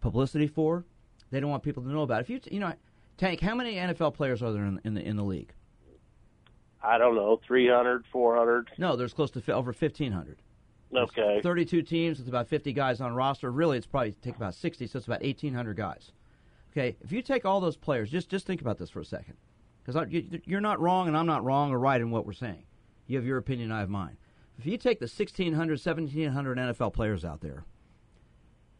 publicity 0.00 0.46
for. 0.46 0.86
They 1.30 1.40
don't 1.40 1.50
want 1.50 1.62
people 1.62 1.82
to 1.82 1.90
know 1.90 2.00
about. 2.00 2.20
It. 2.20 2.22
If 2.22 2.30
you, 2.30 2.40
you 2.52 2.60
know, 2.60 2.72
Tank, 3.18 3.40
how 3.40 3.54
many 3.54 3.74
NFL 3.74 4.14
players 4.14 4.42
are 4.42 4.50
there 4.50 4.64
in, 4.64 4.80
in 4.82 4.94
the 4.94 5.06
in 5.06 5.16
the 5.16 5.24
league? 5.24 5.52
I 6.82 6.96
don't 6.96 7.16
know, 7.16 7.38
300, 7.46 8.06
400. 8.10 8.70
No, 8.78 8.96
there's 8.96 9.12
close 9.12 9.30
to 9.32 9.52
over 9.52 9.72
1,500. 9.72 10.38
Okay. 10.94 11.40
32 11.42 11.82
teams 11.82 12.18
with 12.18 12.28
about 12.28 12.48
50 12.48 12.72
guys 12.72 13.00
on 13.00 13.14
roster. 13.14 13.50
Really, 13.50 13.78
it's 13.78 13.86
probably 13.86 14.12
take 14.22 14.36
about 14.36 14.54
60, 14.54 14.86
so 14.86 14.98
it's 14.98 15.06
about 15.06 15.22
1,800 15.22 15.76
guys. 15.76 16.12
Okay, 16.72 16.96
if 17.00 17.10
you 17.12 17.22
take 17.22 17.44
all 17.44 17.60
those 17.60 17.76
players, 17.76 18.10
just 18.10 18.28
just 18.28 18.46
think 18.46 18.60
about 18.60 18.78
this 18.78 18.90
for 18.90 19.00
a 19.00 19.04
second, 19.04 19.36
because 19.84 20.12
you, 20.12 20.40
you're 20.44 20.60
not 20.60 20.80
wrong 20.80 21.08
and 21.08 21.16
I'm 21.16 21.26
not 21.26 21.44
wrong 21.44 21.72
or 21.72 21.78
right 21.78 22.00
in 22.00 22.10
what 22.10 22.26
we're 22.26 22.32
saying. 22.32 22.64
You 23.06 23.16
have 23.16 23.26
your 23.26 23.38
opinion, 23.38 23.72
I 23.72 23.80
have 23.80 23.90
mine. 23.90 24.16
If 24.58 24.66
you 24.66 24.76
take 24.76 25.00
the 25.00 25.04
1,600, 25.04 25.56
1,700 25.56 26.58
NFL 26.58 26.92
players 26.92 27.24
out 27.24 27.40
there, 27.40 27.64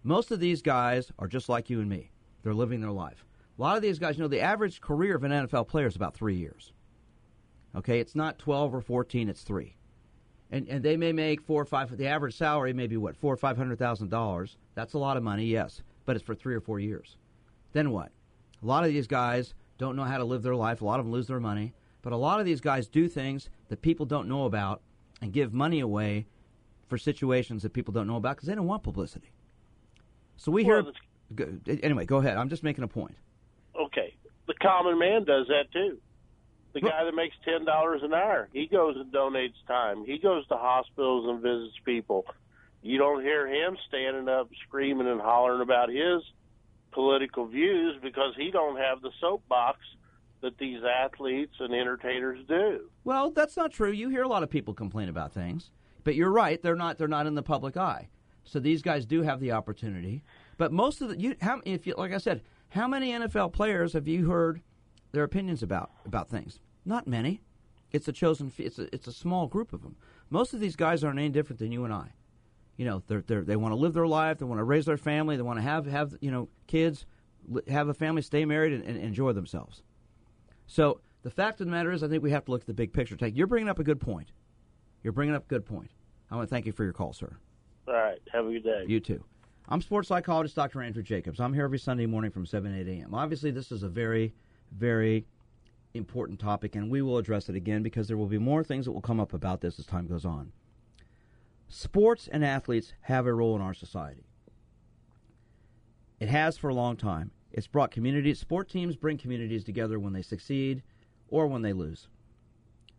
most 0.05 0.31
of 0.31 0.39
these 0.39 0.63
guys 0.63 1.11
are 1.19 1.27
just 1.27 1.49
like 1.49 1.69
you 1.69 1.81
and 1.81 1.89
me. 1.89 2.13
They're 2.43 2.55
living 2.55 2.81
their 2.81 2.93
life. 2.93 3.25
A 3.59 3.63
lot 3.63 3.77
of 3.77 3.83
these 3.83 3.99
guys, 3.99 4.17
you 4.17 4.23
know, 4.23 4.29
the 4.29 4.41
average 4.41 4.81
career 4.81 5.17
of 5.17 5.25
an 5.25 5.33
NFL 5.33 5.69
player 5.69 5.87
is 5.87 5.97
about 5.97 6.15
three 6.15 6.37
years. 6.37 6.73
Okay, 7.75 7.99
it's 7.99 8.15
not 8.15 8.39
12 8.39 8.75
or 8.75 8.81
14, 8.81 9.29
it's 9.29 9.43
three 9.43 9.77
and, 10.51 10.69
and 10.69 10.83
they 10.83 10.97
may 10.97 11.13
make 11.13 11.41
four 11.43 11.63
or 11.63 11.65
five. 11.65 11.97
The 11.97 12.07
average 12.07 12.37
salary 12.37 12.73
may 12.73 12.87
be 12.87 12.97
what 12.97 13.17
four 13.17 13.33
or 13.33 13.37
five 13.37 13.57
hundred 13.57 13.79
thousand 13.79 14.11
dollars. 14.11 14.57
That's 14.75 14.95
a 14.95 14.99
lot 14.99 15.17
of 15.17 15.23
money, 15.23 15.45
yes, 15.47 15.83
but 16.07 16.17
it's 16.17 16.25
for 16.25 16.35
three 16.35 16.55
or 16.55 16.61
four 16.61 16.81
years. 16.81 17.17
Then 17.73 17.91
what? 17.91 18.11
A 18.63 18.67
lot 18.67 18.85
of 18.85 18.91
these 18.91 19.07
guys 19.07 19.55
don't 19.79 19.97
know 19.97 20.05
how 20.05 20.19
to 20.19 20.25
live 20.25 20.43
their 20.43 20.57
life. 20.57 20.83
A 20.83 20.85
lot 20.85 21.01
of 21.01 21.07
them 21.07 21.13
lose 21.13 21.27
their 21.29 21.41
money, 21.41 21.73
but 22.03 22.13
a 22.13 22.17
lot 22.17 22.41
of 22.41 22.47
these 22.47 22.61
guys 22.61 22.89
do 22.89 23.09
things 23.09 23.49
that 23.69 23.81
people 23.81 24.05
don't 24.07 24.29
know 24.29 24.45
about 24.45 24.83
and 25.23 25.33
give 25.33 25.53
money 25.55 25.81
away 25.81 26.27
for 26.89 26.99
situations 26.99 27.63
that 27.63 27.73
people 27.73 27.93
don't 27.93 28.07
know 28.07 28.17
about 28.17 28.37
because 28.37 28.49
they 28.49 28.55
don't 28.55 28.67
want 28.67 28.83
publicity. 28.83 29.31
So 30.37 30.51
we 30.51 30.65
Well, 30.65 30.93
hear. 31.37 31.79
Anyway, 31.83 32.07
go 32.07 32.17
ahead. 32.17 32.37
I'm 32.37 32.49
just 32.49 32.65
making 32.65 32.83
a 32.83 32.89
point. 32.89 33.15
Okay, 33.81 34.15
the 34.49 34.55
common 34.55 34.99
man 34.99 35.25
does 35.25 35.47
that 35.47 35.71
too. 35.73 35.99
The 36.73 36.81
guy 36.81 37.05
that 37.05 37.15
makes 37.15 37.35
ten 37.45 37.65
dollars 37.65 38.03
an 38.05 38.15
hour, 38.15 38.49
he 38.53 38.67
goes 38.67 38.97
and 38.97 39.13
donates 39.13 39.55
time. 39.67 40.05
He 40.05 40.19
goes 40.19 40.47
to 40.49 40.57
hospitals 40.57 41.29
and 41.29 41.43
visits 41.43 41.77
people. 41.85 42.27
You 42.83 42.99
don't 42.99 43.23
hear 43.23 43.47
him 43.47 43.77
standing 43.89 44.29
up 44.29 44.49
screaming 44.67 45.09
and 45.09 45.21
hollering 45.21 45.63
about 45.63 45.91
his 45.91 46.23
political 46.93 47.47
views 47.47 47.97
because 48.03 48.35
he 48.37 48.51
don't 48.51 48.79
have 48.79 49.03
the 49.03 49.11
soapbox 49.21 49.79
that 50.41 50.57
these 50.59 50.81
athletes 50.83 51.55
and 51.61 51.75
entertainers 51.75 52.39
do. 52.49 52.89
Well, 53.05 53.31
that's 53.31 53.57
not 53.57 53.73
true. 53.73 53.91
You 53.91 54.09
hear 54.09 54.23
a 54.23 54.29
lot 54.29 54.43
of 54.43 54.51
people 54.51 54.73
complain 54.73 55.09
about 55.09 55.33
things, 55.33 55.71
but 56.05 56.15
you're 56.15 56.31
right. 56.31 56.61
They're 56.63 56.77
not. 56.77 56.99
They're 56.99 57.09
not 57.09 57.27
in 57.27 57.35
the 57.35 57.43
public 57.43 57.77
eye. 57.77 58.09
So 58.45 58.59
these 58.59 58.83
guys 58.83 59.05
do 59.07 59.23
have 59.23 59.41
the 59.41 59.53
opportunity. 59.53 60.23
But 60.57 60.73
most 60.73 61.01
of 61.01 61.09
the 61.09 61.21
you, 61.21 61.37
how, 61.41 61.61
if 61.65 61.87
you, 61.87 61.95
like 61.97 62.13
I 62.13 62.19
said, 62.19 62.43
how 62.71 62.89
many 62.89 63.13
NFL 63.13 63.53
players 63.53 63.93
have 63.93 64.09
you 64.09 64.29
heard 64.29 64.63
their 65.13 65.25
opinions 65.25 65.63
about 65.63 65.91
about 66.07 66.29
things? 66.29 66.61
Not 66.85 67.07
many. 67.07 67.43
It's 67.93 68.07
a 68.09 68.13
chosen. 68.13 68.53
It's 68.59 68.79
a, 68.79 68.95
it's 68.95 69.07
a 69.09 69.13
small 69.13 69.47
group 69.47 69.73
of 69.73 69.83
them. 69.83 69.97
Most 70.31 70.55
of 70.55 70.61
these 70.61 70.77
guys 70.77 71.03
aren't 71.03 71.19
any 71.19 71.29
different 71.29 71.59
than 71.59 71.73
you 71.73 71.85
and 71.85 71.93
I. 71.93 72.13
You 72.77 72.87
know, 72.87 73.03
they're, 73.09 73.23
they're, 73.27 73.43
they 73.43 73.57
want 73.57 73.73
to 73.73 73.77
live 73.77 73.93
their 73.95 74.07
life. 74.07 74.39
They 74.39 74.45
want 74.47 74.61
to 74.61 74.65
raise 74.65 74.87
their 74.87 74.97
family. 74.97 75.37
They 75.37 75.43
want 75.43 75.59
to 75.59 75.63
have 75.63 75.87
have 75.87 76.15
you 76.21 76.31
know 76.31 76.49
kids, 76.67 77.05
have 77.69 77.89
a 77.89 77.95
family, 77.95 78.23
stay 78.23 78.45
married, 78.45 78.73
and, 78.73 78.85
and 78.85 78.97
enjoy 78.97 79.33
themselves. 79.33 79.83
So 80.67 81.01
The 81.23 81.31
fact 81.31 81.61
of 81.61 81.67
the 81.67 81.73
matter 81.73 81.93
is, 81.93 82.03
I 82.03 82.09
think 82.09 82.23
we 82.23 82.31
have 82.31 82.45
to 82.47 82.51
look 82.51 82.63
at 82.63 82.67
the 82.67 82.75
big 82.75 82.93
picture. 82.93 83.17
Take, 83.17 83.37
you're 83.37 83.47
bringing 83.47 83.69
up 83.69 83.79
a 83.79 83.85
good 83.85 84.01
point. 84.01 84.33
You're 85.03 85.13
bringing 85.13 85.35
up 85.35 85.45
a 85.45 85.49
good 85.49 85.67
point. 85.67 85.91
I 86.31 86.37
want 86.37 86.49
to 86.49 86.55
thank 86.55 86.65
you 86.67 86.73
for 86.73 86.85
your 86.85 86.93
call, 86.93 87.13
sir. 87.13 87.37
All 87.89 87.95
right. 87.95 88.19
Have 88.33 88.47
a 88.47 88.51
good 88.53 88.65
day. 88.65 88.85
You 88.87 89.01
too. 89.01 89.23
I'm 89.69 89.81
sports 89.83 90.09
psychologist 90.09 90.57
Dr. 90.57 90.81
Andrew 90.83 91.03
Jacobs. 91.03 91.41
I'm 91.41 91.53
here 91.53 91.65
every 91.65 91.79
Sunday 91.79 92.07
morning 92.07 92.31
from 92.31 92.47
7 92.47 92.75
8 92.75 92.89
a.m. 92.89 93.15
Obviously, 93.15 93.51
this 93.51 93.71
is 93.73 93.83
a 93.83 93.89
very, 93.89 94.33
very 94.77 95.27
important 95.95 96.39
topic, 96.39 96.77
and 96.77 96.91
we 96.91 97.03
will 97.03 97.19
address 97.19 97.49
it 97.49 97.57
again 97.57 97.83
because 97.83 98.09
there 98.09 98.17
will 98.17 98.27
be 98.27 98.39
more 98.39 98.63
things 98.63 98.85
that 98.85 98.93
will 98.93 99.01
come 99.01 99.21
up 99.21 99.33
about 99.33 99.61
this 99.61 99.79
as 99.79 99.87
time 99.87 100.07
goes 100.07 100.25
on. 100.25 100.53
Sports 101.69 102.29
and 102.31 102.45
athletes 102.45 102.93
have 103.03 103.27
a 103.27 103.35
role 103.35 103.57
in 103.57 103.63
our 103.63 103.75
society. 103.75 104.25
It 106.19 106.29
has 106.29 106.59
for 106.59 106.69
a 106.69 106.75
long 106.75 106.97
time. 106.97 107.31
It's 107.53 107.67
brought 107.67 107.91
communities, 107.91 108.39
sport 108.39 108.69
teams 108.69 108.97
bring 108.97 109.19
communities 109.19 109.65
together 109.65 109.99
when 109.99 110.13
they 110.13 110.23
succeed 110.23 110.83
or 111.29 111.47
when 111.47 111.63
they 111.63 111.73
lose. 111.73 112.09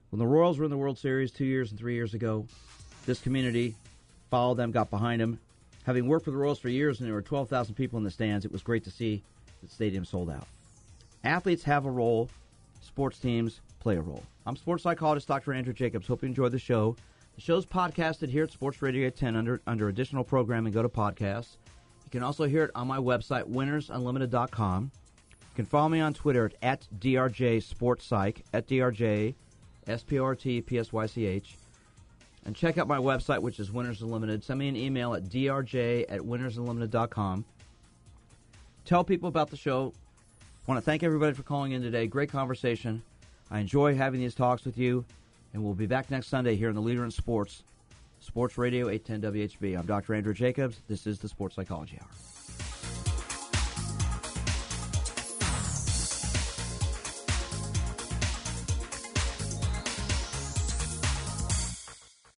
When 0.10 0.20
the 0.20 0.28
Royals 0.28 0.58
were 0.58 0.66
in 0.66 0.72
the 0.72 0.78
World 0.78 0.98
Series 0.98 1.32
two 1.32 1.46
years 1.46 1.72
and 1.72 1.80
three 1.80 1.94
years 1.94 2.14
ago, 2.14 2.46
this 3.06 3.22
community 3.22 3.76
followed 4.30 4.56
them, 4.56 4.72
got 4.72 4.90
behind 4.90 5.22
them. 5.22 5.40
Having 5.84 6.08
worked 6.08 6.26
for 6.26 6.32
the 6.32 6.38
Royals 6.38 6.60
for 6.60 6.70
years 6.70 7.00
and 7.00 7.08
there 7.08 7.14
were 7.14 7.22
12,000 7.22 7.76
people 7.76 7.98
in 7.98 8.04
the 8.04 8.12
stands, 8.12 8.44
it 8.44 8.52
was 8.52 8.62
great 8.62 8.84
to 8.84 8.92
see 8.92 9.24
the 9.64 9.70
stadium 9.70 10.04
sold 10.04 10.30
out. 10.30 10.48
Athletes 11.24 11.64
have 11.64 11.86
a 11.86 11.92
role, 11.92 12.30
sports 12.82 13.20
teams 13.20 13.62
play 13.80 13.96
a 13.98 14.02
role. 14.02 14.24
I'm 14.46 14.56
sports 14.56 14.84
psychologist 14.84 15.28
Dr. 15.28 15.54
Andrew 15.54 15.74
Jacobs. 15.74 16.08
Hope 16.08 16.24
you 16.24 16.28
enjoyed 16.28 16.52
the 16.52 16.60
show. 16.60 16.96
The 17.36 17.42
show's 17.42 17.66
podcasted 17.66 18.30
here 18.30 18.44
at 18.44 18.52
Sports 18.52 18.82
Radio 18.82 19.10
10 19.10 19.36
under, 19.36 19.62
under 19.68 19.90
additional 19.90 20.24
programming. 20.24 20.74
Go 20.74 20.82
to 20.82 20.90
podcasts. 20.90 21.58
You 22.06 22.12
can 22.12 22.24
also 22.24 22.46
hear 22.46 22.64
it 22.66 22.72
on 22.76 22.88
my 22.88 22.98
website, 22.98 23.44
winnersunlimited.com. 23.44 24.92
You 25.52 25.56
can 25.56 25.66
follow 25.66 25.90
me 25.90 26.00
on 26.00 26.14
Twitter 26.14 26.46
at, 26.46 26.56
at 26.62 26.88
DRJ 27.00 27.64
Sports 27.64 28.06
Psych, 28.06 28.44
at 28.54 28.68
DRJ 28.68 29.36
S 29.88 30.04
P 30.04 30.20
R 30.20 30.36
T 30.36 30.62
P 30.62 30.80
S 30.80 30.92
Y 30.92 31.06
C 31.06 31.26
H. 31.26 31.56
And 32.46 32.56
check 32.56 32.78
out 32.78 32.88
my 32.88 32.98
website, 32.98 33.40
which 33.40 33.60
is 33.60 33.72
Winners 33.72 34.02
Unlimited. 34.02 34.44
Send 34.44 34.60
me 34.60 34.68
an 34.68 34.76
email 34.76 35.14
at 35.14 35.26
drj 35.26 36.06
at 36.10 36.22
winnersunlimited.com. 36.22 37.46
Tell 38.86 39.04
people 39.04 39.30
about 39.30 39.52
the 39.52 39.58
show. 39.58 39.94
I 40.68 40.72
want 40.72 40.78
to 40.78 40.86
thank 40.86 41.02
everybody 41.02 41.34
for 41.34 41.42
calling 41.42 41.72
in 41.72 41.82
today. 41.82 42.06
Great 42.06 42.30
conversation. 42.30 43.02
I 43.50 43.60
enjoy 43.60 43.96
having 43.96 44.20
these 44.20 44.36
talks 44.36 44.64
with 44.64 44.78
you. 44.78 45.04
And 45.54 45.64
we'll 45.64 45.74
be 45.74 45.88
back 45.88 46.12
next 46.12 46.28
Sunday 46.28 46.56
here 46.56 46.70
in 46.70 46.76
the 46.76 46.82
Leader 46.82 47.04
in 47.04 47.10
Sports, 47.12 47.64
Sports 48.20 48.58
Radio 48.60 48.88
810 48.88 49.50
WHB. 49.50 49.78
I'm 49.78 49.86
Dr. 49.88 50.14
Andrew 50.14 50.36
Jacobs. 50.36 50.80
This 50.88 51.08
is 51.08 51.18
the 51.18 51.28
Sports 51.28 51.56
Psychology 51.56 51.98
Hour. 52.00 52.08